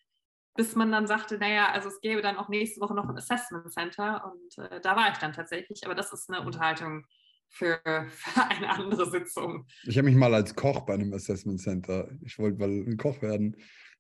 Bis 0.55 0.75
man 0.75 0.91
dann 0.91 1.05
sagte, 1.05 1.37
naja, 1.37 1.71
also 1.71 1.87
es 1.89 2.01
gäbe 2.01 2.23
dann 2.23 2.37
auch 2.37 2.49
nächste 2.49 2.81
Woche 2.81 2.95
noch 2.95 3.07
ein 3.07 3.15
Assessment 3.15 3.71
Center 3.71 4.25
und 4.33 4.57
äh, 4.65 4.81
da 4.81 4.95
war 4.95 5.11
ich 5.11 5.17
dann 5.19 5.33
tatsächlich. 5.33 5.85
Aber 5.85 5.93
das 5.93 6.11
ist 6.13 6.29
eine 6.31 6.43
Unterhaltung 6.43 7.05
für, 7.49 7.79
für 8.09 8.41
eine 8.49 8.69
andere 8.71 9.09
Sitzung. 9.09 9.67
Ich 9.83 9.97
habe 9.99 10.07
mich 10.07 10.15
mal 10.17 10.33
als 10.33 10.55
Koch 10.55 10.81
bei 10.81 10.95
einem 10.95 11.13
Assessment 11.13 11.61
Center, 11.61 12.09
ich 12.23 12.39
wollte 12.39 12.57
mal 12.57 12.69
ein 12.69 12.97
Koch 12.97 13.21
werden. 13.21 13.55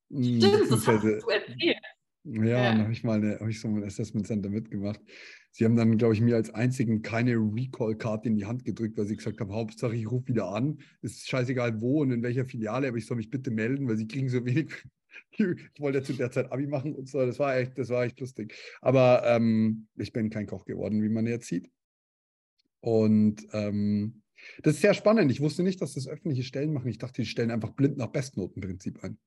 Hm, 0.09 0.23
Stimmt, 0.41 0.71
das 0.71 0.87
hast 0.87 1.03
du 1.03 1.07
erzählt. 1.29 1.53
Ja, 1.59 1.73
Ja. 2.43 2.63
dann 2.63 2.81
habe 2.81 2.91
ich 2.91 3.03
mal 3.03 3.17
eine, 3.17 3.39
hab 3.39 3.47
ich 3.47 3.61
so 3.61 3.67
ein 3.67 3.83
Assessment 3.83 4.25
Center 4.25 4.49
mitgemacht. 4.49 4.99
Sie 5.51 5.65
haben 5.65 5.75
dann, 5.75 5.97
glaube 5.97 6.13
ich, 6.13 6.21
mir 6.21 6.35
als 6.35 6.53
einzigen 6.53 7.01
keine 7.01 7.33
Recall-Karte 7.35 8.27
in 8.27 8.35
die 8.35 8.45
Hand 8.45 8.63
gedrückt, 8.63 8.97
weil 8.97 9.07
sie 9.07 9.15
gesagt 9.15 9.39
haben, 9.39 9.51
Hauptsache 9.51 9.95
ich 9.95 10.09
rufe 10.09 10.27
wieder 10.27 10.49
an. 10.49 10.79
Ist 11.01 11.27
scheißegal 11.27 11.81
wo 11.81 12.01
und 12.01 12.11
in 12.11 12.21
welcher 12.21 12.45
Filiale, 12.45 12.87
aber 12.87 12.97
ich 12.97 13.07
soll 13.07 13.17
mich 13.17 13.29
bitte 13.29 13.49
melden, 13.49 13.87
weil 13.87 13.97
sie 13.97 14.07
kriegen 14.07 14.29
so 14.29 14.45
wenig. 14.45 14.71
Ich 15.31 15.79
wollte 15.79 15.97
ja 15.97 16.03
zu 16.03 16.13
der 16.13 16.29
Zeit 16.29 16.51
Abi 16.51 16.67
machen 16.67 16.93
und 16.93 17.09
so. 17.09 17.25
Das 17.25 17.39
war 17.39 17.57
echt, 17.57 17.77
das 17.77 17.89
war 17.89 18.05
echt 18.05 18.19
lustig. 18.19 18.53
Aber 18.81 19.23
ähm, 19.25 19.87
ich 19.95 20.13
bin 20.13 20.29
kein 20.29 20.45
Koch 20.45 20.63
geworden, 20.65 21.01
wie 21.01 21.09
man 21.09 21.25
jetzt 21.25 21.47
sieht. 21.47 21.71
Und 22.81 23.47
ähm, 23.51 24.21
das 24.61 24.75
ist 24.75 24.81
sehr 24.81 24.93
spannend. 24.93 25.31
Ich 25.31 25.41
wusste 25.41 25.63
nicht, 25.63 25.81
dass 25.81 25.93
das 25.93 26.07
öffentliche 26.07 26.43
Stellen 26.43 26.73
machen. 26.73 26.89
Ich 26.89 26.99
dachte, 26.99 27.21
die 27.21 27.27
stellen 27.27 27.51
einfach 27.51 27.71
blind 27.71 27.97
nach 27.97 28.07
Bestnotenprinzip 28.07 29.03
ein. 29.03 29.17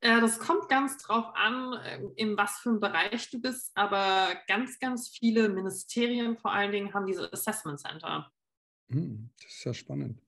Äh, 0.00 0.20
das 0.20 0.38
kommt 0.38 0.68
ganz 0.68 0.98
drauf 0.98 1.26
an, 1.34 1.74
äh, 1.84 2.00
in 2.16 2.36
was 2.36 2.58
für 2.58 2.70
einem 2.70 2.80
Bereich 2.80 3.30
du 3.30 3.40
bist, 3.40 3.70
aber 3.74 4.28
ganz, 4.48 4.78
ganz 4.78 5.08
viele 5.08 5.48
Ministerien 5.48 6.36
vor 6.36 6.52
allen 6.52 6.72
Dingen 6.72 6.94
haben 6.94 7.06
diese 7.06 7.30
Assessment 7.32 7.80
Center. 7.80 8.30
Hm, 8.90 9.30
Das 9.42 9.52
ist 9.52 9.64
ja 9.64 9.74
spannend. 9.74 10.22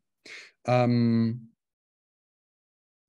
Ähm, 0.65 1.53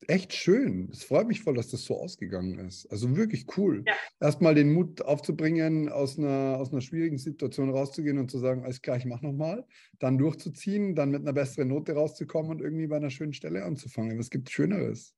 echt 0.07 0.33
schön. 0.33 0.89
Es 0.91 1.03
freut 1.03 1.27
mich 1.27 1.41
voll, 1.41 1.55
dass 1.55 1.69
das 1.69 1.83
so 1.83 1.99
ausgegangen 1.99 2.59
ist. 2.59 2.87
Also 2.91 3.15
wirklich 3.15 3.45
cool. 3.57 3.83
Ja. 3.85 3.93
Erstmal 4.19 4.55
den 4.55 4.73
Mut 4.73 5.01
aufzubringen, 5.01 5.89
aus 5.89 6.17
einer, 6.17 6.57
aus 6.57 6.71
einer 6.71 6.81
schwierigen 6.81 7.17
Situation 7.17 7.69
rauszugehen 7.69 8.17
und 8.17 8.31
zu 8.31 8.39
sagen, 8.39 8.63
alles 8.63 8.81
klar, 8.81 8.97
ich 8.97 9.05
mach 9.05 9.21
nochmal. 9.21 9.65
Dann 9.99 10.17
durchzuziehen, 10.17 10.95
dann 10.95 11.11
mit 11.11 11.21
einer 11.21 11.33
besseren 11.33 11.67
Note 11.67 11.93
rauszukommen 11.93 12.51
und 12.51 12.61
irgendwie 12.61 12.87
bei 12.87 12.97
einer 12.97 13.09
schönen 13.11 13.33
Stelle 13.33 13.63
anzufangen. 13.63 14.17
Was 14.17 14.29
gibt 14.29 14.49
Schöneres? 14.49 15.15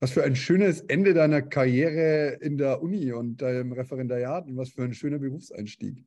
Was 0.00 0.12
für 0.12 0.22
ein 0.22 0.36
schönes 0.36 0.80
Ende 0.82 1.12
deiner 1.12 1.42
Karriere 1.42 2.38
in 2.40 2.56
der 2.56 2.82
Uni 2.82 3.12
und 3.12 3.38
deinem 3.38 3.72
Referendariat 3.72 4.46
und 4.46 4.56
was 4.56 4.70
für 4.70 4.84
ein 4.84 4.94
schöner 4.94 5.18
Berufseinstieg. 5.18 6.04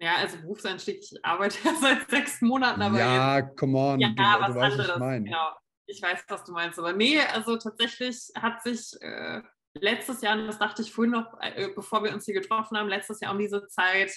Ja, 0.00 0.16
also 0.16 0.38
Berufseinstieg, 0.38 0.98
ich 1.00 1.24
arbeite 1.24 1.58
ja 1.64 1.74
seit 1.80 2.10
sechs 2.10 2.40
Monaten, 2.40 2.82
aber 2.82 2.98
ja, 2.98 3.38
jetzt, 3.38 3.56
come 3.56 3.78
on, 3.78 4.00
ja, 4.00 4.08
du, 4.08 4.22
was 4.22 4.52
du 4.52 4.54
weißt, 4.54 4.56
was 4.56 4.62
anderes. 4.62 4.90
ich 4.90 4.98
meine. 4.98 5.24
Genau. 5.24 5.48
Ich 5.86 6.02
weiß, 6.02 6.24
was 6.28 6.44
du 6.44 6.52
meinst. 6.52 6.78
Aber 6.78 6.92
nee, 6.92 7.18
also 7.20 7.56
tatsächlich 7.56 8.30
hat 8.34 8.62
sich 8.62 8.96
äh, 9.00 9.42
letztes 9.74 10.22
Jahr, 10.22 10.38
und 10.38 10.46
das 10.46 10.58
dachte 10.58 10.82
ich 10.82 10.92
vorhin 10.92 11.12
noch, 11.12 11.38
äh, 11.40 11.68
bevor 11.74 12.02
wir 12.02 12.12
uns 12.12 12.24
hier 12.24 12.34
getroffen 12.34 12.78
haben, 12.78 12.88
letztes 12.88 13.20
Jahr 13.20 13.32
um 13.32 13.38
diese 13.38 13.66
Zeit 13.68 14.12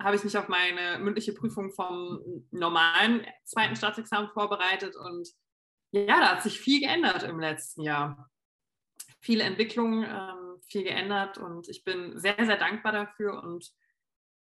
habe 0.00 0.16
ich 0.16 0.24
mich 0.24 0.36
auf 0.36 0.48
meine 0.48 0.98
mündliche 0.98 1.32
Prüfung 1.32 1.70
vom 1.72 2.44
normalen 2.50 3.26
zweiten 3.44 3.76
Staatsexamen 3.76 4.30
vorbereitet 4.30 4.96
und 4.96 5.28
ja, 5.94 6.20
da 6.20 6.32
hat 6.32 6.42
sich 6.42 6.60
viel 6.60 6.80
geändert 6.80 7.22
im 7.22 7.38
letzten 7.38 7.82
Jahr. 7.82 8.30
Viele 9.20 9.44
Entwicklungen, 9.44 10.04
ähm, 10.04 10.60
viel 10.66 10.82
geändert 10.82 11.38
und 11.38 11.68
ich 11.68 11.84
bin 11.84 12.18
sehr, 12.18 12.36
sehr 12.44 12.56
dankbar 12.56 12.92
dafür 12.92 13.42
und 13.42 13.72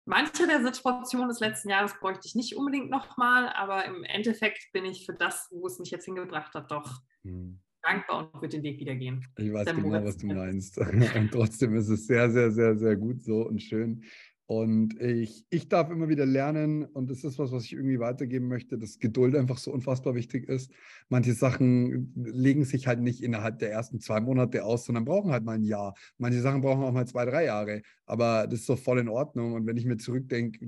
manche 0.04 0.46
der 0.46 0.62
Situationen 0.62 1.28
des 1.28 1.40
letzten 1.40 1.68
Jahres 1.68 1.98
bräuchte 1.98 2.26
ich 2.26 2.34
nicht 2.34 2.56
unbedingt 2.56 2.90
nochmal, 2.90 3.48
aber 3.48 3.84
im 3.84 4.04
Endeffekt 4.04 4.72
bin 4.72 4.84
ich 4.84 5.04
für 5.04 5.14
das, 5.14 5.48
wo 5.50 5.66
es 5.66 5.78
mich 5.78 5.90
jetzt 5.90 6.04
hingebracht 6.04 6.54
hat, 6.54 6.70
doch 6.70 7.02
Hm. 7.24 7.60
dankbar 7.82 8.32
und 8.32 8.34
würde 8.34 8.56
den 8.56 8.62
Weg 8.62 8.78
wieder 8.78 8.94
gehen. 8.94 9.26
Ich 9.36 9.52
weiß 9.52 9.74
genau, 9.74 10.04
was 10.04 10.16
du 10.16 10.26
meinst. 10.26 10.78
Und 11.16 11.30
trotzdem 11.30 11.76
ist 11.76 11.88
es 11.88 12.06
sehr, 12.06 12.30
sehr, 12.30 12.50
sehr, 12.50 12.76
sehr 12.76 12.96
gut 12.96 13.22
so 13.22 13.46
und 13.46 13.62
schön. 13.62 14.04
Und 14.46 15.00
ich, 15.00 15.46
ich 15.50 15.68
darf 15.68 15.90
immer 15.90 16.08
wieder 16.08 16.26
lernen 16.26 16.84
und 16.84 17.10
das 17.10 17.24
ist 17.24 17.38
was, 17.38 17.52
was 17.52 17.64
ich 17.64 17.72
irgendwie 17.72 18.00
weitergeben 18.00 18.48
möchte, 18.48 18.76
dass 18.76 18.98
Geduld 18.98 19.36
einfach 19.36 19.56
so 19.56 19.72
unfassbar 19.72 20.14
wichtig 20.14 20.48
ist. 20.48 20.70
Manche 21.08 21.32
Sachen 21.32 22.12
legen 22.14 22.64
sich 22.64 22.86
halt 22.86 23.00
nicht 23.00 23.22
innerhalb 23.22 23.60
der 23.60 23.70
ersten 23.70 24.00
zwei 24.00 24.20
Monate 24.20 24.64
aus, 24.64 24.84
sondern 24.84 25.04
brauchen 25.04 25.30
halt 25.30 25.44
mal 25.44 25.54
ein 25.54 25.62
Jahr. 25.62 25.94
Manche 26.18 26.40
Sachen 26.40 26.60
brauchen 26.60 26.82
auch 26.82 26.92
mal 26.92 27.06
zwei, 27.06 27.24
drei 27.24 27.44
Jahre. 27.44 27.82
Aber 28.04 28.46
das 28.46 28.60
ist 28.60 28.68
doch 28.68 28.78
voll 28.78 28.98
in 28.98 29.08
Ordnung. 29.08 29.54
Und 29.54 29.66
wenn 29.66 29.76
ich 29.76 29.86
mir 29.86 29.96
zurückdenke, 29.96 30.58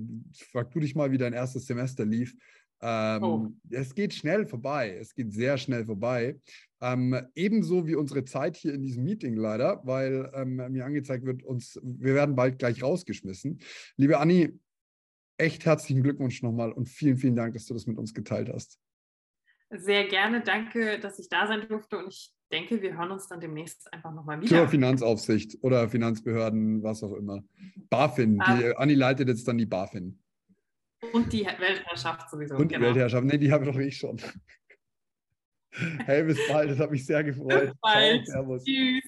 frag 0.53 0.71
du 0.71 0.81
dich 0.81 0.95
mal, 0.95 1.11
wie 1.11 1.19
dein 1.19 1.33
erstes 1.33 1.67
Semester 1.67 2.07
lief. 2.07 2.35
Ähm, 2.87 3.23
Oh. 3.23 3.49
Es 3.71 3.95
geht 3.95 4.13
schnell 4.13 4.45
vorbei. 4.47 4.97
Es 5.01 5.15
geht 5.15 5.33
sehr 5.33 5.57
schnell 5.57 5.87
vorbei. 5.87 6.39
Ähm, 6.83 7.19
ebenso 7.35 7.87
wie 7.87 7.95
unsere 7.95 8.25
Zeit 8.25 8.57
hier 8.57 8.75
in 8.75 8.83
diesem 8.83 9.05
Meeting 9.05 9.35
leider, 9.37 9.81
weil 9.85 10.31
ähm, 10.35 10.57
mir 10.71 10.85
angezeigt 10.85 11.25
wird, 11.25 11.43
uns, 11.43 11.81
wir 11.83 12.15
werden 12.15 12.37
bald 12.37 12.59
gleich 12.59 12.83
rausgeschmissen. 12.83 13.59
Liebe 13.97 14.19
Anni, 14.19 14.53
echt 15.39 15.65
herzlichen 15.65 16.03
Glückwunsch 16.03 16.43
nochmal 16.43 16.73
und 16.73 16.87
vielen, 16.89 17.17
vielen 17.17 17.37
Dank, 17.37 17.55
dass 17.55 17.65
du 17.67 17.73
das 17.75 17.87
mit 17.87 17.97
uns 17.97 18.13
geteilt 18.13 18.51
hast. 18.53 18.79
Sehr 19.71 20.07
gerne, 20.09 20.43
danke, 20.43 21.01
dass 21.01 21.19
ich 21.19 21.29
da 21.31 21.47
sein 21.47 21.67
durfte 21.67 21.99
und 21.99 22.09
ich 22.09 22.33
denke, 22.53 22.81
wir 22.83 22.97
hören 22.97 23.11
uns 23.11 23.27
dann 23.27 23.41
demnächst 23.41 23.91
einfach 23.93 24.13
nochmal 24.15 24.39
Zur 24.43 24.59
wieder. 24.59 24.69
Finanzaufsicht 24.69 25.59
oder 25.63 25.89
Finanzbehörden, 25.89 26.83
was 26.83 27.03
auch 27.03 27.15
immer. 27.15 27.43
BaFin, 27.89 28.41
Ah. 28.41 28.57
die, 28.59 28.77
Anni 28.77 28.95
leitet 28.95 29.29
jetzt 29.29 29.49
dann 29.49 29.59
die 29.59 29.67
BaFin. 29.67 30.21
Und 31.13 31.33
die 31.33 31.45
Weltherrschaft 31.45 32.31
sowieso. 32.31 32.57
Und 32.57 32.71
die 32.71 32.75
genau. 32.75 32.87
Weltherrschaft. 32.87 33.25
Nee, 33.25 33.39
die 33.39 33.53
habe 33.53 33.65
doch 33.65 33.77
ich 33.77 33.97
schon. 33.97 34.21
Hey, 36.07 36.23
bis 36.23 36.39
bald, 36.47 36.71
das 36.71 36.79
hat 36.79 36.93
mich 36.93 37.05
sehr 37.05 37.25
gefreut. 37.25 37.73
Bis 37.73 37.81
bald. 37.81 38.25
Ciao, 38.27 38.45
servus. 38.45 38.65
Tschüss. 38.65 39.03